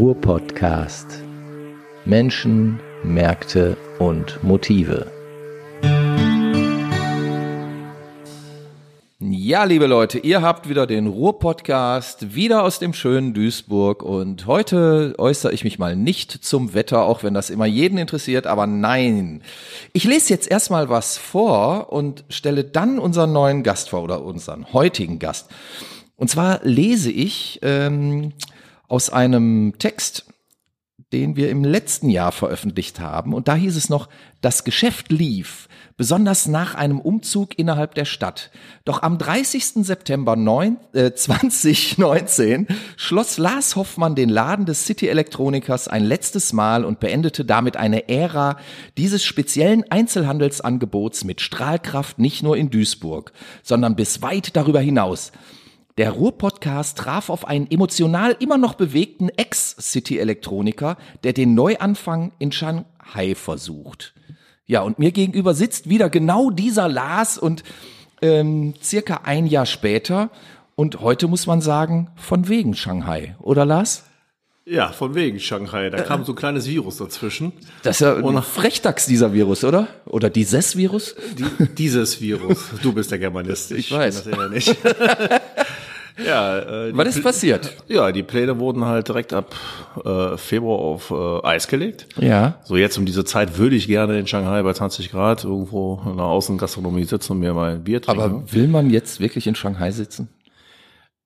Ruhr-Podcast. 0.00 1.22
Menschen, 2.06 2.80
Märkte 3.04 3.76
und 3.98 4.42
Motive. 4.42 5.12
Ja, 9.18 9.64
liebe 9.64 9.86
Leute, 9.86 10.18
ihr 10.18 10.40
habt 10.40 10.70
wieder 10.70 10.86
den 10.86 11.06
Ruhr-Podcast, 11.06 12.34
wieder 12.34 12.62
aus 12.62 12.78
dem 12.78 12.94
schönen 12.94 13.34
Duisburg 13.34 14.02
und 14.02 14.46
heute 14.46 15.16
äußere 15.18 15.52
ich 15.52 15.64
mich 15.64 15.78
mal 15.78 15.94
nicht 15.96 16.30
zum 16.30 16.72
Wetter, 16.72 17.02
auch 17.02 17.22
wenn 17.22 17.34
das 17.34 17.50
immer 17.50 17.66
jeden 17.66 17.98
interessiert, 17.98 18.46
aber 18.46 18.66
nein. 18.66 19.42
Ich 19.92 20.04
lese 20.04 20.32
jetzt 20.32 20.50
erstmal 20.50 20.88
was 20.88 21.18
vor 21.18 21.92
und 21.92 22.24
stelle 22.30 22.64
dann 22.64 22.98
unseren 22.98 23.34
neuen 23.34 23.62
Gast 23.62 23.90
vor 23.90 24.02
oder 24.02 24.24
unseren 24.24 24.72
heutigen 24.72 25.18
Gast. 25.18 25.50
Und 26.16 26.30
zwar 26.30 26.60
lese 26.62 27.10
ich 27.10 27.58
ähm, 27.60 28.32
aus 28.90 29.08
einem 29.08 29.74
Text, 29.78 30.26
den 31.12 31.36
wir 31.36 31.48
im 31.48 31.64
letzten 31.64 32.10
Jahr 32.10 32.32
veröffentlicht 32.32 33.00
haben. 33.00 33.34
Und 33.34 33.46
da 33.48 33.54
hieß 33.54 33.76
es 33.76 33.88
noch, 33.88 34.08
das 34.40 34.64
Geschäft 34.64 35.12
lief, 35.12 35.68
besonders 35.96 36.48
nach 36.48 36.74
einem 36.74 37.00
Umzug 37.00 37.56
innerhalb 37.56 37.94
der 37.94 38.04
Stadt. 38.04 38.50
Doch 38.84 39.02
am 39.02 39.16
30. 39.16 39.84
September 39.86 40.34
9, 40.34 40.76
äh, 40.92 41.12
2019 41.14 42.66
schloss 42.96 43.38
Lars 43.38 43.76
Hoffmann 43.76 44.16
den 44.16 44.28
Laden 44.28 44.66
des 44.66 44.86
City 44.86 45.06
Elektronikers 45.06 45.86
ein 45.86 46.04
letztes 46.04 46.52
Mal 46.52 46.84
und 46.84 46.98
beendete 46.98 47.44
damit 47.44 47.76
eine 47.76 48.08
Ära 48.08 48.56
dieses 48.98 49.24
speziellen 49.24 49.84
Einzelhandelsangebots 49.90 51.22
mit 51.24 51.40
Strahlkraft 51.40 52.18
nicht 52.18 52.42
nur 52.42 52.56
in 52.56 52.70
Duisburg, 52.70 53.32
sondern 53.62 53.94
bis 53.94 54.20
weit 54.20 54.56
darüber 54.56 54.80
hinaus. 54.80 55.30
Der 55.98 56.12
Ruhr-Podcast 56.12 56.98
traf 56.98 57.30
auf 57.30 57.46
einen 57.46 57.70
emotional 57.70 58.36
immer 58.38 58.58
noch 58.58 58.74
bewegten 58.74 59.28
Ex-City-Elektroniker, 59.28 60.96
der 61.24 61.32
den 61.32 61.54
Neuanfang 61.54 62.32
in 62.38 62.52
Shanghai 62.52 63.34
versucht. 63.34 64.14
Ja, 64.66 64.82
und 64.82 64.98
mir 64.98 65.10
gegenüber 65.10 65.52
sitzt 65.52 65.88
wieder 65.88 66.08
genau 66.08 66.50
dieser 66.50 66.88
Lars 66.88 67.38
und 67.38 67.64
ähm, 68.22 68.74
circa 68.80 69.22
ein 69.24 69.46
Jahr 69.46 69.66
später 69.66 70.30
und 70.76 71.00
heute 71.00 71.26
muss 71.26 71.46
man 71.46 71.60
sagen, 71.60 72.10
von 72.14 72.48
wegen 72.48 72.74
Shanghai, 72.74 73.34
oder 73.40 73.64
Lars? 73.64 74.04
Ja, 74.64 74.92
von 74.92 75.14
wegen 75.16 75.40
Shanghai. 75.40 75.90
Da 75.90 76.02
kam 76.02 76.24
so 76.24 76.32
ein 76.32 76.36
kleines 76.36 76.68
Virus 76.68 76.98
dazwischen. 76.98 77.52
Das 77.82 77.96
ist 77.96 78.00
ja 78.00 78.14
ein 78.14 78.42
Frechdachs, 78.42 79.06
dieser 79.06 79.32
Virus, 79.32 79.64
oder? 79.64 79.88
Oder 80.06 80.30
dieses 80.30 80.76
Virus? 80.76 81.16
Die, 81.36 81.66
dieses 81.74 82.20
Virus. 82.20 82.66
Du 82.80 82.92
bist 82.92 83.10
der 83.10 83.18
Germanist. 83.18 83.72
Ich 83.72 83.90
weiß. 83.90 84.22
kenn 84.22 84.32
Das 84.32 84.40
ja 84.40 84.48
nicht. 84.48 84.76
ja, 86.26 86.58
äh, 86.58 86.96
Was 86.96 87.16
ist 87.16 87.22
passiert? 87.22 87.76
Ja, 87.88 88.12
die 88.12 88.22
Pläne 88.22 88.58
wurden 88.58 88.84
halt 88.84 89.08
direkt 89.08 89.32
ab 89.32 89.54
äh, 90.04 90.36
Februar 90.36 90.78
auf 90.78 91.10
äh, 91.10 91.46
Eis 91.46 91.68
gelegt. 91.68 92.06
Ja. 92.18 92.58
So 92.64 92.76
jetzt 92.76 92.98
um 92.98 93.06
diese 93.06 93.24
Zeit 93.24 93.58
würde 93.58 93.76
ich 93.76 93.86
gerne 93.86 94.18
in 94.18 94.26
Shanghai 94.26 94.62
bei 94.62 94.72
20 94.72 95.10
Grad 95.10 95.44
irgendwo 95.44 96.00
in 96.06 96.16
der 96.16 96.26
Außengastronomie 96.26 97.04
sitzen 97.04 97.32
und 97.32 97.38
mir 97.40 97.54
mal 97.54 97.74
ein 97.74 97.84
Bier 97.84 98.02
trinken. 98.02 98.22
Aber 98.22 98.52
will 98.52 98.68
man 98.68 98.90
jetzt 98.90 99.20
wirklich 99.20 99.46
in 99.46 99.54
Shanghai 99.54 99.90
sitzen? 99.90 100.28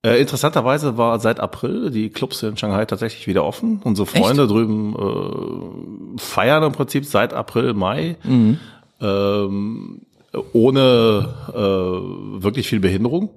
Äh, 0.05 0.20
interessanterweise 0.20 0.98
war 0.98 1.19
seit 1.19 1.41
April 1.41 1.91
die 1.91 2.11
Clubs 2.11 2.42
in 2.42 2.56
Shanghai 2.58 2.84
tatsächlich 2.84 3.27
wieder 3.27 3.45
offen. 3.45 3.81
Unsere 3.84 4.06
Freunde 4.06 4.47
drüben 4.47 4.95
äh, 4.95 6.19
feiern 6.20 6.62
im 6.62 6.73
Prinzip 6.73 7.06
seit 7.06 7.33
April, 7.33 7.73
Mai. 7.73 8.17
Ähm, 9.01 10.03
ohne 10.52 11.28
äh, 11.50 12.42
wirklich 12.42 12.68
viel 12.68 12.80
Behinderung. 12.80 13.30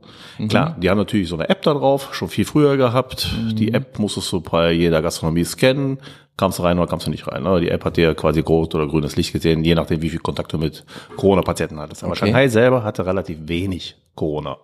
Klar, 0.50 0.76
die 0.80 0.90
haben 0.90 0.98
natürlich 0.98 1.30
so 1.30 1.36
eine 1.36 1.50
App 1.50 1.62
da 1.64 1.74
drauf, 1.74 2.10
schon 2.14 2.30
viel 2.30 2.46
früher 2.46 2.78
gehabt. 2.78 3.32
Die 3.54 3.74
App 3.74 3.98
musstest 4.00 4.32
du 4.32 4.42
bei 4.42 4.72
jeder 4.72 5.02
Gastronomie 5.02 5.44
scannen. 5.46 6.00
Kamst 6.38 6.60
du 6.60 6.64
rein 6.64 6.78
oder 6.78 6.88
kamst 6.88 7.08
du 7.08 7.12
nicht 7.12 7.28
rein. 7.28 7.42
Ne? 7.42 7.60
Die 7.62 7.70
App 7.70 7.84
hat 7.84 7.98
dir 7.98 8.14
quasi 8.14 8.42
rot 8.42 8.76
oder 8.76 8.86
grünes 8.88 9.16
Licht 9.16 9.34
gesehen, 9.34 9.64
je 9.64 9.74
nachdem, 9.74 10.04
wie 10.04 10.10
viel 10.10 10.20
Kontakt 10.20 10.54
du 10.54 10.60
mit 10.60 10.86
Corona-Patienten 11.16 11.80
hattest. 11.80 12.04
Aber 12.04 12.12
Okay. 12.12 12.26
Shanghai 12.28 12.48
selber 12.48 12.84
hatte 12.84 13.06
relativ 13.08 13.40
wenig 13.48 13.96
Corona. 14.14 14.58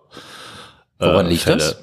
Woran 1.00 1.26
äh, 1.26 1.30
liegt 1.30 1.42
Fälle. 1.42 1.56
das? 1.56 1.82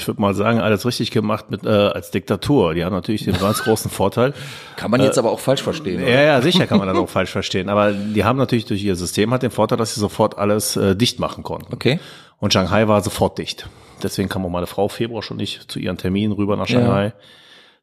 Ja, 0.00 0.02
ich 0.02 0.06
würde 0.06 0.20
mal 0.20 0.34
sagen, 0.34 0.60
alles 0.60 0.86
richtig 0.86 1.10
gemacht 1.10 1.50
mit 1.50 1.64
äh, 1.64 1.68
als 1.68 2.10
Diktatur. 2.10 2.74
Die 2.74 2.84
haben 2.84 2.94
natürlich 2.94 3.24
den 3.24 3.38
ganz 3.38 3.62
großen 3.62 3.90
Vorteil. 3.90 4.32
Kann 4.76 4.90
man 4.90 5.02
jetzt 5.02 5.18
aber 5.18 5.30
auch 5.30 5.40
falsch 5.40 5.62
verstehen. 5.62 6.02
oder? 6.02 6.10
Ja, 6.10 6.22
ja, 6.22 6.42
sicher 6.42 6.66
kann 6.66 6.78
man 6.78 6.88
das 6.88 6.96
auch 6.96 7.08
falsch 7.08 7.30
verstehen. 7.30 7.68
Aber 7.68 7.92
die 7.92 8.24
haben 8.24 8.38
natürlich 8.38 8.64
durch 8.64 8.82
ihr 8.82 8.96
System 8.96 9.32
hat 9.32 9.42
den 9.42 9.50
Vorteil, 9.50 9.76
dass 9.78 9.94
sie 9.94 10.00
sofort 10.00 10.38
alles 10.38 10.76
äh, 10.76 10.96
dicht 10.96 11.18
machen 11.20 11.44
konnten. 11.44 11.74
Okay. 11.74 12.00
Und 12.38 12.52
Shanghai 12.52 12.88
war 12.88 13.02
sofort 13.02 13.38
dicht. 13.38 13.68
Deswegen 14.02 14.30
kam 14.30 14.46
auch 14.46 14.50
meine 14.50 14.66
Frau 14.66 14.88
Februar 14.88 15.22
schon 15.22 15.36
nicht 15.36 15.70
zu 15.70 15.78
ihren 15.78 15.98
Terminen 15.98 16.32
rüber 16.32 16.56
nach 16.56 16.66
Shanghai. 16.66 17.12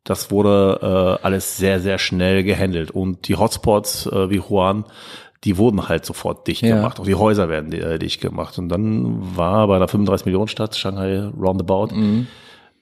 Das 0.04 0.32
wurde 0.32 1.20
äh, 1.22 1.26
alles 1.26 1.58
sehr, 1.58 1.80
sehr 1.80 2.00
schnell 2.00 2.44
gehandelt. 2.44 2.92
Und 2.92 3.28
die 3.28 3.36
Hotspots 3.36 4.08
äh, 4.08 4.30
wie 4.30 4.42
Wuhan, 4.42 4.86
die 5.44 5.58
wurden 5.58 5.88
halt 5.88 6.06
sofort 6.06 6.48
dicht 6.48 6.62
Ja. 6.64 6.76
gemacht. 6.78 7.00
Auch 7.00 7.06
die 7.06 7.16
Häuser 7.16 7.48
werden 7.50 7.72
äh, 7.72 8.00
dicht 8.00 8.22
gemacht. 8.22 8.58
Und 8.58 8.70
dann 8.70 9.36
war 9.38 9.68
bei 9.68 9.76
einer 9.76 9.88
35 9.88 10.26
Millionen 10.26 10.48
Stadt, 10.48 10.76
Shanghai 10.76 11.20
roundabout, 11.40 11.90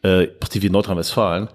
äh, 0.03 0.27
prinzip 0.27 0.63
wie 0.63 0.69
Nordrhein-Westfalen, 0.69 1.49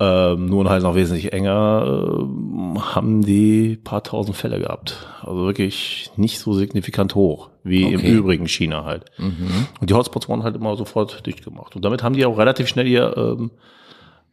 ähm, 0.00 0.46
nur 0.46 0.68
halt 0.68 0.82
noch 0.82 0.96
wesentlich 0.96 1.32
enger, 1.32 1.84
äh, 1.86 2.80
haben 2.80 3.22
die 3.24 3.76
paar 3.76 4.02
tausend 4.02 4.36
Fälle 4.36 4.58
gehabt. 4.58 5.06
Also 5.22 5.44
wirklich 5.46 6.10
nicht 6.16 6.40
so 6.40 6.52
signifikant 6.52 7.14
hoch, 7.14 7.50
wie 7.62 7.84
im 7.92 8.00
Okay. 8.00 8.10
übrigen 8.12 8.48
China 8.48 8.84
halt. 8.84 9.04
Und 9.18 9.88
die 9.90 9.94
Hotspots 9.94 10.28
wurden 10.28 10.42
halt 10.42 10.56
immer 10.56 10.74
sofort 10.76 11.24
dicht 11.26 11.44
gemacht. 11.44 11.76
Und 11.76 11.84
damit 11.84 12.02
haben 12.02 12.14
die 12.16 12.26
auch 12.26 12.36
relativ 12.38 12.66
schnell 12.66 12.88
ihr 12.88 13.14
ähm, 13.16 13.50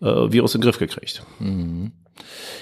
äh, 0.02 0.32
Virus 0.32 0.56
in 0.56 0.62
den 0.62 0.66
Griff 0.66 0.80
gekriegt. 0.80 1.24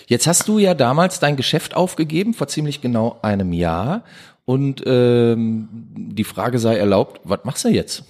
Jetzt 0.07 0.27
hast 0.27 0.47
du 0.47 0.59
ja 0.59 0.73
damals 0.73 1.19
dein 1.19 1.35
Geschäft 1.35 1.75
aufgegeben, 1.75 2.33
vor 2.33 2.47
ziemlich 2.47 2.81
genau 2.81 3.17
einem 3.21 3.53
Jahr. 3.53 4.03
Und 4.45 4.81
ähm, 4.85 5.67
die 5.95 6.23
Frage 6.23 6.57
sei 6.59 6.77
erlaubt, 6.77 7.21
was 7.23 7.39
machst 7.43 7.65
du 7.65 7.69
jetzt? 7.69 8.03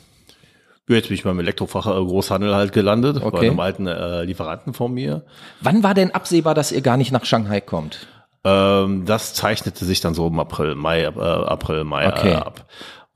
Jetzt 0.87 1.09
bin 1.09 1.15
ich 1.15 1.23
beim 1.23 1.37
Elektrofach 1.39 1.85
äh, 1.85 1.89
Großhandel 1.91 2.55
halt 2.55 2.71
gelandet, 2.73 3.19
bei 3.19 3.25
Okay. 3.27 3.47
einem 3.49 3.59
alten 3.59 3.85
äh, 3.87 4.23
Lieferanten 4.23 4.73
von 4.73 4.91
mir. 4.93 5.23
Wann 5.61 5.83
war 5.83 5.93
denn 5.93 6.11
absehbar, 6.11 6.55
dass 6.55 6.71
ihr 6.71 6.81
gar 6.81 6.97
nicht 6.97 7.11
nach 7.11 7.25
Shanghai 7.25 7.61
kommt? 7.61 8.07
Ähm, 8.43 9.05
das 9.05 9.33
zeichnete 9.33 9.83
sich 9.85 9.99
dann 9.99 10.13
so 10.15 10.27
im 10.27 10.39
April, 10.39 10.75
Mai, 10.75 11.01
äh, 11.03 11.09
April, 11.09 11.83
Mai 11.83 12.07
Okay. 12.07 12.31
äh, 12.31 12.35
ab, 12.35 12.65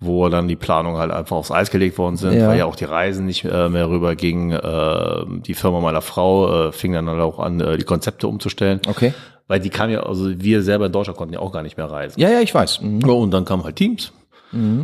wo 0.05 0.27
dann 0.29 0.47
die 0.47 0.55
Planungen 0.55 0.97
halt 0.99 1.11
einfach 1.11 1.35
aufs 1.37 1.51
Eis 1.51 1.71
gelegt 1.71 1.97
worden 1.97 2.15
sind, 2.17 2.33
Ja. 2.33 2.47
weil 2.47 2.57
ja 2.59 2.65
auch 2.65 2.75
die 2.75 2.85
Reisen 2.85 3.25
nicht 3.25 3.45
äh, 3.45 3.69
mehr 3.69 3.89
rüber 3.89 4.15
gingen. 4.15 4.51
Äh, 4.51 5.25
die 5.45 5.53
Firma 5.53 5.79
meiner 5.79 6.01
Frau 6.01 6.67
äh, 6.67 6.71
fing 6.71 6.93
dann 6.93 7.09
halt 7.09 7.21
auch 7.21 7.39
an, 7.39 7.59
äh, 7.59 7.77
die 7.77 7.83
Konzepte 7.85 8.27
umzustellen, 8.27 8.81
Okay. 8.87 9.13
weil 9.47 9.59
die 9.59 9.69
kam 9.69 9.89
ja, 9.89 10.01
also 10.03 10.29
wir 10.41 10.61
selber 10.63 10.85
in 10.87 10.91
Deutschland 10.91 11.17
konnten 11.17 11.33
ja 11.33 11.39
auch 11.39 11.51
gar 11.51 11.63
nicht 11.63 11.77
mehr 11.77 11.89
reisen. 11.89 12.19
Ja, 12.19 12.29
ja, 12.29 12.41
ich 12.41 12.53
weiß. 12.53 12.81
Mhm. 12.81 13.03
Und 13.09 13.31
dann 13.31 13.45
kam 13.45 13.63
halt 13.63 13.75
Teams. 13.75 14.11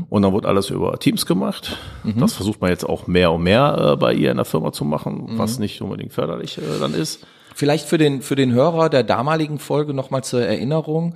Und 0.10 0.24
dann 0.24 0.34
wurde 0.34 0.48
alles 0.48 0.72
über 0.72 0.98
Teams 0.98 1.28
gemacht. 1.28 1.78
Das 2.18 2.34
versucht 2.34 2.60
man 2.60 2.72
jetzt 2.72 2.90
auch 2.90 3.06
mehr 3.06 3.32
und 3.32 3.44
mehr 3.44 3.92
äh, 3.94 3.96
bei 3.98 4.14
ihr 4.16 4.32
in 4.32 4.38
der 4.38 4.46
Firma 4.46 4.72
zu 4.72 4.84
machen, 4.84 5.34
was 5.38 5.60
nicht 5.60 5.80
unbedingt 5.84 6.12
förderlich 6.12 6.58
äh, 6.58 6.62
dann 6.80 6.96
ist. 6.96 7.28
Vielleicht 7.54 7.88
für 7.88 8.00
den, 8.00 8.24
für 8.24 8.34
den 8.36 8.52
Hörer 8.52 8.90
der 8.90 9.04
damaligen 9.04 9.60
Folge 9.60 9.94
nochmal 9.94 10.24
zur 10.24 10.42
Erinnerung. 10.42 11.14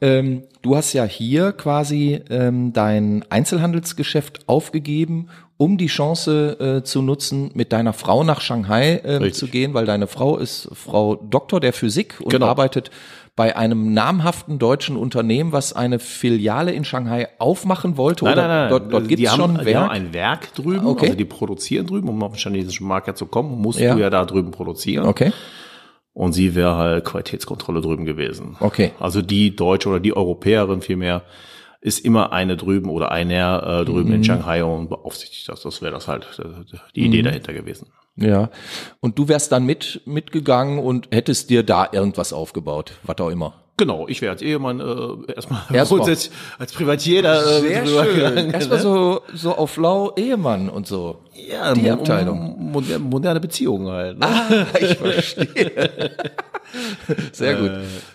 Ähm, 0.00 0.42
du 0.62 0.76
hast 0.76 0.92
ja 0.92 1.04
hier 1.04 1.52
quasi 1.52 2.20
ähm, 2.30 2.72
dein 2.72 3.24
Einzelhandelsgeschäft 3.30 4.48
aufgegeben, 4.48 5.28
um 5.56 5.78
die 5.78 5.86
Chance 5.86 6.58
äh, 6.80 6.84
zu 6.84 7.00
nutzen, 7.00 7.50
mit 7.54 7.72
deiner 7.72 7.92
Frau 7.92 8.24
nach 8.24 8.40
Shanghai 8.40 9.00
Richtig. 9.04 9.34
zu 9.34 9.46
gehen, 9.46 9.72
weil 9.72 9.86
deine 9.86 10.06
Frau 10.08 10.36
ist 10.36 10.68
Frau 10.72 11.14
Doktor 11.16 11.60
der 11.60 11.72
Physik 11.72 12.16
und 12.20 12.30
Genau. 12.30 12.46
arbeitet 12.46 12.90
bei 13.36 13.56
einem 13.56 13.92
namhaften 13.94 14.58
deutschen 14.58 14.96
Unternehmen, 14.96 15.52
was 15.52 15.72
eine 15.72 15.98
Filiale 15.98 16.72
in 16.72 16.84
Shanghai 16.84 17.28
aufmachen 17.38 17.96
wollte. 17.96 18.24
oder 18.24 18.68
Dort, 18.68 18.92
dort 18.92 19.08
gibt 19.08 19.22
es 19.22 19.32
schon 19.32 19.56
ein 19.58 19.64
Die 19.66 19.76
haben 19.76 19.82
Werk. 19.84 19.90
ein 19.92 20.12
Werk 20.12 20.54
drüben, 20.54 20.86
Okay. 20.86 21.06
also 21.06 21.16
die 21.18 21.24
produzieren 21.24 21.86
drüben, 21.86 22.08
um 22.08 22.22
auf 22.22 22.32
den 22.32 22.38
chinesischen 22.38 22.86
Markt 22.86 23.16
zu 23.16 23.26
kommen, 23.26 23.60
musst 23.60 23.80
Ja. 23.80 23.94
du 23.94 24.00
ja 24.00 24.10
da 24.10 24.24
drüben 24.24 24.50
produzieren. 24.50 25.06
Okay. 25.06 25.32
Und 26.14 26.32
sie 26.32 26.54
wäre 26.54 26.76
halt 26.76 27.04
Qualitätskontrolle 27.04 27.80
drüben 27.80 28.04
gewesen. 28.04 28.56
Okay. 28.60 28.92
Also 29.00 29.20
die 29.20 29.54
Deutsche 29.56 29.88
oder 29.88 30.00
die 30.00 30.16
Europäerin 30.16 30.80
vielmehr 30.80 31.22
ist 31.80 31.98
immer 32.04 32.32
eine 32.32 32.56
drüben 32.56 32.88
oder 32.88 33.10
einer 33.10 33.80
äh, 33.80 33.84
drüben 33.84 34.08
Mhm. 34.10 34.14
in 34.14 34.24
Shanghai 34.24 34.64
und 34.64 34.88
beaufsichtigt 34.88 35.48
das. 35.48 35.62
Das 35.62 35.82
wäre 35.82 35.92
das 35.92 36.06
halt 36.08 36.26
äh, 36.38 36.44
die 36.94 37.04
Idee 37.06 37.20
Mhm. 37.22 37.24
dahinter 37.26 37.52
gewesen. 37.52 37.88
Ja. 38.16 38.48
Und 39.00 39.18
du 39.18 39.26
wärst 39.28 39.50
dann 39.50 39.66
mit 39.66 40.02
mitgegangen 40.06 40.78
und 40.78 41.08
hättest 41.10 41.50
dir 41.50 41.64
da 41.64 41.88
irgendwas 41.90 42.32
aufgebaut, 42.32 42.92
was 43.02 43.18
auch 43.18 43.28
immer. 43.30 43.54
Genau, 43.76 44.06
ich 44.06 44.22
wäre 44.22 44.30
als 44.32 44.40
Ehemann 44.42 44.78
äh, 44.78 45.32
erstmal 45.32 45.62
Erstmal. 45.72 45.84
grundsätzlich 45.98 46.32
als 46.60 46.72
Privatier 46.72 47.22
da 47.22 47.42
äh, 47.58 47.84
drüber 47.84 48.06
gegangen, 48.06 48.50
Erstmal 48.52 48.78
ne? 48.78 48.82
so, 48.82 49.22
so 49.34 49.56
auf 49.56 49.76
lau 49.76 50.12
Ehemann 50.14 50.68
und 50.68 50.86
so. 50.86 51.24
ja, 51.50 51.74
die 51.74 51.90
Abteilung. 51.90 52.38
mo- 52.56 52.80
Moderne, 52.80 52.98
moderne 53.00 53.40
Beziehungen 53.40 53.88
halt. 53.88 54.18
Ne? 54.18 54.26
Ah, 54.26 54.66
ich 54.80 54.94
verstehe. 54.96 56.10
Sehr 57.32 57.54
gut. 57.56 57.70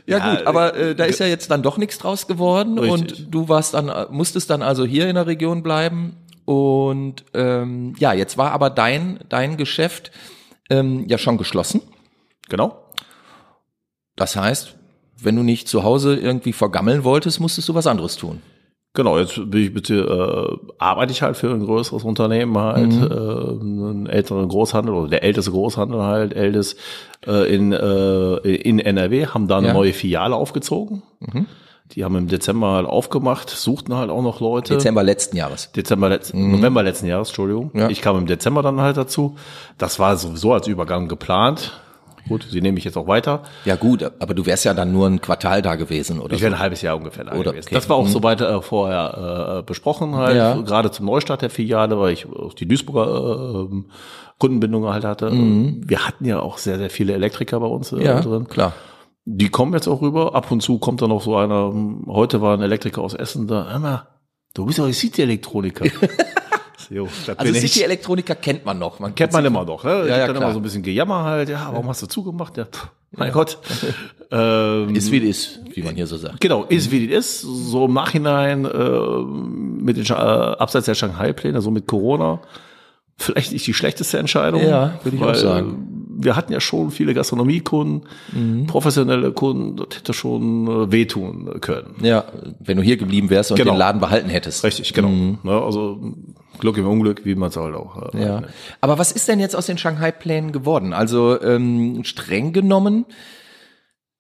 Ja, 0.06 0.17
ja, 0.17 0.35
gut, 0.35 0.47
aber 0.47 0.75
äh, 0.75 0.95
da 0.95 1.03
ist 1.06 1.19
ja 1.19 1.25
jetzt 1.27 1.51
dann 1.51 1.61
doch 1.61 1.77
nichts 1.77 1.97
draus 1.97 2.25
geworden 2.27 2.77
Richtig. 2.79 3.25
und 3.25 3.33
du 3.33 3.50
warst 3.50 3.73
dann, 3.73 3.89
äh, 3.89 4.06
musstest 4.09 4.50
dann 4.50 4.61
also 4.61 4.85
hier 4.85 5.07
in 5.09 5.15
der 5.15 5.27
Region 5.27 5.61
bleiben 5.63 6.15
und 6.45 7.25
ähm, 7.33 7.95
ja, 8.00 8.13
jetzt 8.13 8.38
war 8.38 8.51
aber 8.51 8.69
dein 8.69 9.19
dein 9.29 9.57
Geschäft 9.57 10.11
ähm, 10.69 11.06
ja 11.07 11.17
schon 11.17 11.38
geschlossen. 11.38 11.81
Genau. 12.50 12.81
Das 14.15 14.35
heißt, 14.35 14.75
wenn 15.21 15.36
du 15.36 15.44
nicht 15.44 15.68
zu 15.68 15.83
Hause 15.83 16.16
irgendwie 16.16 16.54
vergammeln 16.54 17.04
wolltest, 17.04 17.39
musstest 17.39 17.69
du 17.69 17.75
was 17.75 17.88
anderes 17.88 18.18
tun. 18.18 18.42
Genau, 18.94 19.19
jetzt 19.19 19.36
bin 19.51 19.63
ich 19.63 19.74
bitte, 19.74 20.00
äh, 20.00 20.74
arbeite 20.80 21.12
ich 21.12 21.21
halt 21.21 21.38
für 21.38 21.51
ein 21.51 21.63
größeres 21.63 22.04
Unternehmen 22.04 22.57
halt, 22.57 22.92
mhm. 22.92 23.04
äh, 23.04 23.62
einen 23.62 24.06
älteren 24.07 24.50
Großhandel 24.50 24.94
oder 24.95 25.10
der 25.10 25.24
älteste 25.24 25.51
Großhandel 25.51 26.01
halt, 26.01 26.33
ältest 26.33 26.77
äh, 27.27 27.54
in, 27.54 27.71
äh, 27.71 28.36
in 28.38 28.80
NRW, 28.80 29.27
haben 29.27 29.48
da 29.48 29.60
eine 29.60 29.68
ja. 29.68 29.74
neue 29.74 29.94
Filiale 29.94 30.36
aufgezogen. 30.36 31.04
Mhm. 31.19 31.45
Die 31.92 32.04
haben 32.04 32.16
im 32.16 32.27
Dezember 32.27 32.71
halt 32.74 32.88
aufgemacht, 32.88 33.50
suchten 33.50 33.95
halt 33.95 34.10
auch 34.10 34.21
noch 34.21 34.39
Leute. 34.39 34.74
Dezember 34.75 35.04
letzten 35.04 35.38
Jahres. 35.38 35.71
Dezember 35.71 36.10
letzten, 36.10 36.44
mhm. 36.44 36.57
November 36.57 36.81
letzten 36.81 37.06
Jahres, 37.07 37.30
Entschuldigung. 37.30 37.71
Ja. 37.75 37.89
Ich 37.89 38.01
kam 38.01 38.18
im 38.18 38.25
Dezember 38.25 38.63
dann 38.63 38.80
halt 38.81 38.98
dazu. 38.98 39.36
Das 39.77 40.00
war 40.00 40.18
sowieso 40.18 40.54
als 40.54 40.68
Übergang 40.68 41.07
geplant. 41.07 41.80
Gut, 42.30 42.48
sie 42.50 42.62
nehme 42.62 42.78
ich 42.78 42.86
jetzt 42.86 42.96
auch 42.96 43.08
weiter. 43.08 43.44
Ja 43.66 43.76
gut, 43.76 44.04
aber 44.20 44.34
du 44.34 44.46
wärst 44.46 44.64
ja 44.64 44.74
dann 44.74 44.94
nur 44.94 45.08
ein 45.08 45.20
Quartal 45.20 45.62
da 45.62 45.76
gewesen, 45.76 46.20
oder? 46.20 46.36
Ich 46.36 46.42
wäre 46.42 46.52
so. 46.52 46.56
ein 46.56 46.62
halbes 46.62 46.81
Jahr 46.81 46.96
ungefähr 46.96 47.26
da 47.26 47.34
oder, 47.34 47.52
gewesen. 47.52 47.68
Okay. 47.68 47.76
Das 47.76 47.90
war 47.90 47.98
auch 47.98 48.06
mhm. 48.06 48.12
soweit 48.12 48.40
äh, 48.42 48.62
vorher 48.62 49.58
äh, 49.60 49.64
besprochen 49.64 50.16
halt, 50.16 50.38
ja. 50.38 50.56
gerade 50.62 50.92
zum 50.92 51.08
Neustart 51.08 51.42
der 51.42 51.50
Filiale, 51.50 52.00
weil 52.00 52.14
ich 52.14 52.28
auch 52.28 52.54
die 52.54 52.68
Duisburger 52.68 53.68
äh, 53.70 53.84
Kundenbindung 54.38 54.86
halt 54.86 55.04
hatte. 55.04 55.30
Mhm. 55.30 55.81
Wir 55.86 56.08
hatten 56.08 56.26
ja 56.26 56.40
auch 56.40 56.58
sehr, 56.58 56.78
sehr 56.78 56.90
viele 56.90 57.14
Elektriker 57.14 57.60
bei 57.60 57.68
uns 57.68 57.92
äh, 57.92 58.04
ja, 58.04 58.22
drin. 58.22 58.48
klar. 58.48 58.74
Die 59.26 59.50
kommen 59.50 59.74
jetzt 59.74 59.88
auch 59.88 60.02
rüber. 60.02 60.34
Ab 60.34 60.50
und 60.52 60.62
zu 60.62 60.80
kommt 60.80 61.02
dann 61.02 61.10
noch 61.10 61.22
so 61.22 61.36
einer, 61.36 61.74
heute 62.08 62.42
war 62.42 62.56
ein 62.56 62.62
Elektriker 62.62 63.02
aus 63.02 63.14
Essen 63.14 63.48
da, 63.48 63.76
Emma, 63.76 64.08
du 64.54 64.66
bist 64.66 64.80
doch 64.80 64.92
City-Elektroniker. 64.92 65.86
Jo, 66.89 67.07
also 67.38 67.53
City-Elektroniker 67.53 68.36
kennt 68.36 68.65
man 68.65 68.80
noch. 68.80 69.00
Man 69.00 69.13
kennt 69.15 69.33
man 69.33 69.45
immer 69.45 69.65
noch. 69.65 69.83
Ne? 69.83 69.91
Ja, 69.91 70.06
ja, 70.06 70.18
dann 70.27 70.36
klar. 70.36 70.44
immer 70.44 70.53
so 70.53 70.59
ein 70.59 70.63
bisschen 70.63 70.83
Gejammer 70.83 71.24
halt. 71.24 71.50
Ja, 71.50 71.69
warum 71.71 71.88
hast 71.88 72.01
du 72.01 72.07
zugemacht? 72.07 72.57
Ja, 72.57 72.65
pff, 72.65 72.88
mein 73.12 73.27
ja. 73.27 73.33
Gott. 73.33 73.57
ähm, 74.31 74.95
ist 74.95 75.12
wie 75.12 75.30
es 75.30 75.47
ist, 75.47 75.59
wie 75.75 75.83
man 75.83 75.95
hier 75.95 76.07
so 76.07 76.18
sagt. 76.18 76.41
Genau, 76.41 76.63
ist 76.63 76.91
wie 76.91 77.12
es 77.12 77.41
ist. 77.41 77.41
So 77.41 77.86
im 77.86 77.94
Nachhinein 77.94 78.65
äh, 78.65 78.69
mit 79.19 79.97
den 79.97 80.06
äh, 80.06 80.13
abseits 80.13 80.86
der 80.86 80.95
Shanghai-Pläne, 80.95 81.62
so 81.62 81.71
mit 81.71 81.88
Corona, 81.88 82.41
vielleicht 83.18 83.51
nicht 83.51 83.68
die 83.68 83.74
schlechteste 83.74 84.18
Entscheidung. 84.18 84.62
Ja, 84.62 85.00
würde 85.03 85.18
ich 85.18 85.21
weil, 85.21 85.31
auch 85.31 85.35
sagen 85.35 86.00
wir 86.21 86.35
hatten 86.35 86.51
ja 86.51 86.59
schon 86.59 86.92
viele 86.92 87.13
Gastronomiekunden, 87.13 88.07
mhm. 88.33 88.68
professionelle 88.68 89.31
Kunden, 89.31 89.77
das 89.77 89.97
hätte 89.97 90.13
schon 90.13 90.68
äh, 90.68 90.92
wehtun 90.92 91.62
können. 91.62 91.95
Ja, 92.01 92.25
wenn 92.59 92.77
du 92.77 92.83
hier 92.83 92.97
geblieben 92.97 93.30
wärst 93.30 93.51
und 93.51 93.57
genau. 93.57 93.71
den 93.71 93.77
Laden 93.77 94.01
behalten 94.01 94.30
hättest. 94.30 94.63
Richtig, 94.63 94.94
genau. 94.94 95.07
Mhm. 95.07 95.39
Ja, 95.44 95.63
also 95.63 96.13
Glück 96.59 96.77
im 96.77 96.88
Unglück, 96.88 97.25
wie 97.25 97.35
man 97.35 97.50
es 97.50 97.57
halt 97.57 97.75
auch. 97.75 98.13
Äh, 98.13 98.23
ja. 98.23 98.44
Aber 98.81 98.97
was 98.97 99.11
ist 99.11 99.27
denn 99.27 99.39
jetzt 99.39 99.56
aus 99.56 99.65
den 99.65 99.77
Shanghai-Plänen 99.77 100.51
geworden? 100.51 100.94
Also 100.94 101.41
ähm, 101.41 102.03
streng 102.03 102.53
genommen, 102.53 103.06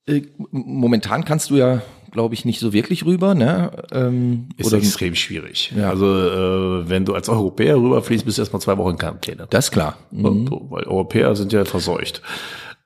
äh, 0.07 0.21
momentan 0.51 1.25
kannst 1.25 1.49
du 1.49 1.55
ja 1.55 1.81
glaube 2.11 2.33
ich, 2.33 2.45
nicht 2.45 2.59
so 2.59 2.73
wirklich 2.73 3.05
rüber. 3.05 3.35
Ne? 3.35 3.71
Ähm, 3.91 4.49
ist 4.57 4.67
oder 4.67 4.77
extrem 4.77 5.15
schwierig. 5.15 5.71
Ja. 5.75 5.89
Also 5.89 6.05
äh, 6.05 6.89
wenn 6.89 7.05
du 7.05 7.13
als 7.13 7.29
Europäer 7.29 7.77
rüberfliegst, 7.77 8.25
bist 8.25 8.37
du 8.37 8.41
erstmal 8.41 8.61
zwei 8.61 8.77
Wochen 8.77 8.91
in 8.91 8.97
Quarantäne. 8.97 9.47
Das 9.49 9.65
ist 9.65 9.71
klar. 9.71 9.97
Mhm. 10.11 10.49
Weil 10.69 10.83
Europäer 10.85 11.35
sind 11.35 11.53
ja 11.53 11.65
verseucht. 11.65 12.21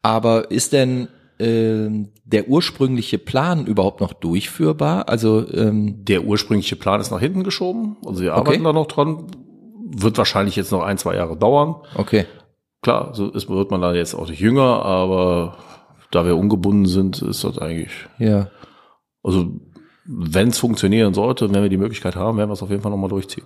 Aber 0.02 0.52
ist 0.52 0.74
denn 0.74 1.08
äh, 1.44 2.08
der 2.24 2.48
ursprüngliche 2.48 3.18
Plan 3.18 3.66
überhaupt 3.66 4.02
noch 4.02 4.14
durchführbar? 4.14 5.10
Also 5.10 5.48
ähm, 5.52 6.04
der 6.06 6.24
ursprüngliche 6.24 6.76
Plan 6.76 7.02
ist 7.02 7.12
nach 7.12 7.20
hinten 7.20 7.44
geschoben. 7.44 7.98
Also 8.06 8.24
wir 8.24 8.34
arbeiten 8.34 8.62
okay. 8.62 8.64
da 8.64 8.74
noch 8.74 8.88
dran. 8.88 9.28
Wird 9.96 10.18
wahrscheinlich 10.18 10.56
jetzt 10.56 10.72
noch 10.72 10.82
ein, 10.82 10.98
zwei 10.98 11.16
Jahre 11.16 11.38
dauern. 11.38 11.76
Okay. 11.96 12.26
Klar, 12.82 13.14
so 13.14 13.30
ist, 13.30 13.50
wird 13.50 13.72
man 13.72 13.82
dann 13.82 13.96
jetzt 13.96 14.16
auch 14.16 14.28
nicht 14.28 14.40
jünger, 14.40 14.84
aber 14.84 15.58
da 16.12 16.26
wir 16.26 16.36
ungebunden 16.36 16.86
sind, 16.86 17.22
ist 17.22 17.44
das 17.44 17.58
eigentlich. 17.58 17.92
Ja. 18.20 18.48
Also 19.24 19.52
wenn 20.06 20.50
es 20.50 20.60
funktionieren 20.60 21.14
sollte 21.14 21.54
wenn 21.54 21.62
wir 21.62 21.70
die 21.70 21.78
Möglichkeit 21.78 22.16
haben, 22.16 22.38
werden 22.38 22.50
wir 22.50 22.54
es 22.54 22.64
auf 22.64 22.70
jeden 22.70 22.82
Fall 22.82 22.92
nochmal 22.92 23.10
durchziehen. 23.10 23.46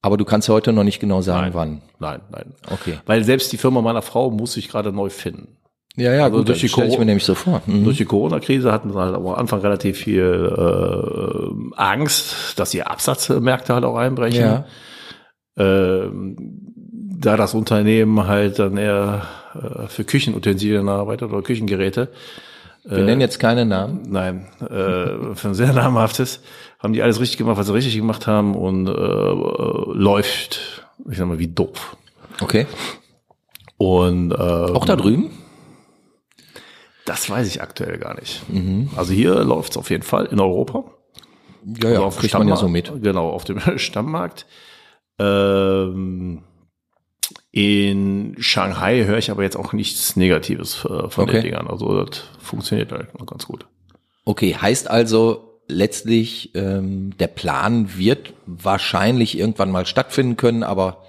Aber 0.00 0.16
du 0.16 0.24
kannst 0.24 0.48
heute 0.48 0.72
noch 0.72 0.84
nicht 0.84 1.00
genau 1.00 1.22
sagen, 1.22 1.42
nein, 1.42 1.54
wann. 1.54 1.82
Nein, 1.98 2.20
nein. 2.30 2.54
Okay. 2.70 2.98
Weil 3.06 3.22
selbst 3.24 3.52
die 3.52 3.56
Firma 3.56 3.82
meiner 3.82 4.02
Frau 4.02 4.30
muss 4.30 4.54
sich 4.54 4.68
gerade 4.68 4.92
neu 4.92 5.10
finden. 5.10 5.56
Ja, 5.96 6.14
ja, 6.14 6.24
also 6.24 6.38
gut, 6.38 6.48
durch 6.48 6.60
die 6.60 6.68
stelle 6.68 6.88
ich 6.88 6.98
mir 6.98 7.04
nämlich 7.04 7.24
so 7.24 7.34
vor. 7.34 7.62
Mhm. 7.66 7.84
Durch 7.84 7.98
die 7.98 8.06
Corona-Krise 8.06 8.72
hatten 8.72 8.90
sie 8.92 8.98
halt 8.98 9.14
am 9.14 9.26
Anfang 9.26 9.60
relativ 9.60 9.98
viel 9.98 10.52
äh, 10.56 11.76
Angst, 11.76 12.58
dass 12.58 12.70
die 12.70 12.82
Absatzmärkte 12.82 13.74
halt 13.74 13.84
auch 13.84 13.96
einbrechen. 13.96 14.40
Ja. 14.40 14.64
Ähm, 15.56 16.36
da 17.18 17.36
das 17.36 17.54
Unternehmen 17.54 18.26
halt 18.26 18.58
dann 18.58 18.78
eher 18.78 19.26
äh, 19.54 19.86
für 19.88 20.04
Küchenutensilien 20.04 20.88
arbeitet 20.88 21.30
oder 21.30 21.42
Küchengeräte, 21.42 22.08
wir 22.84 22.98
äh, 22.98 23.04
nennen 23.04 23.20
jetzt 23.20 23.38
keine 23.38 23.64
Namen. 23.64 24.02
Nein, 24.08 24.46
äh, 24.60 25.34
für 25.34 25.48
ein 25.48 25.54
sehr 25.54 25.72
namhaftes 25.72 26.40
haben 26.78 26.92
die 26.92 27.02
alles 27.02 27.20
richtig 27.20 27.38
gemacht, 27.38 27.56
was 27.56 27.66
sie 27.66 27.74
richtig 27.74 27.96
gemacht 27.96 28.26
haben 28.26 28.56
und 28.56 28.88
äh, 28.88 28.90
äh, 28.90 29.92
läuft, 29.94 30.86
ich 31.08 31.18
sag 31.18 31.26
mal, 31.28 31.38
wie 31.38 31.48
doof. 31.48 31.96
Okay. 32.40 32.66
Und 33.76 34.32
äh, 34.32 34.34
auch 34.34 34.84
da 34.84 34.96
drüben? 34.96 35.30
Das 37.04 37.28
weiß 37.28 37.46
ich 37.48 37.62
aktuell 37.62 37.98
gar 37.98 38.14
nicht. 38.14 38.48
Mhm. 38.48 38.90
Also 38.96 39.12
hier 39.12 39.34
läuft's 39.42 39.76
auf 39.76 39.90
jeden 39.90 40.02
Fall 40.02 40.26
in 40.26 40.40
Europa. 40.40 40.84
Ja, 41.64 41.88
ja, 41.88 41.88
also 41.90 42.04
auf 42.04 42.18
kriegt 42.18 42.34
man 42.34 42.48
ja 42.48 42.56
so 42.56 42.68
mit. 42.68 42.92
Genau, 43.02 43.28
auf 43.30 43.44
dem 43.44 43.60
Stammmarkt. 43.78 44.46
Ähm, 45.18 46.42
in 47.50 48.36
Shanghai 48.38 49.04
höre 49.04 49.18
ich 49.18 49.30
aber 49.30 49.42
jetzt 49.42 49.56
auch 49.56 49.72
nichts 49.72 50.16
Negatives 50.16 50.84
äh, 50.84 51.08
von 51.08 51.24
okay. 51.24 51.32
den 51.34 51.42
Dingern. 51.42 51.68
Also 51.68 52.04
das 52.04 52.24
funktioniert 52.38 52.92
halt 52.92 53.18
noch 53.18 53.26
ganz 53.26 53.46
gut. 53.46 53.66
Okay, 54.24 54.54
heißt 54.54 54.88
also 54.88 55.60
letztlich, 55.68 56.54
ähm, 56.54 57.16
der 57.18 57.26
Plan 57.28 57.96
wird 57.96 58.32
wahrscheinlich 58.46 59.38
irgendwann 59.38 59.70
mal 59.70 59.86
stattfinden 59.86 60.36
können, 60.36 60.62
aber 60.62 61.04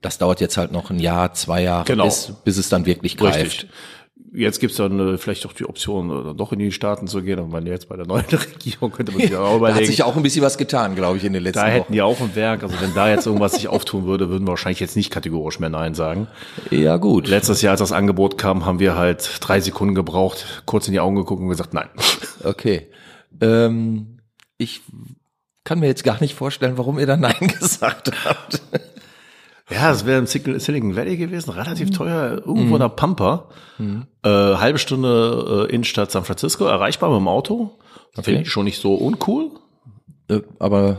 das 0.00 0.18
dauert 0.18 0.40
jetzt 0.40 0.56
halt 0.56 0.72
noch 0.72 0.90
ein 0.90 0.98
Jahr, 0.98 1.34
zwei 1.34 1.62
Jahre, 1.62 1.84
genau. 1.84 2.04
bis, 2.04 2.32
bis 2.44 2.56
es 2.56 2.68
dann 2.68 2.86
wirklich 2.86 3.16
greift. 3.16 3.38
Richtig. 3.38 3.70
Jetzt 4.32 4.60
gibt's 4.60 4.76
dann 4.76 5.14
äh, 5.14 5.18
vielleicht 5.18 5.44
doch 5.44 5.52
die 5.52 5.64
Option, 5.64 6.30
äh, 6.30 6.34
doch 6.34 6.52
in 6.52 6.60
die 6.60 6.70
Staaten 6.70 7.08
zu 7.08 7.22
gehen. 7.22 7.40
Und 7.40 7.50
man 7.50 7.66
jetzt 7.66 7.88
bei 7.88 7.96
der 7.96 8.06
neuen 8.06 8.24
Regierung 8.30 8.92
könnte 8.92 9.12
man 9.12 9.22
sich 9.22 9.34
auch 9.34 9.56
überlegen. 9.56 9.78
da 9.78 9.80
hat 9.82 9.86
sich 9.86 10.02
auch 10.04 10.16
ein 10.16 10.22
bisschen 10.22 10.42
was 10.42 10.56
getan, 10.56 10.94
glaube 10.94 11.16
ich, 11.16 11.24
in 11.24 11.32
den 11.32 11.42
letzten 11.42 11.58
Jahren. 11.58 11.70
Da 11.70 11.74
hätten 11.74 11.92
die 11.92 12.02
auch 12.02 12.20
ein 12.20 12.34
Werk. 12.36 12.62
Also 12.62 12.80
wenn 12.80 12.94
da 12.94 13.08
jetzt 13.08 13.26
irgendwas 13.26 13.54
sich 13.54 13.68
auftun 13.68 14.06
würde, 14.06 14.28
würden 14.28 14.44
wir 14.46 14.50
wahrscheinlich 14.50 14.80
jetzt 14.80 14.96
nicht 14.96 15.10
kategorisch 15.10 15.58
mehr 15.58 15.70
Nein 15.70 15.94
sagen. 15.94 16.28
Ja, 16.70 16.96
gut. 16.96 17.26
Letztes 17.26 17.60
Jahr, 17.62 17.72
als 17.72 17.80
das 17.80 17.92
Angebot 17.92 18.38
kam, 18.38 18.66
haben 18.66 18.78
wir 18.78 18.96
halt 18.96 19.38
drei 19.40 19.60
Sekunden 19.60 19.94
gebraucht, 19.94 20.62
kurz 20.64 20.86
in 20.86 20.92
die 20.92 21.00
Augen 21.00 21.16
geguckt 21.16 21.42
und 21.42 21.48
gesagt, 21.48 21.74
nein. 21.74 21.88
Okay. 22.44 22.88
Ähm, 23.40 24.18
ich 24.58 24.82
kann 25.64 25.80
mir 25.80 25.86
jetzt 25.86 26.04
gar 26.04 26.20
nicht 26.20 26.34
vorstellen, 26.34 26.78
warum 26.78 26.98
ihr 26.98 27.06
da 27.06 27.16
Nein 27.16 27.34
gesagt 27.40 28.12
habt. 28.24 28.62
Ja, 29.70 29.90
es 29.90 30.04
wäre 30.04 30.18
im 30.18 30.26
Silicon 30.26 30.96
Valley 30.96 31.16
gewesen, 31.16 31.50
relativ 31.50 31.90
mhm. 31.90 31.94
teuer, 31.94 32.42
irgendwo 32.44 32.74
in 32.74 32.80
der 32.80 32.88
Pampa. 32.88 33.44
Mhm. 33.78 34.06
Äh, 34.22 34.28
halbe 34.28 34.78
Stunde 34.78 35.66
äh, 35.68 35.72
Innenstadt 35.72 36.10
San 36.10 36.24
Francisco, 36.24 36.64
erreichbar 36.64 37.10
mit 37.10 37.20
dem 37.20 37.28
Auto. 37.28 37.70
Okay. 38.12 38.22
Finde 38.22 38.42
ich 38.42 38.50
schon 38.50 38.64
nicht 38.64 38.80
so 38.80 38.94
uncool. 38.94 39.50
Äh, 40.28 40.40
aber 40.58 40.98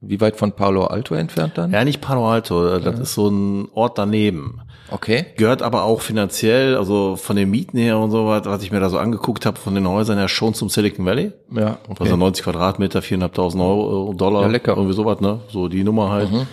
wie 0.00 0.20
weit 0.20 0.36
von 0.36 0.52
Palo 0.52 0.84
Alto 0.86 1.14
entfernt 1.14 1.52
dann? 1.56 1.72
Ja, 1.72 1.84
nicht 1.84 2.00
Palo 2.00 2.28
Alto, 2.28 2.66
äh, 2.66 2.80
das 2.80 2.96
ja. 2.96 3.02
ist 3.02 3.14
so 3.14 3.28
ein 3.28 3.68
Ort 3.72 3.98
daneben. 3.98 4.60
Okay. 4.90 5.26
Gehört 5.36 5.62
aber 5.62 5.82
auch 5.82 6.00
finanziell, 6.00 6.76
also 6.76 7.16
von 7.16 7.34
den 7.34 7.50
Mieten 7.50 7.78
her 7.78 7.98
und 7.98 8.10
so 8.10 8.26
was, 8.26 8.44
was 8.44 8.62
ich 8.62 8.70
mir 8.70 8.78
da 8.78 8.88
so 8.88 8.98
angeguckt 8.98 9.44
habe, 9.46 9.58
von 9.58 9.74
den 9.74 9.88
Häusern 9.88 10.18
her 10.18 10.28
schon 10.28 10.54
zum 10.54 10.68
Silicon 10.68 11.04
Valley. 11.04 11.32
Ja, 11.50 11.78
okay. 11.88 12.04
Also 12.04 12.16
90 12.16 12.44
Quadratmeter, 12.44 13.00
4.500 13.00 13.60
Euro, 13.60 14.14
Dollar. 14.14 14.42
Ja, 14.42 14.48
lecker. 14.48 14.76
Irgendwie 14.76 14.94
sowas, 14.94 15.20
ne? 15.20 15.40
So 15.48 15.68
die 15.68 15.82
Nummer 15.82 16.10
halt. 16.10 16.30
Mhm. 16.30 16.46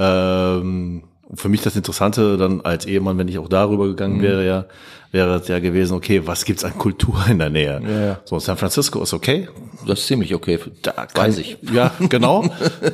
Ähm, 0.00 1.04
für 1.34 1.48
mich 1.48 1.62
das 1.62 1.76
Interessante 1.76 2.36
dann 2.36 2.60
als 2.62 2.86
Ehemann, 2.86 3.18
wenn 3.18 3.28
ich 3.28 3.38
auch 3.38 3.48
darüber 3.48 3.86
gegangen 3.86 4.18
mhm. 4.18 4.22
wäre, 4.22 4.46
ja, 4.46 4.64
wäre 5.12 5.36
es 5.36 5.48
ja 5.48 5.58
gewesen, 5.58 5.94
okay, 5.94 6.22
was 6.26 6.44
gibt's 6.44 6.64
an 6.64 6.76
Kultur 6.76 7.24
in 7.28 7.38
der 7.38 7.50
Nähe? 7.50 7.80
Ja, 7.84 8.00
ja. 8.00 8.20
So, 8.24 8.38
San 8.38 8.56
Francisco 8.56 9.02
ist 9.02 9.12
okay. 9.12 9.48
Das 9.86 10.00
ist 10.00 10.06
ziemlich 10.06 10.34
okay. 10.34 10.58
Da 10.82 11.06
weiß 11.14 11.38
ich. 11.38 11.58
Ja, 11.72 11.92
genau. 12.08 12.44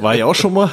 War 0.01 0.15
ich 0.15 0.23
auch 0.23 0.35
schon 0.35 0.53
mal. 0.53 0.71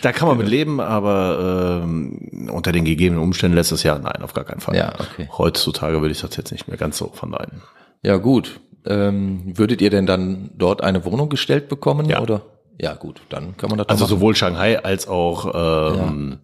Da 0.00 0.12
kann 0.12 0.28
man 0.28 0.38
mit 0.38 0.48
leben, 0.48 0.80
aber 0.80 1.82
ähm, 1.82 2.48
unter 2.50 2.72
den 2.72 2.84
gegebenen 2.84 3.22
Umständen 3.22 3.56
letztes 3.56 3.82
Jahr, 3.82 3.98
nein, 3.98 4.22
auf 4.22 4.32
gar 4.32 4.44
keinen 4.44 4.60
Fall. 4.60 4.76
Ja, 4.76 4.94
okay. 4.98 5.28
Heutzutage 5.36 6.00
würde 6.00 6.12
ich 6.12 6.20
das 6.20 6.34
jetzt 6.36 6.50
nicht 6.50 6.68
mehr 6.68 6.78
ganz 6.78 6.96
so 6.96 7.10
verneinen. 7.12 7.62
Ja, 8.02 8.16
gut. 8.16 8.60
Ähm, 8.84 9.42
würdet 9.56 9.80
ihr 9.80 9.90
denn 9.90 10.06
dann 10.06 10.50
dort 10.56 10.82
eine 10.82 11.04
Wohnung 11.04 11.28
gestellt 11.28 11.68
bekommen? 11.68 12.08
Ja. 12.08 12.20
Oder? 12.20 12.42
Ja, 12.78 12.94
gut, 12.94 13.22
dann 13.28 13.56
kann 13.56 13.70
man 13.70 13.78
das 13.78 13.88
Also 13.88 14.06
sowohl 14.06 14.34
Shanghai 14.34 14.82
als 14.82 15.06
auch 15.06 15.46
ähm, 15.54 16.40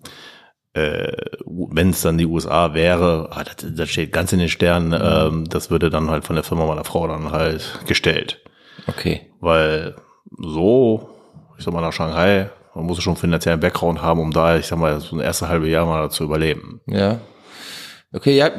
ja. 0.74 0.82
äh, 0.82 1.16
wenn 1.44 1.90
es 1.90 2.02
dann 2.02 2.18
die 2.18 2.26
USA 2.26 2.74
wäre, 2.74 3.30
ah, 3.32 3.44
das, 3.44 3.66
das 3.74 3.88
steht 3.88 4.12
ganz 4.12 4.32
in 4.32 4.38
den 4.38 4.48
Sternen, 4.48 4.88
mhm. 4.88 5.38
ähm, 5.38 5.48
das 5.48 5.70
würde 5.70 5.90
dann 5.90 6.10
halt 6.10 6.24
von 6.24 6.36
der 6.36 6.44
Firma 6.44 6.66
meiner 6.66 6.84
Frau 6.84 7.06
dann 7.06 7.32
halt 7.32 7.80
gestellt. 7.86 8.40
Okay. 8.86 9.32
Weil 9.40 9.96
so, 10.38 11.10
ich 11.56 11.64
sag 11.64 11.74
mal 11.74 11.80
nach 11.80 11.92
Shanghai, 11.92 12.50
man 12.74 12.86
muss 12.86 13.02
schon 13.02 13.16
finanziellen 13.16 13.60
Background 13.60 14.02
haben, 14.02 14.20
um 14.20 14.30
da, 14.30 14.56
ich 14.56 14.66
sag 14.66 14.78
mal, 14.78 15.00
so 15.00 15.16
ein 15.16 15.20
erste 15.20 15.48
halbe 15.48 15.68
Jahr 15.68 15.86
mal 15.86 16.10
zu 16.10 16.24
überleben. 16.24 16.80
Ja. 16.86 17.18
Okay, 18.10 18.38
ja, 18.38 18.50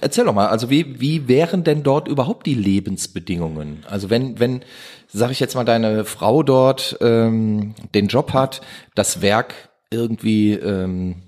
erzähl 0.00 0.24
doch 0.24 0.34
mal, 0.34 0.48
also 0.48 0.68
wie, 0.68 1.00
wie 1.00 1.28
wären 1.28 1.62
denn 1.62 1.84
dort 1.84 2.08
überhaupt 2.08 2.44
die 2.46 2.54
Lebensbedingungen? 2.56 3.84
Also 3.88 4.10
wenn, 4.10 4.40
wenn, 4.40 4.62
sag 5.06 5.30
ich 5.30 5.38
jetzt 5.38 5.54
mal, 5.54 5.64
deine 5.64 6.04
Frau 6.04 6.42
dort 6.42 6.98
ähm, 7.00 7.74
den 7.94 8.08
Job 8.08 8.32
hat, 8.32 8.62
das 8.96 9.22
Werk 9.22 9.54
irgendwie 9.92 10.54
ähm, 10.54 11.22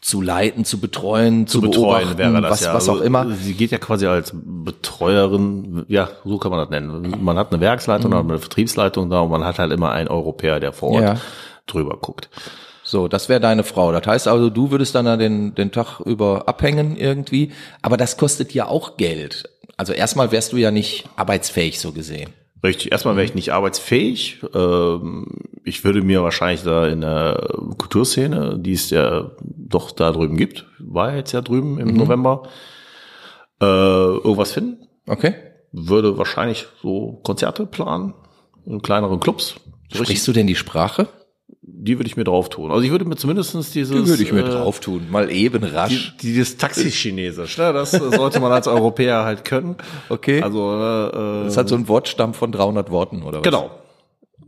zu 0.00 0.22
leiten, 0.22 0.64
zu 0.64 0.80
betreuen, 0.80 1.46
zu, 1.46 1.60
zu 1.60 1.68
betreuen 1.68 2.16
wäre 2.16 2.40
das 2.40 2.50
was, 2.52 2.60
ja. 2.62 2.72
was 2.72 2.88
auch 2.88 2.92
Also, 2.94 3.04
immer. 3.04 3.30
Sie 3.34 3.52
geht 3.52 3.70
ja 3.70 3.78
quasi 3.78 4.06
als 4.06 4.32
Betreuerin, 4.34 5.84
ja, 5.88 6.08
so 6.24 6.38
kann 6.38 6.50
man 6.50 6.60
das 6.60 6.70
nennen. 6.70 7.22
Man 7.22 7.36
hat 7.36 7.52
eine 7.52 7.60
Werksleitung, 7.60 8.10
man 8.10 8.20
hat 8.20 8.30
eine 8.30 8.38
Vertriebsleitung 8.38 9.10
da 9.10 9.20
und 9.20 9.30
man 9.30 9.44
hat 9.44 9.58
halt 9.58 9.72
immer 9.72 9.92
einen 9.92 10.08
Europäer, 10.08 10.60
der 10.60 10.72
vor 10.72 10.92
Ort 10.92 11.02
Ja. 11.02 11.16
drüber 11.66 11.98
guckt. 12.00 12.30
So, 12.90 13.06
das 13.06 13.28
wäre 13.28 13.38
deine 13.38 13.62
Frau. 13.62 13.92
Das 13.92 14.04
heißt 14.04 14.26
also, 14.26 14.50
du 14.50 14.72
würdest 14.72 14.96
dann 14.96 15.04
da 15.04 15.16
den, 15.16 15.54
den 15.54 15.70
Tag 15.70 16.00
über 16.00 16.48
abhängen 16.48 16.96
irgendwie. 16.96 17.52
Aber 17.82 17.96
das 17.96 18.16
kostet 18.16 18.52
ja 18.52 18.66
auch 18.66 18.96
Geld. 18.96 19.48
Also 19.76 19.92
erstmal 19.92 20.32
wärst 20.32 20.52
du 20.52 20.56
ja 20.56 20.72
nicht 20.72 21.08
arbeitsfähig 21.14 21.78
so 21.78 21.92
gesehen. 21.92 22.30
Richtig, 22.64 22.90
erstmal 22.90 23.14
wäre 23.14 23.24
ich 23.24 23.36
nicht 23.36 23.52
arbeitsfähig. 23.52 24.42
Ähm, 24.54 25.26
Ich 25.62 25.84
würde 25.84 26.02
mir 26.02 26.24
wahrscheinlich 26.24 26.64
da 26.64 26.88
in 26.88 27.02
der 27.02 27.48
Kulturszene, 27.78 28.58
die 28.58 28.72
es 28.72 28.90
ja 28.90 29.30
doch 29.40 29.92
da 29.92 30.10
drüben 30.10 30.36
gibt, 30.36 30.66
war 30.80 31.14
jetzt 31.14 31.30
ja 31.30 31.42
drüben 31.42 31.78
im 31.78 31.94
November, 31.94 32.48
äh, 33.60 33.66
irgendwas 33.66 34.50
finden. 34.50 34.88
Okay. 35.06 35.34
Würde 35.70 36.18
wahrscheinlich 36.18 36.66
so 36.82 37.20
Konzerte 37.22 37.66
planen 37.66 38.14
in 38.66 38.82
kleineren 38.82 39.20
Clubs. 39.20 39.54
So 39.54 40.00
richtig, 40.00 40.06
Sprichst 40.06 40.26
du 40.28 40.32
denn 40.32 40.48
die 40.48 40.56
Sprache? 40.56 41.06
Die 41.72 41.98
würde 41.98 42.06
ich 42.08 42.16
mir 42.16 42.24
drauf 42.24 42.48
tun. 42.48 42.70
Also 42.70 42.82
ich 42.82 42.90
würde 42.90 43.04
mir 43.04 43.16
zumindestens 43.16 43.70
dieses 43.72 43.94
Die 43.96 44.06
würde 44.08 44.22
ich 44.22 44.32
mir 44.32 44.44
äh, 44.44 44.50
drauf 44.50 44.80
tun. 44.80 45.06
Mal 45.10 45.30
eben 45.30 45.62
rasch. 45.64 46.14
die- 46.20 46.26
Dieses 46.28 46.56
Taxi-Chinesisch, 46.56 47.58
ne? 47.58 47.72
das 47.72 47.92
sollte 47.92 48.40
man 48.40 48.52
als 48.52 48.66
Europäer 48.68 49.24
halt 49.24 49.44
können. 49.44 49.76
Okay. 50.08 50.42
Also 50.42 50.74
äh, 50.76 51.44
Das 51.44 51.56
hat 51.56 51.68
so 51.68 51.74
einen 51.74 51.88
Wortstamm 51.88 52.34
von 52.34 52.52
300 52.52 52.90
Worten 52.90 53.22
oder 53.22 53.38
was? 53.38 53.44
genau, 53.44 53.70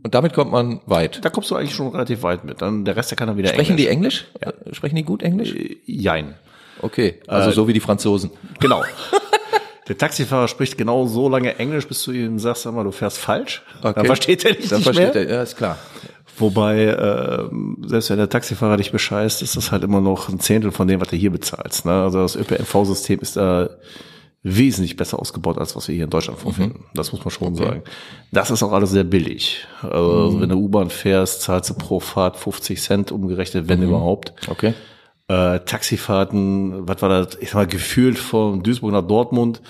Und 0.03 0.13
damit 0.13 0.33
kommt 0.33 0.51
man 0.51 0.81
weit. 0.85 1.23
da 1.23 1.29
kommst 1.29 1.49
du 1.51 1.55
eigentlich 1.55 1.73
schon 1.75 1.87
relativ 1.89 2.23
weit 2.23 2.43
mit. 2.43 2.61
Dann 2.61 2.85
der 2.85 2.95
Rest, 2.95 3.11
der 3.11 3.15
kann 3.17 3.27
dann 3.27 3.37
wieder 3.37 3.49
Sprechen 3.49 3.77
die 3.77 3.87
Englisch. 3.87 4.25
Englisch? 4.41 4.55
Äh, 4.69 4.73
Sprechen 4.75 4.95
die 4.95 5.03
gut 5.03 5.23
Englisch? 5.23 5.55
Jein. 5.85 6.35
Okay. 6.81 7.21
Also 7.27 7.51
so 7.51 7.67
wie 7.67 7.73
die 7.73 7.79
Franzosen. 7.79 8.31
Genau. 8.59 8.83
Der 9.89 9.97
Taxifahrer 9.97 10.47
spricht 10.47 10.77
genau 10.77 11.07
so 11.07 11.27
lange 11.27 11.57
Englisch, 11.59 11.85
bis 11.89 12.01
du 12.05 12.13
ihm 12.13 12.39
sagst, 12.39 12.61
sag 12.63 12.73
mal, 12.73 12.85
du 12.85 12.91
fährst 12.93 13.17
falsch. 13.17 13.63
Dann 13.81 14.05
versteht 14.05 14.45
er 14.45 14.53
dich 14.53 14.69
Dann 14.69 14.77
nicht 14.77 14.85
versteht 14.85 15.13
mehr. 15.13 15.27
er, 15.27 15.35
ja, 15.35 15.43
ist 15.43 15.57
klar. 15.57 15.77
Wobei, 16.37 16.85
ähm, 16.85 17.77
selbst 17.85 18.09
wenn 18.09 18.17
der 18.17 18.29
Taxifahrer 18.29 18.77
dich 18.77 18.91
bescheißt, 18.91 19.41
ist 19.41 19.55
das 19.55 19.71
halt 19.71 19.83
immer 19.83 20.01
noch 20.01 20.29
ein 20.29 20.39
Zehntel 20.39 20.71
von 20.71 20.87
dem, 20.87 20.99
was 20.99 21.09
du 21.09 21.15
hier 21.15 21.31
bezahlst. 21.31 21.85
Ne? 21.85 21.91
Also 21.91 22.19
das 22.19 22.35
ÖPNV-System 22.35 23.19
ist 23.19 23.37
da 23.37 23.69
wesentlich 24.41 24.97
besser 24.97 25.19
ausgebaut, 25.19 25.57
als 25.57 25.75
was 25.75 25.87
wir 25.87 25.95
hier 25.95 26.03
in 26.03 26.09
Deutschland 26.09 26.37
vorfinden. 26.39 26.85
Das 26.93 27.11
muss 27.13 27.23
man 27.23 27.31
schon 27.31 27.55
sagen. 27.55 27.83
Das 28.31 28.51
ist 28.51 28.61
auch 28.61 28.73
alles 28.73 28.91
sehr 28.91 29.05
billig. 29.05 29.65
Also 29.81 30.41
wenn 30.41 30.49
du 30.49 30.57
U-Bahn 30.57 30.89
fährst, 30.89 31.41
zahlst 31.43 31.69
du 31.69 31.75
pro 31.75 32.01
Fahrt 32.01 32.35
50 32.35 32.81
Cent 32.81 33.11
umgerechnet, 33.11 33.69
wenn 33.69 33.81
überhaupt. 33.81 34.33
Okay. 34.49 34.73
Äh, 35.29 35.59
Taxifahrten, 35.61 36.87
was 36.87 37.01
war 37.01 37.09
das? 37.09 37.37
Ich 37.39 37.51
sag 37.51 37.55
mal, 37.55 37.67
gefühlt 37.67 38.19
von 38.19 38.61
Duisburg 38.61 38.91
nach 38.91 39.07
Dortmund 39.07 39.61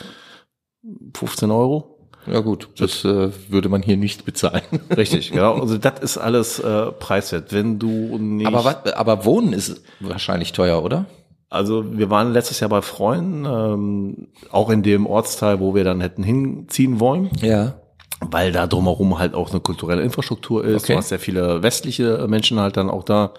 15 1.14 1.52
Euro. 1.52 1.93
Ja 2.28 2.40
gut, 2.40 2.70
das 2.78 3.04
äh, 3.06 3.30
würde 3.50 3.70
man 3.70 3.82
hier 3.82 3.98
nicht 3.98 4.26
bezahlen. 4.26 4.62
Richtig, 4.98 5.32
genau. 5.32 5.60
Also 5.60 5.78
das 5.78 6.00
ist 6.02 6.18
alles 6.18 6.60
äh, 6.60 6.92
preiswert. 6.92 7.52
Wenn 7.54 7.80
du 7.80 8.18
nicht. 8.18 8.48
Aber, 8.48 8.64
was, 8.64 8.94
aber 8.94 9.26
Wohnen 9.26 9.54
ist 9.54 9.82
wahrscheinlich 10.00 10.54
teuer, 10.54 10.84
oder? 10.84 11.06
Also 11.50 11.98
wir 11.98 12.10
waren 12.10 12.34
letztes 12.34 12.60
Jahr 12.62 12.70
bei 12.70 12.82
Freunden, 12.82 13.46
ähm, 13.46 14.28
auch 14.52 14.70
in 14.70 14.82
dem 14.84 15.06
Ortsteil, 15.06 15.60
wo 15.60 15.76
wir 15.76 15.84
dann 15.84 16.02
hätten 16.02 16.24
hinziehen 16.24 17.00
wollen, 17.00 17.30
Ja. 17.42 17.76
weil 18.22 18.52
da 18.52 18.66
drumherum 18.66 19.20
halt 19.20 19.36
auch 19.36 19.52
eine 19.52 19.60
kulturelle 19.60 20.02
Infrastruktur 20.02 20.66
ist. 20.66 20.84
Okay. 20.86 20.94
Du 20.94 20.98
hast 20.98 21.10
sehr 21.10 21.20
viele 21.20 21.62
westliche 21.62 22.26
Menschen 22.28 22.60
halt 22.60 22.76
dann 22.78 22.90
auch 22.90 23.04
da. 23.04 23.34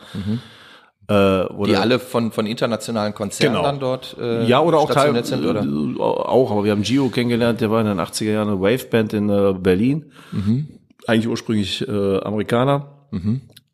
Äh, 1.08 1.44
Die 1.66 1.76
alle 1.76 1.99
von, 1.99 2.32
von 2.32 2.46
internationalen 2.46 3.14
Konzernen 3.14 3.56
Genau. 3.56 3.66
dann 3.66 3.78
dort 3.80 4.16
äh, 4.18 4.44
ja, 4.46 4.61
oder 4.61 4.78
auch 4.78 4.87
Teil, 4.90 5.14
stationiert 5.14 5.26
sind, 5.26 5.44
oder? 5.46 5.62
äh, 5.62 6.00
auch, 6.00 6.50
aber 6.50 6.64
wir 6.64 6.73
haben 6.73 6.82
Gio 6.82 7.08
kennengelernt, 7.11 7.61
der 7.61 7.70
war 7.70 7.80
in 7.80 7.87
den 7.87 8.00
80er 8.00 8.32
Jahren 8.32 8.49
eine 8.49 8.61
Waveband 8.61 9.12
in 9.12 9.28
äh, 9.28 9.54
Berlin. 9.58 10.06
Mhm. 10.32 10.68
Eigentlich 11.06 11.28
ursprünglich 11.28 11.87
äh, 11.87 12.18
Amerikaner. 12.20 12.88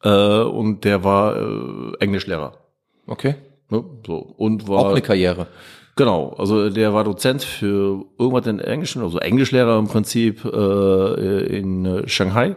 Äh, 0.03 0.09
und 0.43 0.85
der 0.85 1.05
war 1.05 1.37
äh, 1.37 1.45
Englischlehrer. 2.01 2.55
Okay. 3.07 3.37
Ne? 3.71 3.85
So. 4.07 4.17
Und 4.17 4.67
war 4.69 4.79
Auch 4.81 4.91
eine 4.91 5.01
Karriere. 5.01 5.47
Genau, 5.97 6.35
also 6.39 6.71
der 6.71 6.95
war 6.95 7.05
Dozent 7.05 7.43
für 7.43 8.05
irgendwas 8.19 8.47
in 8.47 8.59
Englischen, 8.59 9.03
also 9.03 9.19
Englischlehrer 9.19 9.79
im 9.79 9.87
Prinzip 9.87 10.45
äh, 10.45 11.59
in 11.59 11.85
äh, 11.85 12.09
Shanghai. 12.09 12.57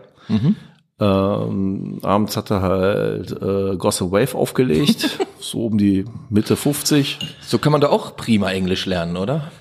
Ähm, 1.04 2.00
abends 2.02 2.38
hat 2.38 2.50
er 2.50 2.62
halt 2.62 3.32
äh, 3.32 3.76
Gossip 3.76 4.12
Wave 4.12 4.36
aufgelegt, 4.36 5.20
so 5.40 5.66
um 5.66 5.78
die 5.78 6.06
Mitte 6.30 6.56
50. 6.56 7.20
So 7.42 7.58
kann 7.58 7.72
man 7.72 7.82
da 7.82 7.90
auch 7.90 8.16
prima 8.16 8.52
Englisch 8.52 8.86
lernen, 8.86 9.18
oder? 9.18 9.52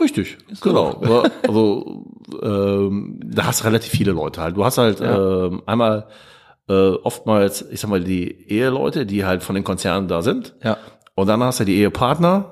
Richtig, 0.00 0.38
genau. 0.60 1.00
Ja, 1.04 1.22
Also 1.46 2.06
ähm, 2.42 3.20
da 3.24 3.44
hast 3.46 3.60
du 3.60 3.64
relativ 3.64 3.92
viele 3.92 4.12
Leute 4.12 4.40
halt. 4.40 4.56
Du 4.56 4.64
hast 4.64 4.78
halt 4.78 5.00
ähm, 5.00 5.62
einmal 5.66 6.06
äh, 6.68 6.72
oftmals, 6.72 7.64
ich 7.70 7.80
sag 7.80 7.90
mal, 7.90 8.02
die 8.02 8.48
Eheleute, 8.48 9.06
die 9.06 9.24
halt 9.24 9.42
von 9.42 9.54
den 9.54 9.64
Konzernen 9.64 10.08
da 10.08 10.22
sind. 10.22 10.54
Ja. 10.64 10.78
Und 11.14 11.26
dann 11.28 11.42
hast 11.42 11.60
du 11.60 11.64
die 11.64 11.76
Ehepartner, 11.76 12.51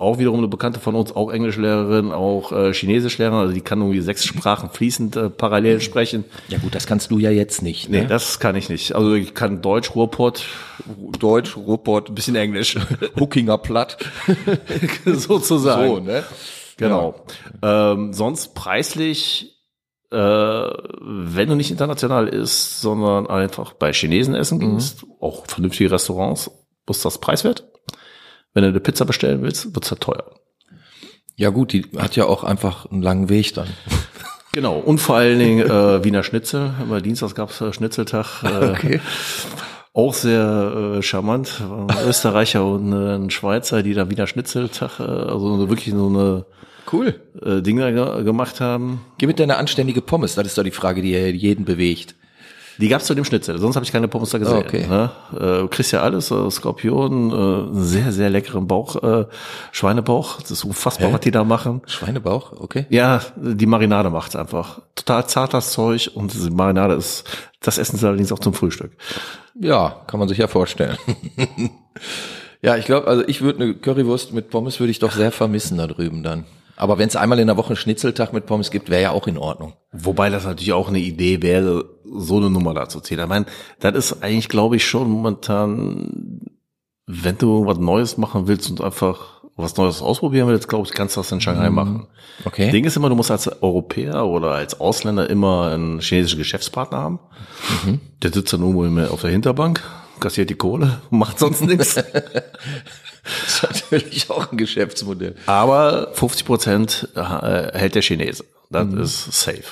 auch 0.00 0.18
wiederum 0.18 0.38
eine 0.38 0.46
Bekannte 0.48 0.78
von 0.78 0.94
uns, 0.94 1.14
auch 1.14 1.30
Englischlehrerin, 1.30 2.12
auch 2.12 2.52
äh, 2.52 2.72
Chinesischlehrerin, 2.72 3.38
also 3.40 3.52
die 3.52 3.60
kann 3.60 3.80
irgendwie 3.80 4.00
sechs 4.00 4.24
Sprachen 4.24 4.70
fließend 4.70 5.16
äh, 5.16 5.28
parallel 5.28 5.80
sprechen. 5.80 6.24
Ja 6.48 6.58
gut, 6.58 6.74
das 6.76 6.86
kannst 6.86 7.10
du 7.10 7.18
ja 7.18 7.30
jetzt 7.30 7.62
nicht. 7.62 7.88
Nee, 7.90 8.02
Ne? 8.02 8.06
das 8.06 8.38
kann 8.38 8.54
ich 8.54 8.68
nicht. 8.68 8.94
Also 8.94 9.14
ich 9.14 9.34
kann 9.34 9.60
Deutsch, 9.60 9.94
Ruhrpott, 9.96 10.44
Deutsch, 11.18 11.56
Ruhrpott, 11.56 12.10
ein 12.10 12.14
bisschen 12.14 12.36
Englisch, 12.36 12.76
Huckinger 13.18 13.58
Platt. 13.58 13.98
sozusagen. 15.04 15.88
So, 15.88 16.00
ne? 16.00 16.24
Genau. 16.76 17.14
Ähm, 17.60 18.12
sonst 18.12 18.54
preislich, 18.54 19.56
äh, 20.12 20.16
wenn 20.16 21.48
du 21.48 21.56
nicht 21.56 21.72
international 21.72 22.28
isst, 22.28 22.80
sondern 22.80 23.26
einfach 23.26 23.72
bei 23.72 23.92
Chinesen 23.92 24.36
essen 24.36 24.60
gehst, 24.60 25.04
auch 25.20 25.44
vernünftige 25.46 25.90
Restaurants, 25.90 26.50
ist 26.88 27.04
das 27.04 27.18
preiswert. 27.18 27.66
Wenn 28.54 28.62
du 28.62 28.68
eine 28.70 28.80
Pizza 28.80 29.04
bestellen 29.04 29.42
willst, 29.42 29.74
wird's 29.74 29.90
halt 29.90 30.00
teuer. 30.00 30.24
Ja 31.36 31.50
gut, 31.50 31.72
die 31.72 31.86
hat 31.96 32.16
ja 32.16 32.24
auch 32.24 32.42
einfach 32.44 32.86
einen 32.86 33.02
langen 33.02 33.28
Weg 33.28 33.54
dann. 33.54 33.68
Genau, 34.52 34.78
und 34.78 34.98
vor 34.98 35.16
allen 35.16 35.38
Dingen 35.38 35.60
äh, 35.60 36.02
Wiener 36.02 36.22
Schnitzel. 36.22 36.72
Immer 36.82 37.02
Dienstags 37.02 37.34
gab's 37.34 37.60
äh, 37.60 37.72
Schnitzeltag. 37.72 38.42
Äh, 38.82 38.98
Auch 39.92 40.14
sehr 40.14 40.94
äh, 40.96 41.02
charmant. 41.02 41.60
Ein 41.60 42.08
Österreicher 42.08 42.64
und 42.64 42.92
äh, 42.92 43.16
ein 43.16 43.30
Schweizer, 43.30 43.82
die 43.82 43.94
da 43.94 44.10
Wiener 44.10 44.26
Schnitzeltag, 44.26 45.00
äh, 45.00 45.02
also 45.02 45.68
wirklich 45.68 45.94
so 45.94 46.06
eine 46.08 46.46
Cool. 46.90 47.20
äh, 47.44 47.60
Dinge 47.62 47.92
ge 47.92 48.24
gemacht 48.24 48.60
haben. 48.60 49.04
Gib 49.18 49.28
mit 49.28 49.38
deine 49.38 49.58
anständige 49.58 50.00
Pommes, 50.00 50.34
das 50.34 50.46
ist 50.46 50.56
doch 50.58 50.64
die 50.64 50.70
Frage, 50.70 51.02
die 51.02 51.10
jeden 51.12 51.64
bewegt. 51.64 52.14
Die 52.78 52.88
gab's 52.88 53.06
zu 53.06 53.14
dem 53.14 53.24
Schnitzel, 53.24 53.58
sonst 53.58 53.74
habe 53.74 53.84
ich 53.84 53.92
keine 53.92 54.06
Pommes 54.06 54.30
da 54.30 54.38
gesehen. 54.38 54.58
Okay. 54.58 54.86
Ne? 54.86 55.10
Äh, 55.38 55.68
kriegst 55.68 55.92
ja 55.92 56.02
alles, 56.02 56.30
äh, 56.30 56.50
Skorpion, 56.50 57.30
äh, 57.30 57.34
einen 57.34 57.84
sehr, 57.84 58.12
sehr 58.12 58.30
leckeren 58.30 58.68
Bauch, 58.68 59.02
äh, 59.02 59.26
Schweinebauch. 59.72 60.40
Das 60.40 60.52
ist 60.52 60.64
unfassbar, 60.64 61.12
was 61.12 61.20
die 61.20 61.32
da 61.32 61.42
machen. 61.42 61.82
Schweinebauch, 61.86 62.52
okay. 62.52 62.86
Ja, 62.88 63.20
die 63.36 63.66
Marinade 63.66 64.10
macht's 64.10 64.36
einfach. 64.36 64.80
Total 64.94 65.26
zartes 65.26 65.72
Zeug 65.72 66.10
und 66.14 66.32
diese 66.32 66.50
Marinade 66.50 66.94
ist, 66.94 67.24
das 67.60 67.78
essen 67.78 67.96
sie 67.96 68.06
allerdings 68.06 68.30
auch 68.30 68.38
zum 68.38 68.54
Frühstück. 68.54 68.92
Ja, 69.60 70.02
kann 70.06 70.20
man 70.20 70.28
sich 70.28 70.38
ja 70.38 70.46
vorstellen. 70.46 70.96
ja, 72.62 72.76
ich 72.76 72.84
glaube, 72.84 73.08
also 73.08 73.24
ich 73.26 73.40
würde 73.40 73.62
eine 73.62 73.74
Currywurst 73.74 74.32
mit 74.32 74.50
Pommes 74.50 74.78
würde 74.78 74.92
ich 74.92 75.00
doch 75.00 75.12
sehr 75.12 75.32
vermissen 75.32 75.78
da 75.78 75.88
drüben 75.88 76.22
dann. 76.22 76.44
Aber 76.78 76.96
wenn 76.96 77.08
es 77.08 77.16
einmal 77.16 77.40
in 77.40 77.48
der 77.48 77.56
Woche 77.56 77.70
einen 77.70 77.76
Schnitzeltag 77.76 78.32
mit 78.32 78.46
Pommes 78.46 78.70
gibt, 78.70 78.88
wäre 78.88 79.02
ja 79.02 79.10
auch 79.10 79.26
in 79.26 79.36
Ordnung. 79.36 79.72
Wobei 79.90 80.30
das 80.30 80.44
natürlich 80.44 80.72
auch 80.72 80.88
eine 80.88 81.00
Idee 81.00 81.42
wäre, 81.42 81.84
so 82.16 82.36
eine 82.38 82.50
Nummer 82.50 82.74
da 82.74 82.88
zu 82.88 83.00
ziehen. 83.00 83.18
Ich 83.20 83.26
meine, 83.26 83.46
das 83.80 83.94
ist 83.94 84.22
eigentlich, 84.22 84.48
glaube 84.48 84.76
ich, 84.76 84.86
schon 84.86 85.10
momentan, 85.10 86.40
wenn 87.06 87.38
du 87.38 87.66
was 87.66 87.78
Neues 87.78 88.16
machen 88.18 88.46
willst 88.48 88.70
und 88.70 88.80
einfach 88.80 89.42
was 89.56 89.76
Neues 89.76 90.02
ausprobieren 90.02 90.46
willst, 90.48 90.68
glaube 90.68 90.86
ich, 90.86 90.94
kannst 90.94 91.16
du 91.16 91.20
das 91.20 91.32
in 91.32 91.40
Shanghai 91.40 91.68
machen. 91.70 92.06
Okay. 92.44 92.70
Ding 92.70 92.84
ist 92.84 92.96
immer, 92.96 93.08
du 93.08 93.16
musst 93.16 93.30
als 93.32 93.48
Europäer 93.60 94.24
oder 94.26 94.52
als 94.52 94.78
Ausländer 94.78 95.28
immer 95.28 95.72
einen 95.72 95.98
chinesischen 96.00 96.38
Geschäftspartner 96.38 96.98
haben. 96.98 97.18
Der 98.22 98.32
sitzt 98.32 98.52
dann 98.52 98.60
irgendwo 98.60 98.84
im- 98.84 98.98
auf 99.08 99.20
der 99.22 99.30
Hinterbank, 99.30 99.82
kassiert 100.20 100.50
die 100.50 100.54
Kohle, 100.54 101.00
macht 101.10 101.40
sonst 101.40 101.62
nichts. 101.62 101.94
Das 101.96 102.04
ist 103.72 103.90
natürlich 103.90 104.30
auch 104.30 104.52
ein 104.52 104.56
Geschäftsmodell. 104.58 105.34
Aber 105.46 106.10
50 106.12 106.46
Prozent 106.46 107.08
äh, 107.16 107.20
hält 107.76 107.96
der 107.96 108.02
Chinese. 108.02 108.44
Das 108.70 108.86
Mhm. 108.86 109.00
ist 109.00 109.32
safe. 109.32 109.64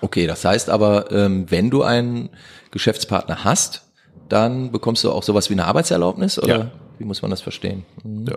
Okay, 0.00 0.26
das 0.26 0.44
heißt 0.44 0.68
aber, 0.70 1.10
ähm, 1.12 1.46
wenn 1.50 1.70
du 1.70 1.82
einen 1.82 2.30
Geschäftspartner 2.70 3.44
hast, 3.44 3.82
dann 4.28 4.72
bekommst 4.72 5.04
du 5.04 5.12
auch 5.12 5.22
sowas 5.22 5.48
wie 5.50 5.54
eine 5.54 5.66
Arbeitserlaubnis 5.66 6.38
oder 6.38 6.58
Ja. 6.58 6.70
wie 6.98 7.04
muss 7.04 7.22
man 7.22 7.30
das 7.30 7.40
verstehen? 7.40 7.84
Mhm. 8.02 8.26
Ja. 8.26 8.36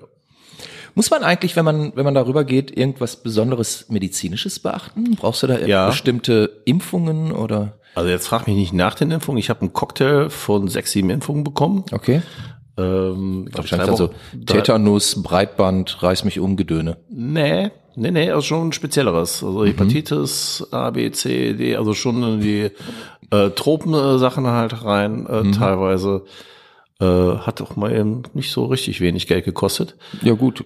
Muss 0.95 1.09
man 1.11 1.23
eigentlich, 1.23 1.55
wenn 1.55 1.65
man, 1.65 1.95
wenn 1.95 2.03
man 2.03 2.13
darüber 2.15 2.43
geht, 2.43 2.75
irgendwas 2.75 3.15
Besonderes 3.17 3.85
Medizinisches 3.89 4.59
beachten? 4.59 5.15
Brauchst 5.15 5.43
du 5.43 5.47
da 5.47 5.57
Ja. 5.59 5.87
bestimmte 5.87 6.61
Impfungen 6.65 7.31
oder? 7.31 7.79
Also 7.95 8.09
jetzt 8.09 8.27
frag 8.27 8.47
mich 8.47 8.55
nicht 8.55 8.73
nach 8.73 8.95
den 8.95 9.11
Impfungen. 9.11 9.39
Ich 9.39 9.49
habe 9.49 9.61
einen 9.61 9.73
Cocktail 9.73 10.29
von 10.29 10.67
sechs, 10.67 10.91
sieben 10.91 11.09
Impfungen 11.09 11.43
bekommen. 11.43 11.85
Okay. 11.91 12.21
Ähm, 12.79 13.43
ich 13.47 13.51
glaub, 13.53 13.63
Wahrscheinlich 13.63 13.85
drei 13.87 13.91
also 13.91 14.03
Wochen- 14.09 14.45
drei- 14.45 14.53
Tetanus, 14.57 15.21
Breitband, 15.23 16.01
reiß 16.03 16.23
mich 16.23 16.39
um, 16.39 16.55
Gedöne. 16.55 16.97
Nee, 17.09 17.71
nee, 17.95 18.11
nee, 18.11 18.29
also 18.29 18.41
schon 18.41 18.67
ein 18.69 18.71
spezielleres. 18.73 19.43
Also 19.43 19.59
Mhm. 19.61 19.65
Hepatitis, 19.67 20.67
A, 20.71 20.89
B, 20.91 21.11
C, 21.11 21.53
D, 21.53 21.75
also 21.75 21.93
schon 21.93 22.23
in 22.23 22.39
die 22.41 22.69
äh, 23.31 23.49
Tropensachen 23.51 24.47
halt 24.47 24.83
rein, 24.83 25.27
äh, 25.27 25.43
Mhm. 25.43 25.51
teilweise. 25.51 26.23
Äh, 27.01 27.05
hat 27.05 27.61
auch 27.61 27.75
mal 27.75 27.95
eben 27.95 28.23
nicht 28.33 28.51
so 28.51 28.65
richtig 28.65 28.99
wenig 29.01 29.27
Geld 29.27 29.45
gekostet. 29.45 29.95
Ja 30.21 30.33
gut. 30.33 30.65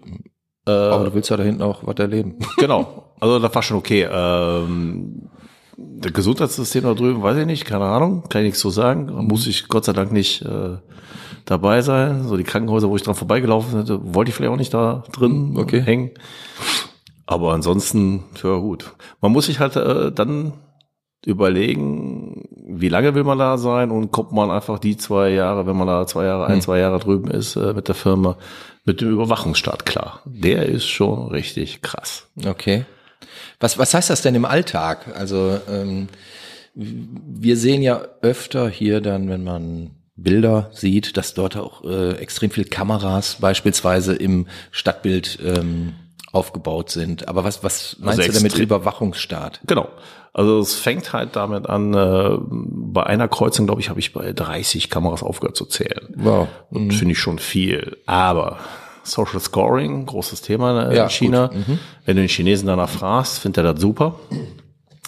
Aber 0.65 1.03
du 1.05 1.13
willst 1.13 1.29
ja 1.29 1.35
da 1.37 1.43
hinten 1.43 1.61
auch 1.61 1.85
was 1.85 1.95
erleben. 1.97 2.37
Genau. 2.57 3.13
Also 3.19 3.37
das 3.39 3.53
war 3.53 3.61
schon 3.61 3.77
okay. 3.77 4.07
Ähm, 4.11 5.29
das 5.77 6.13
Gesundheitssystem 6.13 6.83
da 6.83 6.93
drüben, 6.93 7.21
weiß 7.21 7.37
ich 7.37 7.45
nicht, 7.45 7.65
keine 7.65 7.85
Ahnung, 7.85 8.23
kann 8.29 8.41
ich 8.41 8.45
nichts 8.47 8.61
so 8.61 8.69
sagen. 8.69 9.07
Da 9.07 9.13
muss 9.21 9.45
ich 9.45 9.67
Gott 9.67 9.85
sei 9.85 9.93
Dank 9.93 10.11
nicht 10.13 10.41
äh, 10.43 10.77
dabei 11.45 11.81
sein. 11.81 12.23
So 12.27 12.37
die 12.37 12.43
Krankenhäuser, 12.43 12.89
wo 12.89 12.95
ich 12.95 13.03
dran 13.03 13.15
vorbeigelaufen 13.15 13.77
hätte, 13.79 13.99
wollte 14.13 14.29
ich 14.29 14.35
vielleicht 14.35 14.51
auch 14.53 14.57
nicht 14.57 14.73
da 14.73 15.03
drin 15.11 15.55
Okay. 15.57 15.81
hängen. 15.81 16.11
Aber 17.25 17.53
ansonsten, 17.53 18.23
ja 18.43 18.57
gut. 18.57 18.93
Man 19.21 19.31
muss 19.31 19.45
sich 19.45 19.59
halt 19.59 19.75
äh, 19.75 20.11
dann 20.11 20.53
überlegen, 21.25 22.49
wie 22.67 22.89
lange 22.89 23.15
will 23.15 23.23
man 23.23 23.37
da 23.39 23.57
sein 23.57 23.91
und 23.91 24.11
kommt 24.11 24.33
man 24.33 24.51
einfach 24.51 24.77
die 24.79 24.97
zwei 24.97 25.29
Jahre, 25.29 25.65
wenn 25.65 25.77
man 25.77 25.87
da 25.87 26.05
zwei 26.05 26.25
Jahre, 26.25 26.47
ein, 26.47 26.61
zwei 26.61 26.79
Jahre 26.79 26.99
drüben 26.99 27.31
ist 27.31 27.55
äh, 27.55 27.73
mit 27.73 27.87
der 27.87 27.95
Firma, 27.95 28.35
mit 28.83 28.99
dem 28.99 29.09
Überwachungsstaat 29.11 29.85
klar. 29.85 30.21
Der 30.25 30.65
ist 30.65 30.85
schon 30.85 31.29
richtig 31.29 31.81
krass. 31.81 32.27
Okay. 32.45 32.85
Was, 33.59 33.77
was 33.77 33.93
heißt 33.93 34.09
das 34.09 34.21
denn 34.21 34.35
im 34.35 34.43
Alltag? 34.45 35.15
Also 35.15 35.59
ähm, 35.69 36.09
wir 36.75 37.55
sehen 37.55 37.81
ja 37.81 38.01
öfter 38.21 38.67
hier 38.67 38.99
dann, 38.99 39.29
wenn 39.29 39.43
man 39.45 39.91
Bilder 40.23 40.69
sieht, 40.73 41.17
dass 41.17 41.33
dort 41.33 41.57
auch 41.57 41.83
äh, 41.83 42.13
extrem 42.13 42.49
viel 42.49 42.65
Kameras 42.65 43.37
beispielsweise 43.39 44.15
im 44.15 44.47
Stadtbild 44.71 45.39
ähm, 45.43 45.93
aufgebaut 46.31 46.89
sind. 46.89 47.27
Aber 47.27 47.43
was, 47.43 47.63
was 47.63 47.97
meinst 47.99 48.19
Also 48.19 48.31
du 48.31 48.37
damit 48.37 48.57
Überwachungsstaat? 48.57 49.61
Genau. 49.67 49.87
Also 50.33 50.59
es 50.59 50.73
fängt 50.73 51.13
halt 51.13 51.35
damit 51.35 51.69
an, 51.69 51.93
äh, 51.93 52.37
bei 52.49 53.03
einer 53.05 53.27
Kreuzung, 53.27 53.67
glaube 53.67 53.81
ich, 53.81 53.89
habe 53.89 53.99
ich 53.99 54.13
bei 54.13 54.33
30 54.33 54.89
Kameras 54.89 55.21
aufgehört 55.21 55.55
zu 55.55 55.65
zählen. 55.65 56.07
Wow. 56.15 56.47
Und 56.71 56.91
finde 56.91 57.11
ich 57.11 57.19
schon 57.19 57.37
viel. 57.37 57.97
Aber 58.07 58.57
Social 59.03 59.39
Scoring, 59.39 60.07
großes 60.07 60.41
Thema 60.41 60.89
äh, 60.89 60.95
Ja, 60.95 61.03
in 61.03 61.09
China. 61.11 61.51
Wenn 62.05 62.15
du 62.15 62.23
den 62.23 62.29
Chinesen 62.29 62.67
danach 62.67 62.89
fragst, 62.89 63.39
findet 63.39 63.63
er 63.63 63.73
das 63.73 63.81
super. 63.81 64.15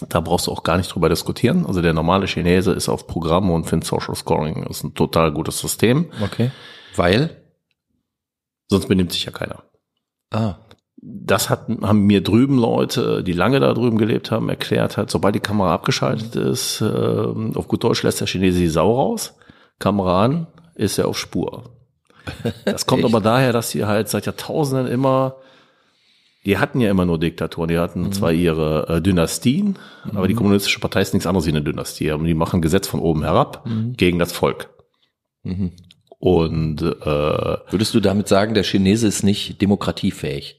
Da 0.08 0.20
brauchst 0.20 0.46
du 0.46 0.52
auch 0.52 0.62
gar 0.62 0.76
nicht 0.76 0.94
drüber 0.94 1.08
diskutieren. 1.08 1.64
Also 1.66 1.80
der 1.80 1.94
normale 1.94 2.26
Chinese 2.26 2.72
ist 2.72 2.88
auf 2.88 3.06
Programm 3.06 3.50
und 3.50 3.64
findet 3.64 3.88
Social 3.88 4.14
Scoring 4.14 4.64
ist 4.64 4.84
ein 4.84 4.94
total 4.94 5.32
gutes 5.32 5.58
System. 5.58 6.10
Okay. 6.22 6.50
Weil? 6.94 7.42
Sonst 8.68 8.88
benimmt 8.88 9.12
sich 9.12 9.24
ja 9.24 9.32
keiner. 9.32 9.62
Ah. 10.32 10.56
das 11.00 11.50
hat, 11.50 11.68
haben 11.82 12.02
mir 12.02 12.22
drüben 12.22 12.58
Leute, 12.58 13.22
die 13.22 13.32
lange 13.32 13.60
da 13.60 13.72
drüben 13.72 13.96
gelebt 13.96 14.32
haben, 14.32 14.48
erklärt 14.48 14.96
hat, 14.96 15.10
sobald 15.10 15.36
die 15.36 15.40
Kamera 15.40 15.72
abgeschaltet 15.72 16.34
ist, 16.34 16.80
ähm, 16.80 17.52
auf 17.54 17.68
gut 17.68 17.84
Deutsch 17.84 18.02
lässt 18.02 18.20
der 18.20 18.26
Chinese 18.26 18.58
die 18.58 18.68
Sau 18.68 18.92
raus, 18.92 19.36
Kamera 19.78 20.24
an, 20.24 20.46
ist 20.74 20.98
er 20.98 21.08
auf 21.08 21.18
Spur. 21.18 21.70
Das 22.64 22.86
kommt 22.86 23.04
aber 23.04 23.20
daher, 23.20 23.52
dass 23.52 23.70
sie 23.70 23.84
halt 23.84 24.08
seit 24.08 24.26
Jahrtausenden 24.26 24.88
immer, 24.88 25.36
die 26.46 26.58
hatten 26.58 26.80
ja 26.80 26.90
immer 26.90 27.04
nur 27.04 27.18
Diktaturen, 27.18 27.68
die 27.68 27.78
hatten 27.78 28.12
zwar 28.12 28.32
ihre 28.32 28.88
äh, 28.88 29.02
Dynastien, 29.02 29.78
aber 30.14 30.28
die 30.28 30.34
kommunistische 30.34 30.78
Partei 30.78 31.00
ist 31.00 31.12
nichts 31.12 31.26
anderes 31.26 31.44
wie 31.46 31.50
eine 31.50 31.62
Dynastie. 31.62 32.12
Und 32.12 32.24
die 32.24 32.34
machen 32.34 32.62
Gesetz 32.62 32.86
von 32.86 33.00
oben 33.00 33.24
herab 33.24 33.66
gegen 33.96 34.20
das 34.20 34.32
Volk. 34.32 34.70
Mhm. 35.42 35.72
Und 36.18 36.82
äh, 36.82 37.04
Würdest 37.04 37.94
du 37.94 38.00
damit 38.00 38.28
sagen, 38.28 38.54
der 38.54 38.62
Chinese 38.62 39.08
ist 39.08 39.24
nicht 39.24 39.60
demokratiefähig? 39.60 40.56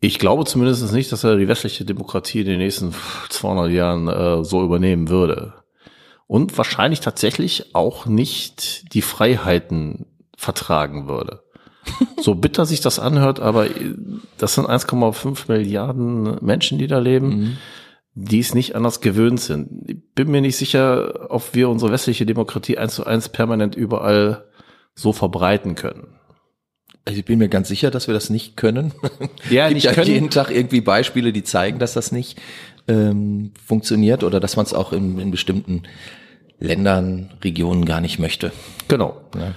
Ich 0.00 0.18
glaube 0.18 0.46
zumindest 0.46 0.90
nicht, 0.92 1.12
dass 1.12 1.22
er 1.22 1.36
die 1.36 1.46
westliche 1.46 1.84
Demokratie 1.84 2.40
in 2.40 2.46
den 2.46 2.58
nächsten 2.58 2.92
200 3.28 3.70
Jahren 3.70 4.08
äh, 4.08 4.42
so 4.42 4.64
übernehmen 4.64 5.10
würde. 5.10 5.52
Und 6.26 6.56
wahrscheinlich 6.56 7.00
tatsächlich 7.00 7.74
auch 7.74 8.06
nicht 8.06 8.94
die 8.94 9.02
Freiheiten 9.02 10.06
vertragen 10.36 11.08
würde. 11.08 11.41
So 12.22 12.34
bitter 12.34 12.66
sich 12.66 12.80
das 12.80 12.98
anhört, 12.98 13.40
aber 13.40 13.66
das 14.38 14.54
sind 14.54 14.68
1,5 14.68 15.44
Milliarden 15.48 16.38
Menschen, 16.40 16.78
die 16.78 16.86
da 16.86 16.98
leben, 16.98 17.58
die 18.14 18.38
es 18.38 18.54
nicht 18.54 18.76
anders 18.76 19.00
gewöhnt 19.00 19.40
sind. 19.40 19.90
Ich 19.90 19.96
bin 20.14 20.30
mir 20.30 20.40
nicht 20.40 20.56
sicher, 20.56 21.30
ob 21.30 21.54
wir 21.54 21.68
unsere 21.68 21.90
westliche 21.90 22.26
Demokratie 22.26 22.78
eins 22.78 22.94
zu 22.94 23.06
eins 23.06 23.28
permanent 23.28 23.74
überall 23.74 24.44
so 24.94 25.12
verbreiten 25.12 25.74
können. 25.74 26.08
Also 27.04 27.18
ich 27.18 27.24
bin 27.24 27.38
mir 27.38 27.48
ganz 27.48 27.68
sicher, 27.68 27.90
dass 27.90 28.06
wir 28.06 28.14
das 28.14 28.30
nicht 28.30 28.56
können. 28.56 28.92
Ja, 29.50 29.68
nicht 29.68 29.84
ja 29.84 29.92
können. 29.92 30.08
jeden 30.08 30.30
Tag 30.30 30.50
irgendwie 30.50 30.80
Beispiele, 30.80 31.32
die 31.32 31.42
zeigen, 31.42 31.78
dass 31.78 31.94
das 31.94 32.12
nicht 32.12 32.40
ähm, 32.86 33.52
funktioniert 33.66 34.22
oder 34.22 34.38
dass 34.38 34.56
man 34.56 34.66
es 34.66 34.74
auch 34.74 34.92
in, 34.92 35.18
in 35.18 35.30
bestimmten 35.30 35.82
Ländern, 36.60 37.30
Regionen 37.42 37.84
gar 37.84 38.00
nicht 38.00 38.20
möchte. 38.20 38.52
Genau. 38.86 39.20
Ja. 39.36 39.54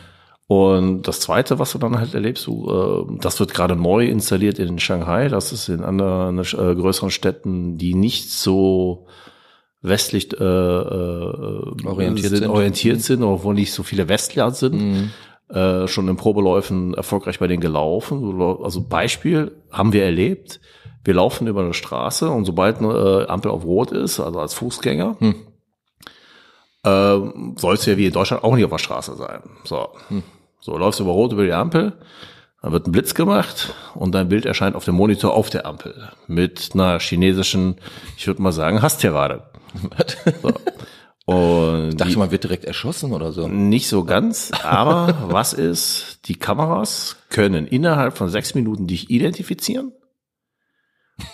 Und 0.48 1.08
das 1.08 1.22
Zweite, 1.22 1.58
was 1.58 1.72
du 1.72 1.80
dann 1.80 1.98
halt 1.98 2.14
erlebst, 2.14 2.46
du, 2.46 2.70
äh, 3.10 3.18
das 3.20 3.40
wird 3.40 3.54
gerade 3.54 3.76
neu 3.76 4.06
installiert 4.06 4.60
in 4.60 4.78
Shanghai. 4.78 5.28
Das 5.28 5.52
ist 5.52 5.70
in 5.70 5.84
anderen 5.84 6.38
äh, 6.38 6.44
größeren 6.44 7.10
Städten, 7.10 7.78
die 7.78 7.96
nicht 7.96 8.30
so 8.30 9.08
westlich 9.82 10.34
äh, 10.34 10.44
äh, 10.44 11.86
Orientiert 11.86 12.38
sind. 12.38 12.50
orientiert 12.50 13.02
sind 13.02 13.24
oder 13.24 13.44
wo 13.44 13.54
nicht 13.54 13.74
so 13.74 13.84
viele 13.84 14.08
Westler 14.08 14.52
sind. 14.52 15.12
Äh, 15.48 15.88
schon 15.88 16.08
in 16.08 16.16
Probeläufen 16.16 16.96
erfolgreich 16.96 17.38
bei 17.38 17.48
denen 17.48 17.62
gelaufen. 17.62 18.42
Also 18.64 18.82
Beispiel 18.88 19.52
haben 19.72 19.94
wir 19.94 20.04
erlebt. 20.04 20.60
Wir 21.04 21.14
laufen 21.14 21.46
über 21.46 21.62
eine 21.62 21.76
Straße 21.76 22.30
und 22.30 22.46
sobald 22.46 22.80
eine 22.80 23.26
äh, 23.28 23.28
Ampel 23.28 23.52
auf 23.52 23.64
Rot 23.64 23.92
ist, 23.92 24.20
also 24.20 24.40
als 24.40 24.56
Fußgänger, 24.56 25.18
ähm, 26.86 27.56
soll 27.58 27.74
es 27.74 27.86
ja 27.86 27.98
wie 27.98 28.06
in 28.06 28.14
Deutschland 28.14 28.44
auch 28.44 28.56
nicht 28.56 28.64
auf 28.64 28.72
der 28.72 28.78
Straße 28.78 29.16
sein. 29.16 29.42
So, 29.64 29.90
so 30.60 30.78
läufst 30.78 31.00
du 31.00 31.04
über 31.04 31.14
Rot 31.14 31.34
über 31.34 31.44
die 31.44 31.54
Ampel, 31.54 31.94
dann 32.62 32.72
wird 32.72 32.88
ein 32.88 32.92
Blitz 32.92 33.14
gemacht 33.14 33.74
und 33.96 34.14
dein 34.14 34.30
Bild 34.30 34.46
erscheint 34.46 34.76
auf 34.76 34.86
dem 34.86 34.96
Monitor 34.96 35.34
auf 35.34 35.50
der 35.50 35.66
Ampel 35.66 36.10
mit 36.28 36.72
einer 36.74 37.00
chinesischen, 37.00 37.76
ich 38.18 38.28
würde 38.28 38.42
mal 38.42 38.52
sagen, 38.52 38.82
Hasstirade. 38.82 39.44
So. 40.42 40.54
Und 41.26 41.90
Ich 41.90 41.96
dachte, 41.96 42.20
man 42.20 42.30
wird 42.30 42.44
direkt 42.44 42.66
erschossen 42.66 43.12
oder 43.12 43.32
so. 43.32 43.48
nicht 43.48 43.88
so 43.88 44.04
ganz, 44.04 44.52
aber 44.64 45.18
was 45.30 45.54
ist, 45.54 46.20
die 46.26 46.38
Kameras 46.38 47.18
können 47.30 47.66
innerhalb 47.66 48.16
von 48.16 48.30
sechs 48.30 48.54
Minuten 48.54 48.86
dich 48.86 49.10
identifizieren 49.10 49.92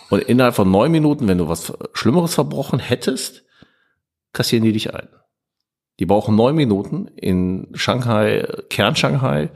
und 0.10 0.24
innerhalb 0.24 0.56
von 0.56 0.72
neun 0.72 0.92
Minuten, 0.94 1.28
wenn 1.28 1.38
du 1.38 1.50
was 1.50 1.74
Schlimmeres 1.94 2.36
verbrochen 2.36 2.80
hättest, 2.80 3.44
kassieren 4.32 4.64
die 4.64 4.72
dich 4.72 4.94
ein. 4.94 5.10
Die 6.02 6.08
brauchen 6.08 6.36
neun 6.36 6.56
Minuten 6.56 7.10
in 7.16 7.68
Shanghai, 7.76 8.48
Kern 8.72 8.96
Shanghai, 8.96 9.52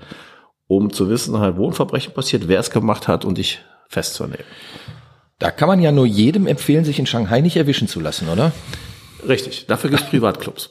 um 0.68 0.94
zu 0.94 1.10
wissen, 1.10 1.40
halt, 1.40 1.58
wo 1.58 1.68
ein 1.68 1.74
Verbrechen 1.74 2.14
passiert, 2.14 2.48
wer 2.48 2.60
es 2.60 2.70
gemacht 2.70 3.08
hat 3.08 3.26
und 3.26 3.40
dich 3.40 3.62
festzunehmen. 3.90 4.46
Da 5.40 5.50
kann 5.50 5.68
man 5.68 5.82
ja 5.82 5.92
nur 5.92 6.06
jedem 6.06 6.46
empfehlen, 6.46 6.86
sich 6.86 7.00
in 7.00 7.08
Shanghai 7.08 7.42
nicht 7.42 7.58
erwischen 7.58 7.88
zu 7.88 8.00
lassen, 8.00 8.30
oder? 8.30 8.52
Richtig, 9.28 9.66
dafür 9.66 9.90
gibt 9.90 10.04
es 10.04 10.10
Privatclubs. 10.12 10.70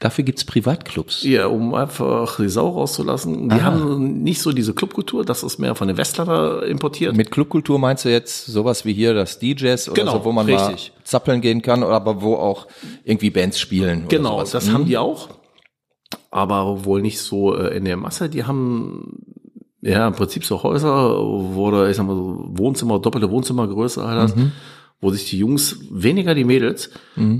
Dafür 0.00 0.22
gibt's 0.24 0.44
Privatclubs. 0.44 1.24
Ja, 1.24 1.46
um 1.48 1.74
einfach 1.74 2.36
die 2.36 2.48
Sau 2.48 2.68
rauszulassen. 2.68 3.48
Die 3.48 3.56
Aha. 3.56 3.64
haben 3.64 4.22
nicht 4.22 4.40
so 4.40 4.52
diese 4.52 4.72
Clubkultur, 4.72 5.24
das 5.24 5.42
ist 5.42 5.58
mehr 5.58 5.74
von 5.74 5.88
den 5.88 5.96
Westlern 5.96 6.28
da 6.28 6.60
importiert. 6.62 7.16
Mit 7.16 7.32
Clubkultur 7.32 7.80
meinst 7.80 8.04
du 8.04 8.08
jetzt 8.08 8.46
sowas 8.46 8.84
wie 8.84 8.92
hier 8.92 9.12
das 9.12 9.40
DJs 9.40 9.88
oder 9.88 10.00
Genau, 10.02 10.12
so, 10.18 10.24
wo 10.24 10.30
man 10.30 10.46
richtig. 10.46 10.92
mal 10.94 11.02
zappeln 11.04 11.40
gehen 11.40 11.62
kann, 11.62 11.82
aber 11.82 12.22
wo 12.22 12.36
auch 12.36 12.68
irgendwie 13.02 13.30
Bands 13.30 13.58
spielen. 13.58 14.06
Genau, 14.08 14.40
das 14.44 14.68
Mhm. 14.68 14.72
haben 14.72 14.84
die 14.86 14.98
auch, 14.98 15.30
aber 16.30 16.84
wohl 16.84 17.02
nicht 17.02 17.20
so 17.20 17.56
äh, 17.56 17.76
in 17.76 17.84
der 17.84 17.96
Masse. 17.96 18.28
Die 18.28 18.44
haben 18.44 19.18
ja 19.80 20.06
im 20.06 20.14
Prinzip 20.14 20.44
so 20.44 20.62
Häuser, 20.62 21.18
wo 21.18 21.70
da, 21.72 21.88
ich 21.88 21.96
sag 21.96 22.06
mal, 22.06 22.14
so 22.14 22.44
Wohnzimmer, 22.50 23.00
doppelte 23.00 23.30
Wohnzimmergröße 23.30 24.06
halt 24.06 24.20
hast, 24.20 24.36
wo 25.00 25.10
sich 25.10 25.30
die 25.30 25.38
Jungs, 25.38 25.76
weniger 25.90 26.34
die 26.34 26.44
Mädels, 26.44 26.90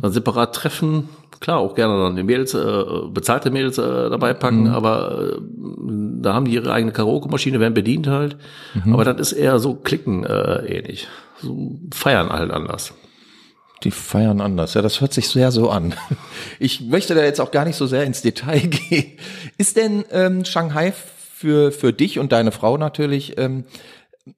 dann 0.00 0.12
separat 0.12 0.54
treffen. 0.54 1.08
Klar, 1.40 1.58
auch 1.58 1.74
gerne 1.74 1.98
dann 1.98 2.16
die 2.16 2.22
Mädels, 2.22 2.54
äh, 2.54 2.84
bezahlte 3.12 3.50
Mädels 3.50 3.78
äh, 3.78 4.10
dabei 4.10 4.34
packen, 4.34 4.66
aber 4.68 5.34
äh, 5.36 5.40
da 6.20 6.34
haben 6.34 6.46
die 6.46 6.54
ihre 6.54 6.72
eigene 6.72 6.92
Karaoke-Maschine, 6.92 7.60
werden 7.60 7.74
bedient 7.74 8.08
halt. 8.08 8.36
Aber 8.92 9.04
das 9.04 9.20
ist 9.20 9.38
eher 9.38 9.58
so 9.60 9.74
Klicken 9.74 10.24
äh, 10.24 10.66
ähnlich. 10.66 11.06
So 11.40 11.78
feiern 11.92 12.30
halt 12.30 12.50
anders. 12.50 12.92
Die 13.84 13.92
feiern 13.92 14.40
anders. 14.40 14.74
Ja, 14.74 14.82
das 14.82 15.00
hört 15.00 15.12
sich 15.12 15.28
sehr 15.28 15.52
so 15.52 15.70
an. 15.70 15.94
Ich 16.58 16.80
möchte 16.80 17.14
da 17.14 17.22
jetzt 17.22 17.40
auch 17.40 17.52
gar 17.52 17.64
nicht 17.64 17.76
so 17.76 17.86
sehr 17.86 18.04
ins 18.04 18.22
Detail 18.22 18.58
gehen. 18.66 19.12
Ist 19.58 19.76
denn 19.76 20.04
ähm, 20.10 20.44
Shanghai 20.44 20.92
für, 20.92 21.70
für 21.70 21.92
dich 21.92 22.18
und 22.18 22.32
deine 22.32 22.50
Frau 22.50 22.76
natürlich 22.76 23.38
ähm, 23.38 23.64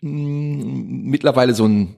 mittlerweile 0.03 1.55
so 1.55 1.67
ein 1.67 1.97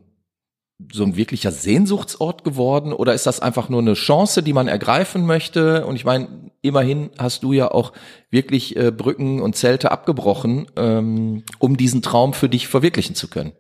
so 0.93 1.05
ein 1.05 1.17
wirklicher 1.17 1.53
Sehnsuchtsort 1.53 2.45
geworden 2.45 2.93
oder 2.93 3.15
ist 3.15 3.27
das 3.27 3.41
einfach 3.41 3.69
nur 3.69 3.81
eine 3.81 3.95
Chance, 3.95 4.43
die 4.43 4.53
man 4.53 4.69
ergreifen 4.69 5.27
möchte? 5.27 5.87
Und 5.87 5.97
ich 5.97 6.05
meine, 6.05 6.29
immerhin 6.63 7.11
hast 7.19 7.43
du 7.43 7.53
ja 7.53 7.71
auch 7.71 7.93
wirklich 8.31 8.77
äh, 8.77 8.91
Brücken 8.91 9.41
und 9.41 9.57
Zelte 9.57 9.91
abgebrochen, 9.91 10.67
ähm, 10.77 11.45
um 11.59 11.77
diesen 11.77 12.03
Traum 12.03 12.33
für 12.33 12.49
dich 12.49 12.69
verwirklichen 12.69 13.15
zu 13.15 13.29
können. 13.29 13.53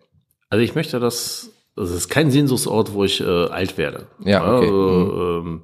Also 0.49 0.63
ich 0.63 0.75
möchte 0.75 1.01
das, 1.01 1.51
das 1.77 1.91
ist 1.91 2.09
kein 2.09 2.31
Sehnsuchtsort, 2.31 2.93
wo 2.95 3.05
ich 3.05 3.21
äh, 3.21 3.47
alt 3.47 3.79
werde. 3.79 4.07
Ja, 4.25 4.43
okay. 4.43 4.67
Also, 4.67 4.75
mhm. 4.75 5.47
ähm, 5.47 5.63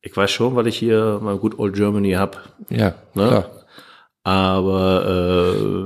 ich 0.00 0.16
weiß 0.16 0.30
schon, 0.30 0.54
weil 0.54 0.68
ich 0.68 0.78
hier 0.78 1.18
mal 1.22 1.36
Good 1.36 1.58
Old 1.58 1.74
Germany 1.74 2.12
hab. 2.12 2.54
Ja, 2.70 2.94
ne? 3.14 3.28
klar. 3.28 3.50
Aber 4.22 5.04
äh, 5.06 5.85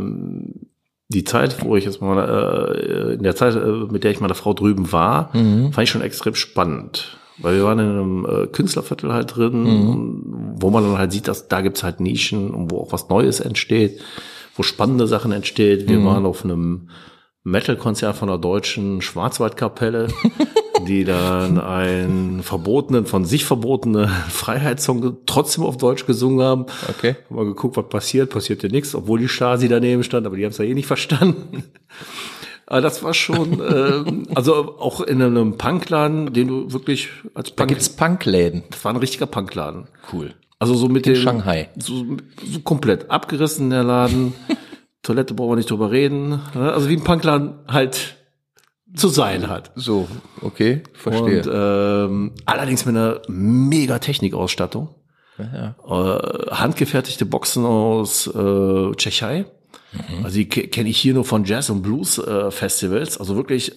die 1.11 1.25
Zeit, 1.25 1.65
wo 1.65 1.75
ich 1.75 1.85
jetzt 1.85 2.01
mal 2.01 2.19
äh, 2.19 3.15
in 3.15 3.25
der 3.25 3.35
Zeit, 3.35 3.57
äh, 3.57 3.67
mit 3.91 4.05
der 4.05 4.13
ich 4.13 4.21
meiner 4.21 4.35
Frau 4.35 4.55
drüben 4.55 4.93
war, 4.93 5.37
mhm. 5.37 5.73
fand 5.73 5.85
ich 5.85 5.91
schon 5.91 6.03
extrem 6.03 6.37
spannend. 6.37 7.19
Weil 7.39 7.57
wir 7.57 7.65
waren 7.65 7.79
in 7.79 7.89
einem 7.89 8.27
äh, 8.27 8.47
Künstlerviertel 8.47 9.13
halt 9.13 9.35
drin, 9.35 9.65
mhm. 9.65 10.55
wo 10.57 10.71
man 10.71 10.85
dann 10.85 10.99
halt 10.99 11.11
sieht, 11.11 11.27
dass 11.27 11.49
da 11.49 11.63
gibt's 11.63 11.83
halt 11.83 11.99
Nischen 11.99 12.51
und 12.51 12.71
wo 12.71 12.79
auch 12.79 12.93
was 12.93 13.09
Neues 13.09 13.41
entsteht, 13.41 14.01
wo 14.55 14.63
spannende 14.63 15.09
Sachen 15.09 15.33
entsteht. 15.33 15.89
Wir 15.89 15.99
mhm. 15.99 16.07
waren 16.07 16.27
auf 16.27 16.45
einem 16.45 16.91
Metal-Konzert 17.43 18.17
von 18.17 18.29
der 18.29 18.39
deutschen 18.39 19.01
Schwarzwaldkapelle, 19.01 20.09
die 20.85 21.05
dann 21.05 21.59
einen 21.59 22.43
verbotenen, 22.43 23.07
von 23.07 23.25
sich 23.25 23.45
verbotenen 23.45 24.09
Freiheitssong 24.29 25.19
trotzdem 25.27 25.65
auf 25.65 25.77
Deutsch 25.77 26.07
gesungen 26.07 26.45
haben. 26.45 26.67
Okay. 26.89 27.17
Haben 27.29 27.37
mal 27.37 27.45
geguckt, 27.45 27.77
was 27.77 27.89
passiert, 27.89 28.31
passierte 28.31 28.69
nichts, 28.69 28.95
obwohl 28.95 29.19
die 29.19 29.29
Stasi 29.29 29.69
daneben 29.69 30.03
stand, 30.03 30.27
aber 30.27 30.37
die 30.37 30.45
haben 30.45 30.53
es 30.53 30.59
ja 30.59 30.65
eh 30.65 30.75
nicht 30.75 30.87
verstanden. 30.87 31.65
Aber 32.67 32.83
das 32.83 33.03
war 33.03 33.15
schon, 33.15 33.61
äh, 33.61 34.35
also 34.37 34.79
auch 34.79 35.01
in 35.01 35.21
einem 35.21 35.59
Punkladen, 35.59 36.33
den 36.33 36.47
du 36.47 36.73
wirklich 36.73 37.09
als 37.35 37.51
Punk. 37.51 37.57
Da 37.57 37.65
gibt's 37.65 37.89
Punkläden. 37.89 38.63
Das 38.71 38.85
war 38.85 38.93
ein 38.93 38.97
richtiger 38.97 39.27
Punkladen. 39.27 39.89
Cool. 40.13 40.35
Also 40.61 40.75
so 40.75 40.89
mit 40.89 41.05
in 41.09 41.15
dem. 41.15 41.23
Shanghai. 41.23 41.69
So, 41.77 42.07
so 42.45 42.61
komplett 42.61 43.11
abgerissen 43.11 43.71
der 43.71 43.83
Laden. 43.83 44.35
Toilette 45.03 45.35
brauchen 45.35 45.51
wir 45.51 45.57
nicht 45.57 45.71
drüber 45.71 45.91
reden. 45.91 46.41
Also 46.55 46.89
wie 46.89 46.97
ein 46.97 47.03
Punkladen 47.03 47.55
halt 47.67 48.20
zu 48.95 49.09
sein 49.09 49.49
hat. 49.49 49.73
So, 49.75 50.09
okay, 50.41 50.83
verstehe. 50.93 51.43
Und 51.43 51.51
ähm, 51.53 52.33
allerdings 52.45 52.87
mit 52.87 52.97
einer 52.97 53.21
mega 53.29 53.99
Technikausstattung. 53.99 54.95
Ja. 55.39 55.75
Äh, 55.89 56.51
handgefertigte 56.51 57.25
Boxen 57.25 57.65
aus 57.65 58.27
äh, 58.27 58.93
Tschechei. 58.97 59.47
Mhm. 59.93 60.25
Also 60.25 60.37
die 60.37 60.47
kenne 60.47 60.89
ich 60.89 60.99
hier 60.99 61.15
nur 61.15 61.25
von 61.25 61.45
Jazz 61.45 61.71
und 61.71 61.83
Blues 61.83 62.19
äh, 62.19 62.51
Festivals. 62.51 63.19
Also 63.19 63.37
wirklich 63.37 63.73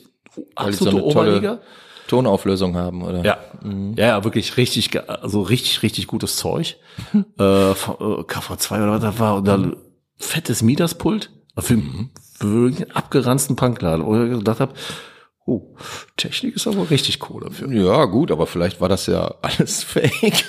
absolute 0.56 0.98
so 0.98 1.04
Oberliga. 1.06 1.62
Tonauflösung 2.08 2.76
haben, 2.76 3.02
oder? 3.02 3.24
Ja. 3.24 3.38
Mhm. 3.62 3.94
ja, 3.98 4.08
ja, 4.08 4.24
wirklich 4.24 4.58
richtig, 4.58 4.92
also 5.08 5.42
richtig, 5.42 5.84
richtig 5.84 6.08
gutes 6.08 6.36
Zeug. 6.36 6.76
äh, 7.14 7.22
KV2 7.42 8.76
oder 8.76 8.92
was 8.92 9.02
da 9.02 9.20
war. 9.20 9.36
Und 9.38 9.48
dann 9.48 9.78
fettes 10.18 10.62
Mieterspult 10.62 11.32
für, 11.58 11.78
mhm. 11.78 12.10
Für 12.44 12.68
einen 12.68 12.92
abgeranzten 12.92 13.56
Punkladen, 13.56 14.06
wo 14.06 14.22
ich 14.22 14.32
gedacht 14.32 14.60
habe, 14.60 14.74
oh, 15.46 15.76
Technik 16.18 16.56
ist 16.56 16.68
aber 16.68 16.90
richtig 16.90 17.30
cool 17.30 17.42
dafür. 17.44 17.72
Ja, 17.72 18.06
gut, 18.06 18.32
aber 18.32 18.48
vielleicht 18.48 18.82
war 18.82 18.90
das 18.90 19.06
ja 19.08 19.36
alles 19.42 19.84
fake. 19.84 20.44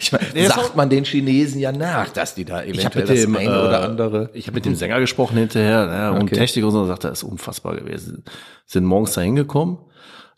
ich 0.00 0.12
meine, 0.12 0.26
nee, 0.34 0.46
sagt 0.46 0.76
man 0.76 0.88
den 0.88 1.04
Chinesen 1.04 1.60
ja 1.60 1.72
nach, 1.72 2.08
dass 2.10 2.34
die 2.34 2.44
da 2.44 2.62
eventuell 2.62 3.10
ich 3.10 3.22
dem, 3.22 3.32
das 3.34 3.42
eine 3.42 3.54
äh, 3.54 3.66
oder 3.66 3.82
andere. 3.82 4.30
Ich 4.32 4.46
habe 4.46 4.56
mit 4.56 4.64
dem 4.64 4.74
Sänger 4.74 5.00
gesprochen 5.00 5.36
hinterher, 5.36 5.86
ja, 5.86 6.10
okay. 6.10 6.20
und 6.20 6.32
Technik 6.32 6.64
und 6.64 6.72
so, 6.72 6.86
sagt 6.86 7.04
er, 7.04 7.12
ist 7.12 7.22
unfassbar 7.22 7.76
gewesen. 7.76 8.24
Sind 8.66 8.84
morgens 8.84 9.12
da 9.12 9.20
hingekommen, 9.20 9.78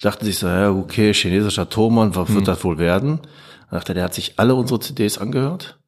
dachten 0.01 0.25
sich 0.25 0.39
so, 0.39 0.47
ja, 0.47 0.71
okay, 0.71 1.13
chinesischer 1.15 1.69
Thomann, 1.69 2.15
was 2.15 2.29
wird 2.29 2.41
hm. 2.41 2.45
das 2.45 2.65
wohl 2.65 2.79
werden? 2.79 3.21
Dann 3.71 3.79
dachte 3.79 3.93
er, 3.93 3.95
der 3.95 4.05
hat 4.05 4.15
sich 4.15 4.35
alle 4.39 4.55
unsere 4.55 4.81
CDs 4.81 5.19
angehört 5.19 5.79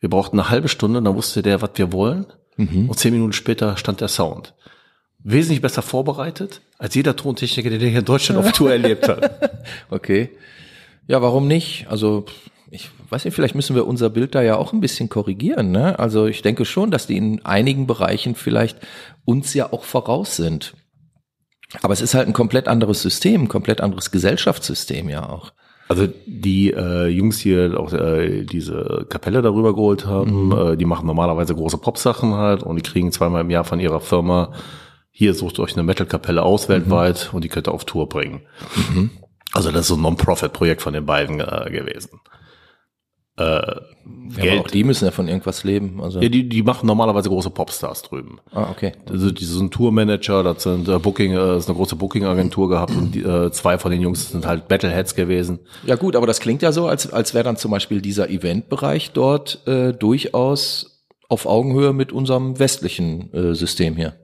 wir 0.00 0.10
brauchten 0.10 0.38
eine 0.38 0.50
halbe 0.50 0.68
Stunde, 0.68 1.02
dann 1.02 1.14
wusste 1.14 1.42
der, 1.42 1.60
was 1.60 1.70
wir 1.74 1.92
wollen. 1.92 2.26
Mhm. 2.58 2.90
Und 2.90 2.98
zehn 2.98 3.14
Minuten 3.14 3.32
später 3.32 3.76
stand 3.76 4.02
der 4.02 4.08
Sound. 4.08 4.54
Wesentlich 5.20 5.62
besser 5.62 5.82
vorbereitet, 5.82 6.60
als 6.76 6.94
jeder 6.94 7.16
Tontechniker, 7.16 7.70
der 7.70 7.78
hier 7.78 8.00
in 8.00 8.04
Deutschland 8.04 8.38
auf 8.38 8.52
Tour 8.52 8.70
erlebt 8.70 9.08
hat. 9.08 9.64
Okay. 9.90 10.30
Ja, 11.06 11.22
warum 11.22 11.48
nicht? 11.48 11.86
Also, 11.88 12.26
ich 12.70 12.90
weiß 13.08 13.24
nicht, 13.24 13.34
vielleicht 13.34 13.54
müssen 13.54 13.74
wir 13.74 13.86
unser 13.86 14.10
Bild 14.10 14.34
da 14.34 14.42
ja 14.42 14.56
auch 14.56 14.72
ein 14.72 14.80
bisschen 14.80 15.08
korrigieren. 15.08 15.70
Ne? 15.70 15.98
Also 15.98 16.26
ich 16.26 16.42
denke 16.42 16.64
schon, 16.64 16.90
dass 16.90 17.06
die 17.06 17.16
in 17.16 17.44
einigen 17.44 17.86
Bereichen 17.86 18.34
vielleicht 18.34 18.78
uns 19.24 19.54
ja 19.54 19.72
auch 19.72 19.84
voraus 19.84 20.36
sind. 20.36 20.74
Aber 21.82 21.92
es 21.92 22.00
ist 22.00 22.14
halt 22.14 22.26
ein 22.28 22.34
komplett 22.34 22.68
anderes 22.68 23.02
System, 23.02 23.44
ein 23.44 23.48
komplett 23.48 23.80
anderes 23.80 24.10
Gesellschaftssystem 24.10 25.08
ja 25.08 25.28
auch. 25.28 25.52
Also 25.88 26.06
die 26.26 26.70
äh, 26.70 27.06
Jungs 27.06 27.38
hier 27.38 27.80
auch 27.80 27.92
äh, 27.94 28.44
diese 28.44 29.06
Kapelle 29.08 29.40
darüber 29.40 29.74
geholt 29.74 30.04
haben, 30.06 30.46
mhm. 30.46 30.52
äh, 30.52 30.76
die 30.76 30.84
machen 30.84 31.06
normalerweise 31.06 31.54
große 31.54 31.78
Pop-Sachen 31.78 32.34
halt 32.34 32.62
und 32.62 32.76
die 32.76 32.82
kriegen 32.82 33.10
zweimal 33.10 33.40
im 33.40 33.50
Jahr 33.50 33.64
von 33.64 33.80
ihrer 33.80 34.00
Firma, 34.00 34.52
hier 35.10 35.32
sucht 35.32 35.58
euch 35.58 35.74
eine 35.74 35.84
Metal-Kapelle 35.84 36.42
aus 36.42 36.68
mhm. 36.68 36.74
weltweit 36.74 37.30
und 37.32 37.42
die 37.42 37.48
könnt 37.48 37.68
ihr 37.68 37.72
auf 37.72 37.86
Tour 37.86 38.08
bringen. 38.08 38.42
Mhm. 38.76 39.10
Also 39.52 39.70
das 39.70 39.82
ist 39.82 39.88
so 39.88 39.94
ein 39.94 40.02
Non-Profit-Projekt 40.02 40.82
von 40.82 40.92
den 40.92 41.06
beiden 41.06 41.40
äh, 41.40 41.70
gewesen. 41.70 42.20
Äh, 43.38 43.42
ja, 43.42 44.42
Geld. 44.42 44.60
auch 44.60 44.68
die 44.68 44.84
müssen 44.84 45.04
ja 45.04 45.10
von 45.10 45.28
irgendwas 45.28 45.64
leben. 45.64 46.00
Also. 46.02 46.20
Ja, 46.20 46.28
die, 46.28 46.48
die 46.48 46.62
machen 46.62 46.86
normalerweise 46.86 47.28
große 47.28 47.50
Popstars 47.50 48.02
drüben. 48.02 48.40
Ah, 48.52 48.68
okay. 48.70 48.92
Also 49.08 49.30
die 49.30 49.44
sind 49.44 49.72
Tourmanager, 49.72 50.42
das 50.42 50.64
sind 50.64 50.88
äh, 50.88 50.98
Booking, 50.98 51.32
äh, 51.32 51.56
ist 51.56 51.68
eine 51.68 51.76
große 51.76 51.96
Booking-Agentur 51.96 52.68
gehabt 52.68 52.94
und 52.94 53.14
die, 53.14 53.22
äh, 53.22 53.50
zwei 53.52 53.78
von 53.78 53.90
den 53.90 54.00
Jungs 54.00 54.30
sind 54.30 54.46
halt 54.46 54.68
Battleheads 54.68 55.14
gewesen. 55.14 55.60
Ja 55.86 55.96
gut, 55.96 56.16
aber 56.16 56.26
das 56.26 56.40
klingt 56.40 56.62
ja 56.62 56.72
so, 56.72 56.86
als, 56.86 57.12
als 57.12 57.32
wäre 57.32 57.44
dann 57.44 57.56
zum 57.56 57.70
Beispiel 57.70 58.00
dieser 58.00 58.28
Eventbereich 58.28 59.12
dort 59.12 59.66
äh, 59.66 59.92
durchaus 59.92 61.06
auf 61.28 61.46
Augenhöhe 61.46 61.92
mit 61.92 62.12
unserem 62.12 62.58
westlichen 62.58 63.32
äh, 63.32 63.54
System 63.54 63.96
hier. 63.96 64.14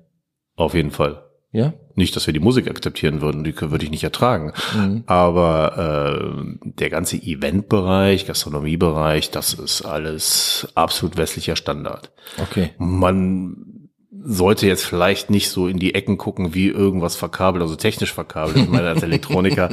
Auf 0.56 0.74
jeden 0.74 0.90
Fall. 0.90 1.22
Ja. 1.54 1.72
Nicht, 1.94 2.16
dass 2.16 2.26
wir 2.26 2.34
die 2.34 2.40
Musik 2.40 2.68
akzeptieren 2.68 3.20
würden, 3.20 3.44
die 3.44 3.54
würde 3.60 3.84
ich 3.84 3.90
nicht 3.90 4.02
ertragen. 4.02 4.52
Mhm. 4.74 5.04
Aber 5.06 6.18
äh, 6.18 6.58
der 6.64 6.90
ganze 6.90 7.16
Eventbereich, 7.16 8.26
Gastronomiebereich, 8.26 9.30
das 9.30 9.54
ist 9.54 9.82
alles 9.82 10.66
absolut 10.74 11.16
westlicher 11.16 11.54
Standard. 11.54 12.10
Okay. 12.42 12.70
Man 12.78 13.88
sollte 14.10 14.66
jetzt 14.66 14.84
vielleicht 14.84 15.30
nicht 15.30 15.48
so 15.48 15.68
in 15.68 15.78
die 15.78 15.94
Ecken 15.94 16.18
gucken, 16.18 16.54
wie 16.54 16.66
irgendwas 16.66 17.14
verkabelt, 17.14 17.62
also 17.62 17.76
technisch 17.76 18.12
verkabelt. 18.12 18.56
Ich 18.56 18.68
meine, 18.68 18.88
als 18.88 19.02
Elektroniker 19.04 19.68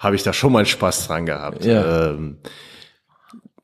habe 0.00 0.16
ich 0.16 0.22
da 0.22 0.32
schon 0.32 0.52
mal 0.52 0.64
Spaß 0.64 1.06
dran 1.06 1.26
gehabt. 1.26 1.66
Ja. 1.66 2.12
Ähm, 2.12 2.38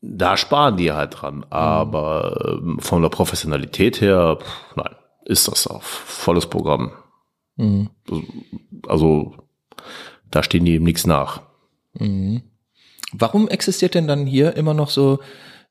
da 0.03 0.37
sparen 0.37 0.77
die 0.77 0.93
halt 0.93 1.23
dran. 1.23 1.47
Aber 1.49 2.59
ähm, 2.61 2.81
von 2.81 3.01
der 3.01 3.09
Professionalität 3.09 4.03
her, 4.03 4.37
pff, 4.43 4.77
nein, 4.77 4.95
ist 5.25 5.49
das 5.49 5.67
auf 5.67 5.85
volles 5.85 6.47
Programm. 6.47 6.93
Mhm. 7.57 7.91
Also 8.87 9.35
da 10.31 10.43
stehen 10.43 10.65
die 10.65 10.77
ihm 10.77 10.85
nichts 10.85 11.07
nach. 11.07 11.43
Mhm. 11.95 12.43
Warum 13.13 13.49
existiert 13.49 13.95
denn 13.95 14.07
dann 14.07 14.27
hier 14.27 14.57
immer 14.57 14.75
noch 14.75 14.89
so 14.89 15.21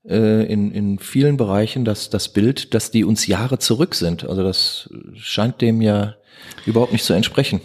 äh, 0.08 0.46
in, 0.46 0.72
in 0.72 1.00
vielen 1.00 1.38
Bereichen 1.38 1.86
das, 1.86 2.10
das 2.10 2.30
Bild, 2.30 2.74
dass 2.74 2.92
die 2.92 3.04
uns 3.04 3.26
Jahre 3.26 3.58
zurück 3.58 3.96
sind? 3.96 4.24
Also 4.28 4.44
das 4.44 4.90
scheint 5.16 5.62
dem 5.62 5.82
ja 5.82 6.16
überhaupt 6.66 6.94
nicht 6.94 7.06
zu 7.06 7.14
entsprechen. 7.14 7.62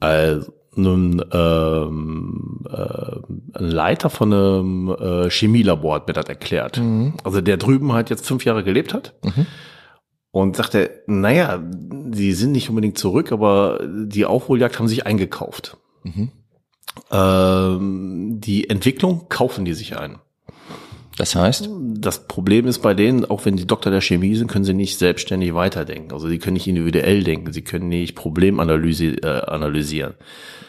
Also 0.00 0.52
nun 0.74 1.24
ähm, 1.32 2.60
äh, 2.68 3.58
ein 3.58 3.70
Leiter 3.70 4.10
von 4.10 4.32
einem 4.32 4.88
äh, 4.90 5.30
Chemielabor 5.30 5.94
hat 5.94 6.08
mir 6.08 6.12
das 6.12 6.26
erklärt. 6.26 6.78
Mhm. 6.78 7.14
Also 7.24 7.40
der 7.40 7.56
drüben 7.56 7.94
halt 7.94 8.10
jetzt 8.10 8.26
fünf 8.26 8.44
Jahre 8.44 8.62
gelebt 8.62 8.92
hat. 8.92 9.14
Mhm 9.24 9.46
und 10.36 10.54
sagte, 10.54 11.02
naja, 11.06 11.58
die 11.58 12.34
sind 12.34 12.52
nicht 12.52 12.68
unbedingt 12.68 12.98
zurück, 12.98 13.32
aber 13.32 13.80
die 13.82 14.26
Aufholjagd 14.26 14.78
haben 14.78 14.86
sich 14.86 15.06
eingekauft. 15.06 15.78
Mhm. 16.02 16.30
Ähm, 17.10 18.38
die 18.38 18.68
Entwicklung 18.68 19.30
kaufen 19.30 19.64
die 19.64 19.72
sich 19.72 19.96
ein. 19.96 20.18
Das 21.16 21.34
heißt? 21.34 21.70
Das 21.98 22.26
Problem 22.28 22.66
ist 22.66 22.80
bei 22.80 22.92
denen, 22.92 23.24
auch 23.24 23.46
wenn 23.46 23.56
die 23.56 23.66
Doktor 23.66 23.90
der 23.90 24.02
Chemie 24.02 24.34
sind, 24.34 24.50
können 24.50 24.64
sie 24.64 24.74
nicht 24.74 24.98
selbstständig 24.98 25.54
weiterdenken. 25.54 26.12
Also 26.12 26.28
sie 26.28 26.38
können 26.38 26.54
nicht 26.54 26.66
individuell 26.66 27.24
denken, 27.24 27.52
sie 27.52 27.62
können 27.62 27.88
nicht 27.88 28.14
Problemanalyse 28.14 29.22
äh, 29.22 29.40
analysieren. 29.46 30.14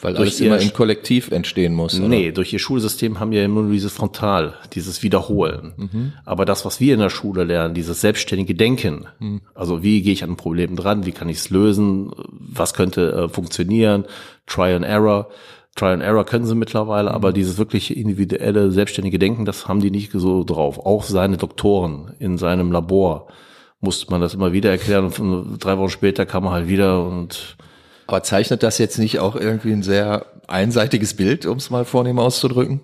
Weil 0.02 0.14
durch 0.14 0.22
alles 0.22 0.40
immer 0.40 0.60
im 0.60 0.74
Kollektiv 0.74 1.32
entstehen 1.32 1.74
muss. 1.74 2.00
Oder? 2.00 2.08
Nee, 2.08 2.32
durch 2.32 2.54
ihr 2.54 2.60
Schulsystem 2.60 3.20
haben 3.20 3.32
wir 3.32 3.44
immer 3.44 3.64
nur 3.64 3.72
dieses 3.72 3.92
Frontal, 3.92 4.54
dieses 4.74 5.04
Wiederholen. 5.04 5.74
Mhm. 5.76 6.14
Aber 6.24 6.46
das, 6.46 6.66
was 6.66 6.80
wir 6.80 6.94
in 6.94 7.00
der 7.00 7.10
Schule 7.10 7.44
lernen, 7.44 7.74
dieses 7.74 8.00
selbstständige 8.00 8.56
Denken, 8.56 9.08
mhm. 9.20 9.42
also 9.54 9.84
wie 9.84 10.02
gehe 10.02 10.14
ich 10.14 10.24
an 10.24 10.32
ein 10.32 10.38
Problem 10.38 10.76
dran, 10.76 11.06
wie 11.06 11.12
kann 11.12 11.30
ich 11.30 11.38
es 11.38 11.50
lösen, 11.50 12.12
was 12.30 12.74
könnte 12.74 13.12
äh, 13.12 13.30
funktionieren, 13.30 14.06
Try 14.46 14.74
and 14.74 14.86
Error, 14.86 15.30
Try 15.78 15.94
and 15.94 16.04
Error 16.04 16.26
können 16.26 16.46
sie 16.46 16.56
mittlerweile, 16.56 17.10
mhm. 17.10 17.16
aber 17.16 17.32
dieses 17.32 17.58
wirklich 17.58 17.96
individuelle, 17.96 18.72
selbstständige 18.72 19.20
Denken, 19.20 19.46
das 19.46 19.68
haben 19.68 19.80
die 19.80 19.92
nicht 19.92 20.12
so 20.12 20.44
drauf. 20.44 20.80
Auch 20.86 21.04
seine 21.04 21.38
Doktoren 21.38 22.14
in 22.20 22.38
seinem 22.38 22.72
Labor 22.72 23.28
musste 23.80 24.10
man 24.12 24.20
das 24.20 24.34
immer 24.34 24.52
wieder 24.54 24.72
erklären 24.72 25.06
und 25.06 25.60
drei 25.60 25.78
Wochen 25.78 25.90
später 25.90 26.26
kam 26.26 26.46
er 26.46 26.52
halt 26.52 26.68
wieder 26.68 27.06
und 27.06 27.58
aber 28.08 28.24
zeichnet 28.24 28.64
das 28.64 28.78
jetzt 28.78 28.98
nicht 28.98 29.20
auch 29.20 29.36
irgendwie 29.36 29.74
ein 29.74 29.84
sehr 29.84 30.26
einseitiges 30.48 31.14
Bild, 31.16 31.46
um 31.46 31.58
es 31.58 31.70
mal 31.70 31.84
vornehm 31.84 32.20
auszudrücken? 32.20 32.80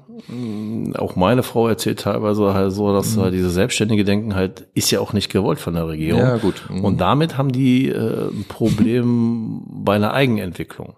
Auch 0.97 1.15
meine 1.15 1.43
Frau 1.43 1.67
erzählt 1.69 2.01
teilweise 2.01 2.53
halt 2.53 2.73
so, 2.73 2.93
dass 2.93 3.15
mhm. 3.15 3.31
diese 3.31 3.49
selbstständige 3.49 4.03
Denken 4.03 4.35
halt 4.35 4.67
ist 4.73 4.91
ja 4.91 4.99
auch 4.99 5.13
nicht 5.13 5.31
gewollt 5.31 5.59
von 5.59 5.73
der 5.73 5.87
Regierung. 5.87 6.21
Ja, 6.21 6.37
gut. 6.37 6.61
Mhm. 6.69 6.83
Und 6.83 6.99
damit 6.99 7.37
haben 7.37 7.53
die 7.53 7.89
äh, 7.89 8.29
ein 8.29 8.45
Problem 8.47 9.61
bei 9.65 9.95
einer 9.95 10.13
Eigenentwicklung. 10.13 10.95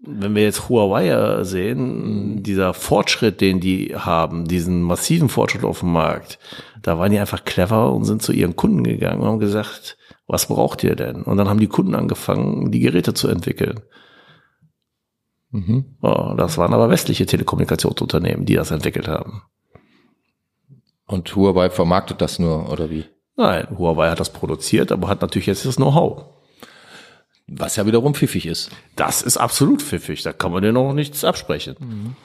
Wenn 0.00 0.34
wir 0.34 0.42
jetzt 0.42 0.68
Huawei 0.68 1.42
sehen, 1.44 2.36
mhm. 2.36 2.42
dieser 2.42 2.72
Fortschritt, 2.72 3.40
den 3.40 3.60
die 3.60 3.96
haben, 3.96 4.46
diesen 4.46 4.82
massiven 4.82 5.28
Fortschritt 5.28 5.64
auf 5.64 5.80
dem 5.80 5.92
Markt, 5.92 6.38
da 6.82 6.98
waren 6.98 7.10
die 7.10 7.18
einfach 7.18 7.44
clever 7.44 7.92
und 7.92 8.04
sind 8.04 8.22
zu 8.22 8.32
ihren 8.32 8.56
Kunden 8.56 8.84
gegangen 8.84 9.20
und 9.20 9.26
haben 9.26 9.38
gesagt, 9.40 9.96
was 10.26 10.46
braucht 10.46 10.84
ihr 10.84 10.94
denn? 10.94 11.22
Und 11.22 11.36
dann 11.36 11.48
haben 11.48 11.60
die 11.60 11.66
Kunden 11.66 11.94
angefangen, 11.94 12.70
die 12.70 12.80
Geräte 12.80 13.14
zu 13.14 13.28
entwickeln. 13.28 13.80
Mhm. 15.50 15.96
Oh, 16.02 16.34
das 16.36 16.58
waren 16.58 16.74
aber 16.74 16.90
westliche 16.90 17.26
Telekommunikationsunternehmen, 17.26 18.44
die 18.44 18.54
das 18.54 18.70
entwickelt 18.70 19.08
haben. 19.08 19.42
Und 21.06 21.34
Huawei 21.34 21.70
vermarktet 21.70 22.20
das 22.20 22.38
nur, 22.38 22.70
oder 22.70 22.90
wie? 22.90 23.06
Nein, 23.36 23.66
Huawei 23.78 24.10
hat 24.10 24.20
das 24.20 24.32
produziert, 24.32 24.92
aber 24.92 25.08
hat 25.08 25.22
natürlich 25.22 25.46
jetzt 25.46 25.64
das 25.64 25.76
Know-how. 25.76 26.26
Was 27.50 27.76
ja 27.76 27.86
wiederum 27.86 28.14
pfiffig 28.14 28.44
ist. 28.46 28.70
Das 28.94 29.22
ist 29.22 29.38
absolut 29.38 29.82
pfiffig, 29.82 30.22
da 30.22 30.32
kann 30.32 30.52
man 30.52 30.62
dir 30.62 30.72
noch 30.72 30.92
nichts 30.92 31.24
absprechen. 31.24 31.74
Mhm. 31.78 32.16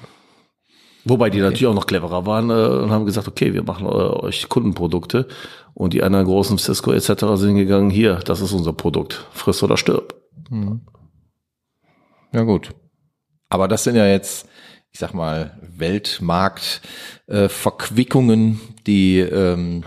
Wobei 1.05 1.29
die 1.29 1.39
okay. 1.39 1.49
natürlich 1.49 1.67
auch 1.67 1.73
noch 1.73 1.87
cleverer 1.87 2.25
waren 2.25 2.49
äh, 2.49 2.53
und 2.53 2.91
haben 2.91 3.05
gesagt, 3.05 3.27
okay, 3.27 3.53
wir 3.53 3.63
machen 3.63 3.85
äh, 3.85 3.89
euch 3.89 4.47
Kundenprodukte. 4.49 5.27
Und 5.73 5.93
die 5.93 6.03
anderen 6.03 6.25
großen 6.25 6.57
Cisco 6.57 6.91
etc. 6.91 7.23
sind 7.35 7.55
gegangen, 7.55 7.89
hier, 7.89 8.15
das 8.25 8.41
ist 8.41 8.51
unser 8.53 8.73
Produkt, 8.73 9.25
friss 9.31 9.63
oder 9.63 9.77
stirb. 9.77 10.13
Mhm. 10.49 10.81
Ja 12.31 12.43
gut. 12.43 12.71
Aber 13.49 13.67
das 13.67 13.83
sind 13.83 13.95
ja 13.95 14.07
jetzt, 14.07 14.47
ich 14.91 14.99
sag 14.99 15.13
mal, 15.13 15.59
Weltmarktverquickungen, 15.61 18.53
äh, 18.53 18.57
die 18.87 19.19
ähm, 19.19 19.83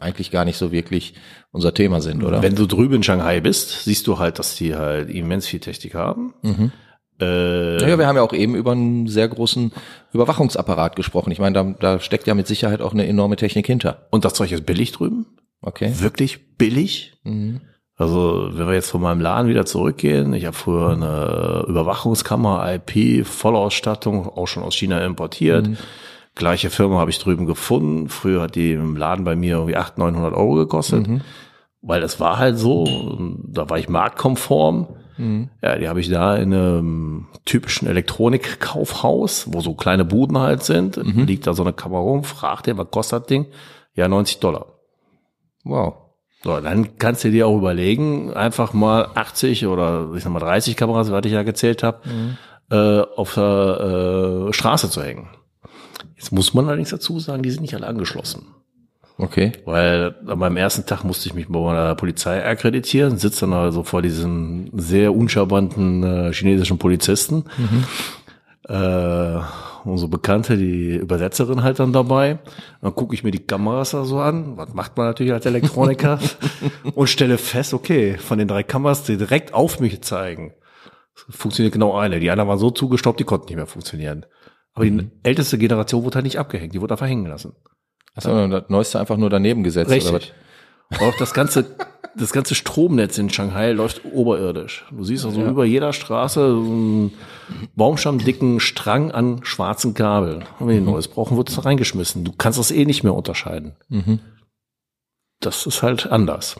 eigentlich 0.00 0.30
gar 0.30 0.44
nicht 0.44 0.56
so 0.56 0.72
wirklich 0.72 1.14
unser 1.52 1.74
Thema 1.74 2.00
sind, 2.00 2.22
oder? 2.22 2.42
Wenn 2.42 2.54
du 2.54 2.66
drüben 2.66 2.94
in 2.94 3.02
Shanghai 3.02 3.40
bist, 3.40 3.84
siehst 3.84 4.06
du 4.06 4.18
halt, 4.18 4.38
dass 4.38 4.56
die 4.56 4.74
halt 4.74 5.10
immens 5.10 5.46
viel 5.46 5.60
Technik 5.60 5.94
haben. 5.94 6.34
Mhm. 6.42 6.72
Äh, 7.20 7.76
naja, 7.76 7.98
wir 7.98 8.06
haben 8.06 8.16
ja 8.16 8.22
auch 8.22 8.32
eben 8.32 8.54
über 8.54 8.72
einen 8.72 9.06
sehr 9.06 9.28
großen 9.28 9.72
Überwachungsapparat 10.12 10.96
gesprochen. 10.96 11.30
Ich 11.32 11.38
meine, 11.38 11.54
da, 11.54 11.64
da 11.78 12.00
steckt 12.00 12.26
ja 12.26 12.34
mit 12.34 12.46
Sicherheit 12.46 12.80
auch 12.80 12.92
eine 12.92 13.06
enorme 13.06 13.36
Technik 13.36 13.66
hinter. 13.66 14.06
Und 14.10 14.24
das 14.24 14.34
Zeug 14.34 14.52
ist 14.52 14.64
billig 14.64 14.92
drüben? 14.92 15.26
Okay. 15.60 15.92
Wirklich 15.98 16.56
billig? 16.56 17.14
Mhm. 17.24 17.60
Also 17.96 18.48
wenn 18.52 18.66
wir 18.66 18.72
jetzt 18.72 18.90
von 18.90 19.02
meinem 19.02 19.20
Laden 19.20 19.48
wieder 19.48 19.66
zurückgehen, 19.66 20.32
ich 20.32 20.46
habe 20.46 20.56
früher 20.56 20.92
eine 20.92 21.66
Überwachungskammer, 21.68 22.74
IP, 22.74 23.26
Vollausstattung, 23.26 24.26
auch 24.26 24.46
schon 24.46 24.62
aus 24.62 24.74
China 24.74 25.04
importiert. 25.04 25.68
Mhm. 25.68 25.76
Gleiche 26.34 26.70
Firma 26.70 26.98
habe 26.98 27.10
ich 27.10 27.18
drüben 27.18 27.46
gefunden. 27.46 28.08
Früher 28.08 28.42
hat 28.42 28.54
die 28.54 28.72
im 28.72 28.96
Laden 28.96 29.24
bei 29.24 29.36
mir 29.36 29.56
irgendwie 29.56 29.76
800, 29.76 30.14
900 30.14 30.34
Euro 30.34 30.54
gekostet. 30.54 31.06
Mhm. 31.06 31.20
Weil 31.82 32.02
es 32.02 32.20
war 32.20 32.38
halt 32.38 32.58
so, 32.58 33.36
da 33.46 33.68
war 33.68 33.78
ich 33.78 33.88
marktkonform. 33.88 34.88
Mhm. 35.16 35.50
Ja, 35.62 35.76
die 35.76 35.88
habe 35.88 36.00
ich 36.00 36.08
da 36.08 36.36
in 36.36 36.54
einem 36.54 37.26
typischen 37.44 37.88
Elektronikkaufhaus, 37.88 39.52
wo 39.52 39.60
so 39.60 39.74
kleine 39.74 40.04
Buden 40.04 40.38
halt 40.38 40.62
sind. 40.62 40.96
Mhm. 40.96 41.24
Liegt 41.24 41.46
da 41.46 41.54
so 41.54 41.62
eine 41.62 41.72
Kamera 41.72 42.00
rum, 42.00 42.24
fragt 42.24 42.66
der, 42.66 42.78
was 42.78 42.90
kostet 42.90 43.22
das 43.22 43.26
Ding? 43.26 43.46
Ja, 43.94 44.08
90 44.08 44.38
Dollar. 44.40 44.66
Wow. 45.64 45.94
So, 46.42 46.58
dann 46.58 46.96
kannst 46.96 47.24
du 47.24 47.30
dir 47.30 47.46
auch 47.46 47.56
überlegen, 47.56 48.32
einfach 48.32 48.72
mal 48.72 49.08
80 49.14 49.66
oder 49.66 50.10
ich 50.16 50.22
sag 50.22 50.32
mal 50.32 50.40
30 50.40 50.74
Kameras, 50.74 51.10
was 51.10 51.26
ich 51.26 51.32
ja 51.32 51.42
gezählt 51.42 51.82
habe, 51.82 52.00
mhm. 52.08 52.36
äh, 52.70 53.02
auf 53.16 53.34
der 53.34 54.48
äh, 54.48 54.52
Straße 54.52 54.88
zu 54.88 55.02
hängen. 55.02 55.28
Jetzt 56.16 56.32
muss 56.32 56.54
man 56.54 56.66
allerdings 56.66 56.90
dazu 56.90 57.18
sagen, 57.18 57.42
die 57.42 57.50
sind 57.50 57.62
nicht 57.62 57.74
alle 57.74 57.86
angeschlossen. 57.86 58.46
Okay. 59.18 59.52
Weil 59.66 60.14
an 60.26 60.38
meinem 60.38 60.56
ersten 60.56 60.86
Tag 60.86 61.04
musste 61.04 61.28
ich 61.28 61.34
mich 61.34 61.48
bei 61.48 61.74
der 61.74 61.94
Polizei 61.94 62.44
akkreditieren, 62.44 63.18
sitze 63.18 63.40
dann 63.40 63.52
also 63.52 63.82
vor 63.82 64.00
diesem 64.02 64.70
sehr 64.72 65.14
uncharmanten 65.14 66.02
äh, 66.02 66.32
chinesischen 66.32 66.78
Polizisten. 66.78 67.44
Mhm. 67.58 67.84
Äh, 68.68 69.40
unsere 69.84 70.08
Bekannte, 70.08 70.56
die 70.56 70.96
Übersetzerin 70.96 71.62
halt 71.62 71.78
dann 71.80 71.92
dabei. 71.92 72.38
Dann 72.80 72.94
gucke 72.94 73.14
ich 73.14 73.24
mir 73.24 73.30
die 73.30 73.44
Kameras 73.44 73.90
da 73.90 74.04
so 74.04 74.20
an, 74.20 74.56
was 74.56 74.72
macht 74.74 74.96
man 74.96 75.06
natürlich 75.06 75.32
als 75.32 75.46
Elektroniker, 75.46 76.18
und 76.94 77.08
stelle 77.08 77.38
fest, 77.38 77.74
okay, 77.74 78.16
von 78.16 78.38
den 78.38 78.48
drei 78.48 78.62
Kameras, 78.62 79.02
die 79.02 79.16
direkt 79.16 79.54
auf 79.54 79.80
mich 79.80 80.02
zeigen, 80.02 80.54
funktioniert 81.28 81.72
genau 81.72 81.96
eine. 81.96 82.20
Die 82.20 82.30
anderen 82.30 82.48
waren 82.48 82.58
so 82.58 82.70
zugestoppt, 82.70 83.20
die 83.20 83.24
konnten 83.24 83.46
nicht 83.46 83.56
mehr 83.56 83.66
funktionieren. 83.66 84.24
Aber 84.74 84.84
die 84.84 84.90
mhm. 84.92 85.10
älteste 85.22 85.58
Generation 85.58 86.04
wurde 86.04 86.16
halt 86.16 86.24
nicht 86.24 86.38
abgehängt, 86.38 86.74
die 86.74 86.80
wurde 86.80 86.94
einfach 86.94 87.08
hängen 87.08 87.24
gelassen. 87.24 87.54
Achso, 88.14 88.48
das 88.48 88.68
Neueste 88.68 88.98
einfach 88.98 89.16
nur 89.16 89.30
daneben 89.30 89.62
gesetzt, 89.62 89.90
Richtig. 89.90 90.12
oder 90.12 90.20
was? 90.20 91.00
Auch 91.00 91.16
das 91.18 91.32
ganze, 91.32 91.76
das 92.16 92.32
ganze 92.32 92.54
Stromnetz 92.54 93.16
in 93.18 93.30
Shanghai 93.30 93.72
läuft 93.72 94.02
oberirdisch. 94.04 94.84
Du 94.90 95.04
siehst 95.04 95.24
also 95.24 95.40
ja. 95.40 95.48
über 95.48 95.64
jeder 95.64 95.92
Straße 95.92 96.40
so 96.50 96.60
einen 96.60 97.12
baumstammdicken 97.76 98.58
Strang 98.58 99.12
an 99.12 99.44
schwarzen 99.44 99.94
Kabel. 99.94 100.40
Und 100.58 100.66
wenn 100.66 100.74
die 100.74 100.80
mhm. 100.80 100.90
Neues 100.90 101.08
brauchen, 101.08 101.36
wird 101.36 101.48
es 101.48 101.56
da 101.56 101.62
reingeschmissen. 101.62 102.24
Du 102.24 102.32
kannst 102.32 102.58
das 102.58 102.72
eh 102.72 102.84
nicht 102.84 103.04
mehr 103.04 103.14
unterscheiden. 103.14 103.76
Mhm. 103.88 104.18
Das 105.40 105.66
ist 105.66 105.82
halt 105.82 106.08
anders. 106.10 106.56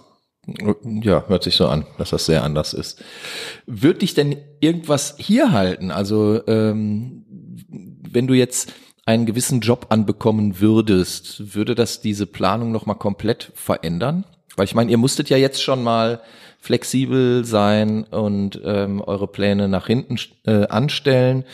Ja, 0.85 1.25
hört 1.27 1.43
sich 1.43 1.57
so 1.57 1.67
an, 1.69 1.85
dass 1.99 2.11
das 2.11 2.27
sehr 2.27 2.45
anders 2.45 2.73
ist. 2.73 3.03
Wird 3.67 4.03
dich 4.03 4.15
denn 4.15 4.37
irgendwas 4.61 5.17
hier 5.19 5.53
halten? 5.53 5.91
Also 5.91 6.41
ähm, 6.47 7.25
wenn 8.13 8.27
du 8.27 8.35
jetzt 8.35 8.73
einen 9.07 9.27
gewissen 9.27 9.61
Job 9.61 9.87
anbekommen 9.89 10.61
würdest, 10.61 11.55
würde 11.55 11.75
das 11.75 12.01
diese 12.01 12.27
Planung 12.27 12.73
nochmal 12.73 12.97
komplett 12.97 13.51
verändern? 13.55 14.25
Weil 14.57 14.65
ich 14.65 14.75
meine, 14.75 14.91
ihr 14.91 14.99
musstet 14.99 15.31
ja 15.31 15.37
jetzt 15.37 15.63
schon 15.63 15.83
mal 15.83 16.21
flexibel 16.61 17.45
sein 17.45 18.05
und 18.05 18.61
ähm, 18.65 19.01
eure 19.01 19.27
Pläne 19.27 19.69
nach 19.69 19.87
hinten 19.87 20.17
äh, 20.45 20.67
anstellen. 20.67 21.45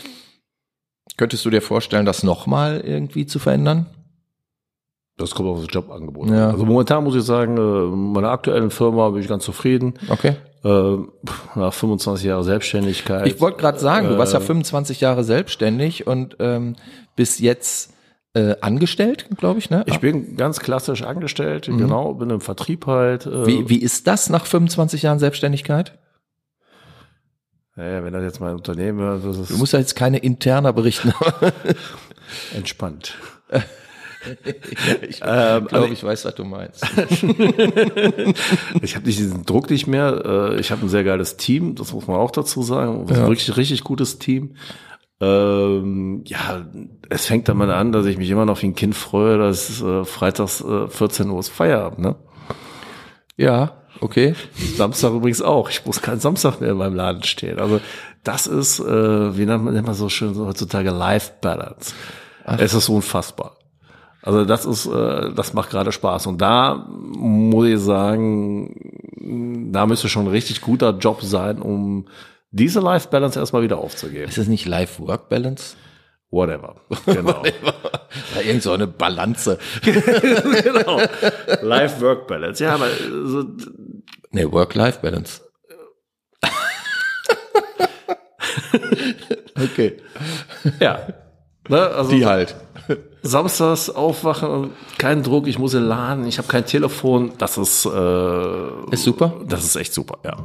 Könntest 1.16 1.44
du 1.44 1.50
dir 1.50 1.62
vorstellen, 1.62 2.04
das 2.04 2.22
nochmal 2.22 2.80
irgendwie 2.84 3.26
zu 3.26 3.38
verändern? 3.38 3.86
Das 5.16 5.34
kommt 5.34 5.48
auf 5.48 5.64
das 5.64 5.72
Jobangebot. 5.72 6.28
Ja. 6.30 6.50
Also 6.50 6.66
momentan 6.66 7.04
muss 7.04 7.14
ich 7.14 7.22
sagen, 7.22 7.56
äh, 7.56 7.96
meiner 7.96 8.30
aktuellen 8.30 8.70
Firma 8.70 9.08
bin 9.10 9.22
ich 9.22 9.28
ganz 9.28 9.44
zufrieden. 9.44 9.94
Okay. 10.08 10.36
Äh, 10.66 10.98
nach 11.54 11.72
25 11.72 12.26
Jahren 12.26 12.42
Selbstständigkeit. 12.42 13.28
Ich 13.28 13.40
wollte 13.40 13.58
gerade 13.58 13.78
sagen, 13.78 14.08
du 14.08 14.18
warst 14.18 14.32
ja 14.32 14.40
25 14.40 15.00
äh, 15.00 15.04
Jahre 15.04 15.22
selbstständig 15.22 16.08
und 16.08 16.36
ähm, 16.40 16.74
bis 17.14 17.38
jetzt 17.38 17.94
äh, 18.34 18.56
angestellt, 18.60 19.28
glaube 19.38 19.60
ich, 19.60 19.70
ne? 19.70 19.84
Ich 19.86 20.00
bin 20.00 20.36
ganz 20.36 20.58
klassisch 20.58 21.02
angestellt, 21.02 21.68
mhm. 21.68 21.78
genau, 21.78 22.14
bin 22.14 22.30
im 22.30 22.40
Vertrieb 22.40 22.86
halt. 22.86 23.26
Äh, 23.26 23.46
wie, 23.46 23.68
wie 23.68 23.78
ist 23.78 24.08
das 24.08 24.28
nach 24.28 24.44
25 24.44 25.02
Jahren 25.02 25.20
Selbstständigkeit? 25.20 25.96
Naja, 27.76 28.02
wenn 28.02 28.12
das 28.12 28.24
jetzt 28.24 28.40
mein 28.40 28.56
Unternehmen 28.56 29.22
ist. 29.22 29.50
Du 29.50 29.58
musst 29.58 29.72
ja 29.72 29.78
jetzt 29.78 29.94
keine 29.94 30.18
interner 30.18 30.72
berichten. 30.72 31.12
Entspannt. 32.56 33.14
ich 35.08 35.20
ähm, 35.24 35.66
glaube, 35.66 35.92
ich 35.92 36.02
weiß, 36.02 36.24
was 36.24 36.34
du 36.34 36.44
meinst. 36.44 36.82
ich 38.82 38.96
habe 38.96 39.06
nicht 39.06 39.18
diesen 39.18 39.44
Druck 39.44 39.70
nicht 39.70 39.86
mehr. 39.86 40.22
Äh, 40.24 40.60
ich 40.60 40.70
habe 40.70 40.84
ein 40.84 40.88
sehr 40.88 41.04
geiles 41.04 41.36
Team, 41.36 41.74
das 41.74 41.92
muss 41.92 42.06
man 42.06 42.16
auch 42.16 42.30
dazu 42.30 42.62
sagen. 42.62 43.06
Ja. 43.08 43.24
Ein 43.24 43.26
richtig, 43.26 43.56
richtig 43.56 43.84
gutes 43.84 44.18
Team. 44.18 44.56
Ähm, 45.20 46.22
ja, 46.26 46.66
es 47.08 47.26
fängt 47.26 47.48
damit 47.48 47.70
an, 47.70 47.92
dass 47.92 48.04
ich 48.06 48.18
mich 48.18 48.28
immer 48.30 48.44
noch 48.44 48.60
wie 48.62 48.66
ein 48.66 48.74
Kind 48.74 48.94
freue, 48.94 49.38
dass 49.38 49.80
äh, 49.80 50.04
freitags 50.04 50.60
äh, 50.60 50.88
14 50.88 51.30
Uhr 51.30 51.40
ist 51.40 51.48
Feierabend, 51.48 52.00
ne? 52.00 52.16
Ja, 53.36 53.82
okay. 54.00 54.34
Samstag 54.76 55.12
übrigens 55.12 55.40
auch. 55.40 55.70
Ich 55.70 55.84
muss 55.86 56.02
keinen 56.02 56.20
Samstag 56.20 56.60
mehr 56.60 56.70
in 56.72 56.76
meinem 56.76 56.94
Laden 56.94 57.22
stehen. 57.22 57.58
Also 57.58 57.80
das 58.24 58.46
ist, 58.46 58.80
äh, 58.80 59.36
wie 59.38 59.46
nennt 59.46 59.64
man, 59.64 59.72
nennt 59.72 59.86
man 59.86 59.94
so 59.94 60.08
schön 60.08 60.34
so 60.34 60.46
heutzutage 60.46 60.90
Life 60.90 61.32
Balance. 61.40 61.94
Ach. 62.44 62.58
Es 62.58 62.74
ist 62.74 62.88
unfassbar. 62.88 63.56
Also 64.26 64.44
das 64.44 64.64
ist, 64.64 64.86
äh, 64.86 65.32
das 65.34 65.54
macht 65.54 65.70
gerade 65.70 65.92
Spaß. 65.92 66.26
Und 66.26 66.42
da 66.42 66.84
muss 66.88 67.68
ich 67.68 67.78
sagen, 67.78 69.70
da 69.72 69.86
müsste 69.86 70.08
schon 70.08 70.24
ein 70.24 70.32
richtig 70.32 70.60
guter 70.62 70.98
Job 70.98 71.22
sein, 71.22 71.62
um 71.62 72.08
diese 72.50 72.80
Life 72.80 73.06
Balance 73.08 73.38
erstmal 73.38 73.62
wieder 73.62 73.78
aufzugeben. 73.78 74.28
Ist 74.28 74.36
das 74.36 74.48
nicht 74.48 74.66
Life 74.66 75.00
Work 75.06 75.28
Balance? 75.28 75.76
Whatever. 76.30 76.74
Genau. 77.06 77.40
ja, 78.34 78.40
irgend 78.42 78.64
so 78.64 78.72
eine 78.72 78.88
Balance. 78.88 79.58
genau. 79.82 81.00
Life 81.62 82.00
Work 82.00 82.26
Balance. 82.26 82.64
Ja, 82.64 82.74
aber 82.74 82.88
so. 83.26 83.44
Nee, 84.32 84.50
Work 84.50 84.74
Life 84.74 84.98
Balance. 85.02 85.40
okay. 89.54 89.98
Ja. 90.80 91.25
Ne? 91.68 91.80
Also 91.80 92.10
Die 92.10 92.26
halt. 92.26 92.54
samstags 93.22 93.90
aufwachen, 93.90 94.70
kein 94.98 95.22
Druck, 95.22 95.48
ich 95.48 95.58
muss 95.58 95.74
in 95.74 95.80
den 95.80 95.88
Laden, 95.88 96.26
ich 96.26 96.38
habe 96.38 96.48
kein 96.48 96.64
Telefon. 96.64 97.32
Das 97.38 97.58
ist, 97.58 97.84
äh, 97.86 98.92
Ist 98.92 99.02
super? 99.04 99.34
das 99.48 99.64
ist 99.64 99.76
echt 99.76 99.92
super, 99.92 100.18
ja. 100.24 100.36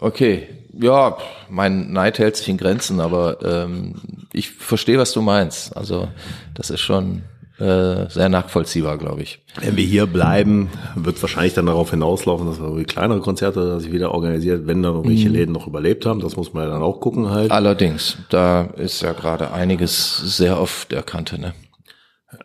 Okay, 0.00 0.48
ja, 0.72 1.16
mein 1.48 1.92
Neid 1.92 2.18
hält 2.18 2.36
sich 2.36 2.48
in 2.48 2.56
Grenzen, 2.58 3.00
aber 3.00 3.38
ähm, 3.42 3.94
ich 4.32 4.50
verstehe, 4.50 4.98
was 4.98 5.12
du 5.12 5.22
meinst. 5.22 5.76
Also 5.76 6.08
das 6.54 6.70
ist 6.70 6.80
schon 6.80 7.22
äh, 7.58 8.08
sehr 8.10 8.28
nachvollziehbar, 8.28 8.98
glaube 8.98 9.22
ich. 9.22 9.40
Wenn 9.60 9.76
wir 9.76 9.84
hier 9.84 10.06
bleiben, 10.06 10.70
wird 10.96 11.20
wahrscheinlich 11.22 11.54
dann 11.54 11.66
darauf 11.66 11.90
hinauslaufen, 11.90 12.46
dass 12.48 12.58
wir 12.58 12.64
irgendwie 12.66 12.84
kleinere 12.84 13.20
Konzerte 13.20 13.78
sich 13.80 13.92
wieder 13.92 14.12
organisiert, 14.12 14.66
wenn 14.66 14.82
dann 14.82 14.94
irgendwelche 14.94 15.28
Läden 15.28 15.52
noch 15.52 15.66
überlebt 15.68 16.04
haben. 16.06 16.20
Das 16.20 16.36
muss 16.36 16.52
man 16.52 16.64
ja 16.64 16.70
dann 16.70 16.82
auch 16.82 17.00
gucken 17.00 17.30
halt. 17.30 17.50
Allerdings, 17.52 18.18
da 18.30 18.62
ist 18.76 19.02
ja 19.02 19.12
gerade 19.12 19.52
einiges 19.52 20.16
sehr 20.36 20.58
auf 20.58 20.86
der 20.90 21.02
Kante, 21.02 21.40
ne? 21.40 21.54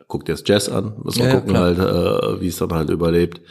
Guckt 0.08 0.30
jetzt 0.30 0.48
Jazz 0.48 0.69
an, 0.69 0.93
muss 1.04 1.17
man 1.17 1.28
Ja, 1.28 1.34
ja, 1.34 1.39
gucken 1.39 1.54
klar. 1.56 1.63
halt, 1.65 1.80
äh, 1.80 2.41
wie 2.41 2.48
es 2.48 2.58
dann 2.58 2.74
halt 2.74 2.89
überlebt. 2.89 3.41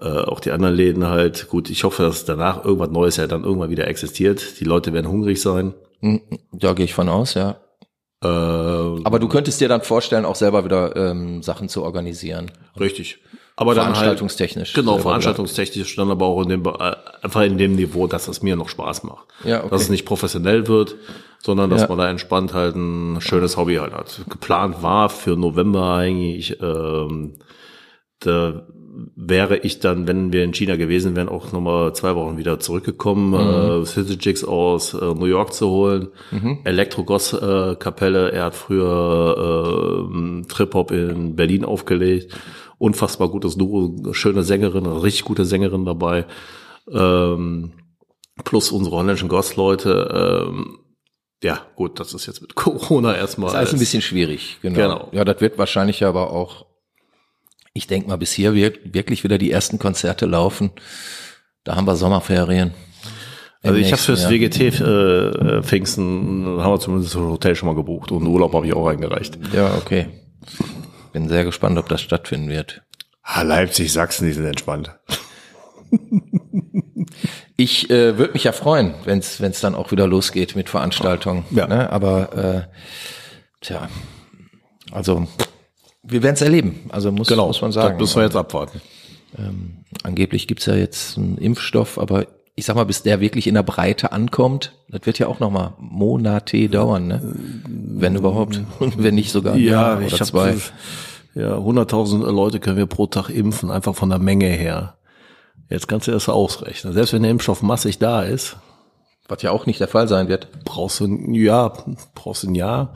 Äh, 0.00 0.06
auch 0.08 0.40
die 0.40 0.50
anderen 0.52 0.74
Läden 0.74 1.06
halt. 1.08 1.48
Gut, 1.48 1.70
ich 1.70 1.82
hoffe, 1.84 2.02
dass 2.04 2.24
danach 2.24 2.64
irgendwas 2.64 2.90
Neues 2.90 3.16
ja 3.16 3.26
dann 3.26 3.44
irgendwann 3.44 3.70
wieder 3.70 3.86
existiert. 3.88 4.60
Die 4.60 4.64
Leute 4.64 4.92
werden 4.92 5.08
hungrig 5.10 5.40
sein. 5.40 5.74
Hm, 6.00 6.20
Da 6.52 6.72
gehe 6.72 6.84
ich 6.84 6.94
von 6.94 7.08
aus, 7.08 7.34
ja. 7.34 7.56
Äh, 8.22 8.26
Aber 8.26 9.18
du 9.18 9.28
könntest 9.28 9.60
dir 9.60 9.68
dann 9.68 9.82
vorstellen, 9.82 10.24
auch 10.24 10.36
selber 10.36 10.64
wieder 10.64 10.94
ähm, 10.96 11.42
Sachen 11.42 11.68
zu 11.68 11.82
organisieren. 11.82 12.50
richtig. 12.78 13.18
Aber 13.54 13.72
halt, 13.72 13.80
Veranstaltungstechnisch. 13.82 14.72
genau, 14.72 14.92
selber 14.92 15.02
veranstaltungstechnisch 15.10 15.94
dann 15.96 16.10
aber 16.10 16.24
auch 16.26 16.42
in 16.42 16.48
dem, 16.48 16.64
äh, 16.64 16.96
einfach 17.20 17.42
in 17.42 17.58
dem 17.58 17.74
Niveau, 17.76 18.06
dass 18.06 18.26
es 18.26 18.42
mir 18.42 18.56
noch 18.56 18.70
Spaß 18.70 19.02
macht. 19.04 19.26
Ja, 19.44 19.60
okay. 19.60 19.68
Dass 19.70 19.82
es 19.82 19.88
nicht 19.90 20.06
professionell 20.06 20.68
wird, 20.68 20.96
sondern 21.38 21.68
dass 21.68 21.82
Ja. 21.82 21.88
man 21.88 21.98
da 21.98 22.08
entspannt 22.08 22.54
halt 22.54 22.76
ein 22.76 23.20
schönes 23.20 23.58
Hobby 23.58 23.74
halt 23.76 23.92
hat. 23.92 24.22
Geplant 24.30 24.82
war 24.82 25.10
für 25.10 25.36
November 25.36 25.94
eigentlich, 25.96 26.56
ähm, 26.62 27.34
da 28.20 28.62
wäre 29.16 29.56
ich 29.58 29.80
dann, 29.80 30.06
wenn 30.06 30.32
wir 30.34 30.44
in 30.44 30.52
China 30.52 30.76
gewesen 30.76 31.16
wären, 31.16 31.28
auch 31.30 31.50
nochmal 31.52 31.94
zwei 31.94 32.14
Wochen 32.14 32.36
wieder 32.36 32.60
zurückgekommen, 32.60 33.30
Mhm. 33.30 33.82
äh, 33.82 33.86
City 33.86 34.18
Jigs 34.20 34.44
aus 34.44 34.92
äh, 34.92 35.14
New 35.14 35.24
York 35.24 35.54
zu 35.54 35.68
holen, 35.70 36.08
Elektrogoss 36.64 37.32
äh, 37.32 37.76
Kapelle, 37.78 38.32
er 38.32 38.44
hat 38.44 38.54
früher 38.54 40.06
äh, 40.10 40.46
Trip-Hop 40.46 40.90
in 40.90 41.36
Berlin 41.36 41.64
aufgelegt, 41.64 42.34
unfassbar 42.78 43.28
gutes 43.28 43.56
Duo, 43.56 44.12
schöne 44.12 44.42
Sängerin, 44.42 44.84
richtig 44.86 45.24
gute 45.24 45.44
Sängerin 45.46 45.84
dabei, 45.86 46.26
ähm, 46.90 47.72
plus 48.44 48.70
unsere 48.72 48.96
holländischen 48.96 49.28
Goss-Leute, 49.28 50.44
ähm, 50.48 50.78
ja, 51.42 51.60
gut, 51.76 51.98
das 51.98 52.14
ist 52.14 52.26
jetzt 52.26 52.40
mit 52.42 52.54
Corona 52.54 53.16
erstmal. 53.16 53.46
Das 53.46 53.54
ist 53.54 53.58
alles 53.58 53.72
ein 53.74 53.78
bisschen 53.78 54.02
schwierig, 54.02 54.58
genau. 54.62 54.76
Genau. 54.76 55.08
Ja, 55.12 55.24
das 55.24 55.40
wird 55.40 55.58
wahrscheinlich 55.58 56.04
aber 56.04 56.30
auch, 56.30 56.66
ich 57.72 57.86
denke 57.86 58.08
mal, 58.08 58.16
bis 58.16 58.32
hier 58.32 58.54
wir- 58.54 58.72
wirklich 58.84 59.24
wieder 59.24 59.38
die 59.38 59.50
ersten 59.50 59.78
Konzerte 59.78 60.26
laufen. 60.26 60.70
Da 61.64 61.76
haben 61.76 61.86
wir 61.86 61.96
Sommerferien. 61.96 62.72
Also 63.62 63.78
ich 63.78 63.92
habe 63.92 64.02
fürs. 64.02 64.28
WGT 64.28 64.60
äh, 64.80 65.62
Pfingsten 65.62 66.60
haben 66.60 66.72
wir 66.72 66.80
zumindest 66.80 67.14
das 67.14 67.20
Hotel 67.22 67.54
schon 67.54 67.68
mal 67.68 67.76
gebucht 67.76 68.10
und 68.10 68.26
Urlaub 68.26 68.52
habe 68.54 68.66
ich 68.66 68.74
auch 68.74 68.88
eingereicht. 68.88 69.38
Ja, 69.54 69.74
okay. 69.76 70.08
Bin 71.12 71.28
sehr 71.28 71.44
gespannt, 71.44 71.78
ob 71.78 71.88
das 71.88 72.00
stattfinden 72.00 72.48
wird. 72.48 72.82
Ah, 73.22 73.42
Leipzig, 73.42 73.92
Sachsen, 73.92 74.26
die 74.26 74.32
sind 74.32 74.46
entspannt. 74.46 74.90
Ich 77.56 77.90
äh, 77.90 78.18
würde 78.18 78.32
mich 78.32 78.44
ja 78.44 78.52
freuen, 78.52 78.94
wenn 79.04 79.18
es 79.20 79.60
dann 79.60 79.74
auch 79.76 79.92
wieder 79.92 80.06
losgeht 80.08 80.56
mit 80.56 80.68
Veranstaltungen. 80.68 81.44
Ja. 81.50 81.66
Ne? 81.68 81.90
Aber 81.90 82.68
äh, 82.70 82.76
tja, 83.60 83.88
also 84.90 85.28
wir 86.02 86.22
werden 86.22 86.34
es 86.34 86.42
erleben. 86.42 86.80
Also 86.90 87.12
muss, 87.12 87.30
muss 87.30 87.60
man 87.60 87.72
sagen. 87.72 87.88
Genau, 87.88 87.98
Das 87.98 88.08
müssen 88.10 88.16
wir 88.16 88.24
jetzt 88.24 88.36
abwarten. 88.36 88.80
Angeblich 90.02 90.46
gibt's 90.46 90.66
ja 90.66 90.74
jetzt 90.74 91.16
einen 91.16 91.38
Impfstoff, 91.38 91.98
aber 91.98 92.26
ich 92.54 92.66
sag 92.66 92.76
mal, 92.76 92.84
bis 92.84 93.02
der 93.02 93.20
wirklich 93.20 93.46
in 93.46 93.54
der 93.54 93.62
Breite 93.62 94.12
ankommt, 94.12 94.74
das 94.90 95.06
wird 95.06 95.18
ja 95.18 95.26
auch 95.26 95.40
noch 95.40 95.50
mal 95.50 95.72
Monate 95.78 96.68
dauern, 96.68 97.06
ne? 97.06 97.34
Wenn 97.66 98.14
überhaupt. 98.14 98.60
Und 98.78 99.02
wenn 99.02 99.14
nicht 99.14 99.32
sogar 99.32 99.54
ein 99.54 99.60
Jahr 99.60 99.98
oder 99.98 100.18
hab 100.18 100.26
zwei. 100.26 100.56
Ja, 101.34 101.56
100.000 101.56 102.30
Leute 102.30 102.60
können 102.60 102.76
wir 102.76 102.84
pro 102.84 103.06
Tag 103.06 103.30
impfen, 103.30 103.70
einfach 103.70 103.94
von 103.94 104.10
der 104.10 104.18
Menge 104.18 104.48
her. 104.48 104.96
Jetzt 105.70 105.88
kannst 105.88 106.08
du 106.08 106.12
das 106.12 106.28
ausrechnen. 106.28 106.92
Selbst 106.92 107.14
wenn 107.14 107.22
der 107.22 107.30
Impfstoff 107.30 107.62
massig 107.62 107.98
da 107.98 108.22
ist, 108.22 108.58
Was 109.28 109.40
ja 109.40 109.50
auch 109.50 109.64
nicht 109.64 109.80
der 109.80 109.88
Fall 109.88 110.08
sein 110.08 110.28
wird. 110.28 110.48
brauchst 110.66 111.00
du 111.00 111.06
ein 111.06 111.32
Jahr, 111.34 111.86
brauchst 112.14 112.42
du 112.42 112.48
ein 112.48 112.54
Jahr, 112.54 112.92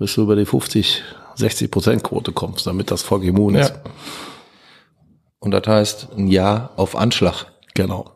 bis 0.00 0.14
du 0.14 0.22
über 0.22 0.34
die 0.34 0.44
50, 0.46 1.04
60 1.38 1.70
Prozent 1.70 2.02
Quote 2.02 2.32
kommst, 2.32 2.66
damit 2.66 2.90
das 2.90 3.02
Volk 3.02 3.22
immun 3.24 3.54
ist. 3.54 3.70
Ja. 3.70 3.82
Und 5.40 5.52
das 5.52 5.66
heißt, 5.66 6.08
ein 6.16 6.28
Jahr 6.28 6.72
auf 6.76 6.96
Anschlag 6.96 7.46
Genau. 7.74 8.10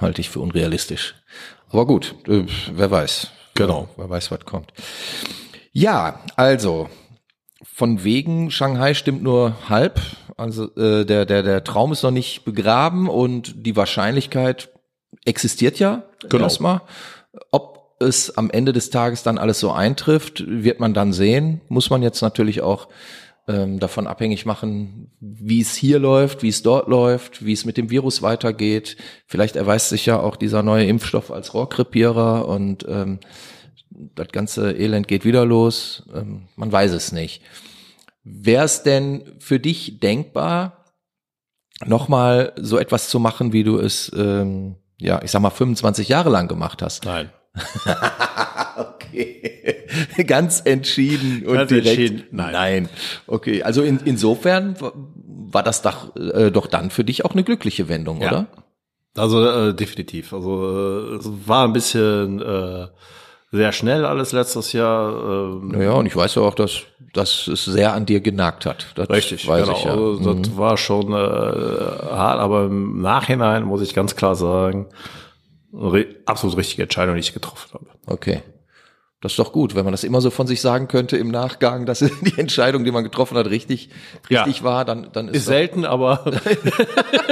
halte 0.00 0.20
ich 0.20 0.30
für 0.30 0.40
unrealistisch. 0.40 1.14
Aber 1.70 1.86
gut, 1.86 2.14
äh, 2.26 2.44
wer 2.72 2.90
weiß. 2.90 3.28
Genau. 3.54 3.88
Wer 3.96 4.08
weiß, 4.10 4.30
was 4.30 4.40
kommt. 4.44 4.72
Ja, 5.72 6.20
also 6.36 6.88
von 7.62 8.02
wegen 8.02 8.50
Shanghai 8.50 8.94
stimmt 8.94 9.22
nur 9.22 9.56
halb. 9.68 10.00
Also 10.36 10.74
äh, 10.76 11.04
der 11.04 11.26
der 11.26 11.42
der 11.42 11.62
Traum 11.62 11.92
ist 11.92 12.02
noch 12.02 12.10
nicht 12.10 12.44
begraben 12.44 13.08
und 13.08 13.52
die 13.66 13.76
Wahrscheinlichkeit 13.76 14.70
existiert 15.24 15.78
ja 15.78 16.04
Genau. 16.28 16.44
erstmal. 16.44 16.80
Ob 17.52 17.79
es 18.00 18.36
am 18.36 18.50
Ende 18.50 18.72
des 18.72 18.90
Tages 18.90 19.22
dann 19.22 19.38
alles 19.38 19.60
so 19.60 19.70
eintrifft, 19.70 20.44
wird 20.46 20.80
man 20.80 20.94
dann 20.94 21.12
sehen. 21.12 21.60
Muss 21.68 21.90
man 21.90 22.02
jetzt 22.02 22.22
natürlich 22.22 22.62
auch 22.62 22.88
ähm, 23.46 23.78
davon 23.78 24.06
abhängig 24.06 24.46
machen, 24.46 25.10
wie 25.20 25.60
es 25.60 25.74
hier 25.74 25.98
läuft, 25.98 26.42
wie 26.42 26.48
es 26.48 26.62
dort 26.62 26.88
läuft, 26.88 27.44
wie 27.44 27.52
es 27.52 27.64
mit 27.64 27.76
dem 27.76 27.90
Virus 27.90 28.22
weitergeht. 28.22 28.96
Vielleicht 29.26 29.56
erweist 29.56 29.90
sich 29.90 30.06
ja 30.06 30.18
auch 30.18 30.36
dieser 30.36 30.62
neue 30.62 30.86
Impfstoff 30.86 31.30
als 31.30 31.54
Rohrkrepierer 31.54 32.48
und 32.48 32.86
ähm, 32.88 33.20
das 33.90 34.28
ganze 34.28 34.72
Elend 34.72 35.08
geht 35.08 35.24
wieder 35.24 35.44
los. 35.44 36.04
Ähm, 36.14 36.48
man 36.56 36.70
weiß 36.72 36.92
es 36.92 37.12
nicht. 37.12 37.42
Wäre 38.22 38.64
es 38.64 38.82
denn 38.82 39.24
für 39.38 39.58
dich 39.58 40.00
denkbar, 40.00 40.84
nochmal 41.86 42.52
so 42.56 42.78
etwas 42.78 43.08
zu 43.08 43.18
machen, 43.18 43.52
wie 43.52 43.64
du 43.64 43.78
es, 43.78 44.12
ähm, 44.14 44.76
ja, 44.98 45.20
ich 45.22 45.30
sag 45.30 45.40
mal, 45.40 45.50
25 45.50 46.08
Jahre 46.08 46.30
lang 46.30 46.46
gemacht 46.48 46.82
hast? 46.82 47.04
Nein. 47.04 47.30
Okay. 48.76 49.52
Ganz 50.26 50.62
entschieden 50.64 51.44
und 51.46 51.54
Ganz 51.54 51.68
direkt. 51.68 51.86
entschieden, 51.88 52.22
nein. 52.30 52.52
Nein. 52.52 52.88
Okay, 53.26 53.62
also 53.62 53.82
in, 53.82 53.98
insofern 54.04 54.80
wa- 54.80 54.92
war 54.94 55.62
das 55.62 55.82
doch, 55.82 56.14
äh, 56.16 56.50
doch 56.50 56.66
dann 56.68 56.90
für 56.90 57.02
dich 57.04 57.24
auch 57.24 57.32
eine 57.32 57.42
glückliche 57.44 57.88
Wendung, 57.88 58.20
Ja. 58.22 58.28
oder? 58.28 58.46
Also 59.16 59.44
äh, 59.44 59.74
definitiv. 59.74 60.32
Also 60.32 61.12
äh, 61.12 61.16
es 61.16 61.28
war 61.46 61.64
ein 61.66 61.72
bisschen 61.72 62.40
äh, 62.40 62.86
sehr 63.50 63.72
schnell 63.72 64.04
alles 64.04 64.30
letztes 64.32 64.72
Jahr. 64.72 65.10
Ähm, 65.52 65.68
Naja, 65.68 65.92
und 65.92 66.06
ich 66.06 66.14
weiß 66.14 66.36
ja 66.36 66.42
auch, 66.42 66.54
dass, 66.54 66.82
dass 67.12 67.48
es 67.48 67.64
sehr 67.64 67.92
an 67.94 68.06
dir 68.06 68.20
genagt 68.20 68.64
hat. 68.66 68.86
Das 68.94 69.10
Richtig, 69.10 69.48
weiß 69.48 69.64
genau. 69.66 69.76
ich 69.76 69.84
ja. 69.84 69.90
Also, 69.94 70.34
Das 70.34 70.56
war 70.56 70.76
schon 70.76 71.12
äh, 71.12 71.16
hart, 71.16 72.38
aber 72.38 72.66
im 72.66 73.00
Nachhinein 73.00 73.64
muss 73.64 73.82
ich 73.82 73.92
ganz 73.92 74.14
klar 74.14 74.36
sagen, 74.36 74.86
absolut 76.26 76.56
richtige 76.56 76.82
Entscheidung, 76.82 77.14
die 77.14 77.20
ich 77.20 77.32
getroffen 77.32 77.72
habe. 77.74 77.86
Okay. 78.06 78.42
Das 79.22 79.32
ist 79.32 79.38
doch 79.38 79.52
gut, 79.52 79.74
wenn 79.74 79.84
man 79.84 79.92
das 79.92 80.02
immer 80.02 80.22
so 80.22 80.30
von 80.30 80.46
sich 80.46 80.62
sagen 80.62 80.88
könnte 80.88 81.18
im 81.18 81.30
Nachgang, 81.30 81.84
dass 81.84 81.98
die 82.22 82.38
Entscheidung, 82.38 82.84
die 82.84 82.90
man 82.90 83.04
getroffen 83.04 83.36
hat, 83.36 83.46
richtig, 83.50 83.90
Ja. 84.30 84.44
richtig 84.44 84.64
war, 84.64 84.84
dann, 84.86 85.08
dann 85.12 85.28
ist, 85.28 85.36
Ist 85.38 85.44
selten, 85.46 85.84
aber 85.84 86.24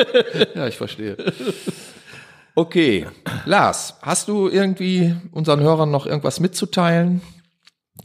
Ja, 0.55 0.67
ich 0.67 0.77
verstehe. 0.77 1.17
Okay. 2.55 3.07
Lars, 3.47 3.95
hast 4.03 4.29
du 4.29 4.49
irgendwie 4.49 5.15
unseren 5.33 5.61
Hörern 5.61 5.91
noch 5.91 6.07
irgendwas 6.07 6.41
mitzuteilen? 6.41 7.23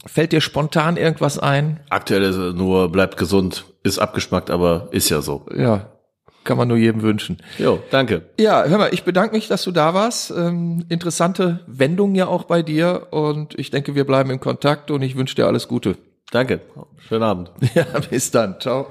Fällt 0.06 0.32
dir 0.32 0.40
spontan 0.40 0.96
irgendwas 0.96 1.38
ein? 1.38 1.80
aktuell 1.90 2.22
ist 2.22 2.36
es 2.36 2.54
nur 2.54 2.90
bleibt 2.90 3.16
gesund, 3.16 3.64
ist 3.82 3.98
abgeschmackt, 3.98 4.50
aber 4.50 4.88
ist 4.92 5.08
ja 5.08 5.20
so. 5.22 5.46
Ja, 5.56 5.92
kann 6.44 6.56
man 6.58 6.68
nur 6.68 6.76
jedem 6.76 7.02
wünschen. 7.02 7.38
Jo, 7.58 7.80
danke. 7.90 8.22
Ja, 8.38 8.64
hör 8.64 8.78
mal, 8.78 8.90
ich 8.92 9.04
bedanke 9.04 9.34
mich, 9.34 9.48
dass 9.48 9.64
du 9.64 9.72
da 9.72 9.94
warst. 9.94 10.30
Ähm, 10.30 10.84
interessante 10.88 11.60
Wendung 11.66 12.14
ja 12.14 12.26
auch 12.26 12.44
bei 12.44 12.62
dir 12.62 13.08
und 13.10 13.58
ich 13.58 13.70
denke, 13.70 13.94
wir 13.94 14.04
bleiben 14.04 14.30
in 14.30 14.40
Kontakt 14.40 14.90
und 14.90 15.02
ich 15.02 15.16
wünsche 15.16 15.34
dir 15.34 15.46
alles 15.46 15.68
Gute. 15.68 15.96
Danke. 16.30 16.60
Schönen 17.08 17.22
Abend. 17.22 17.50
Ja, 17.74 17.84
bis 18.10 18.30
dann. 18.30 18.60
Ciao. 18.60 18.88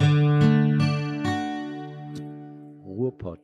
Ruhr-Podcast. 2.85 3.42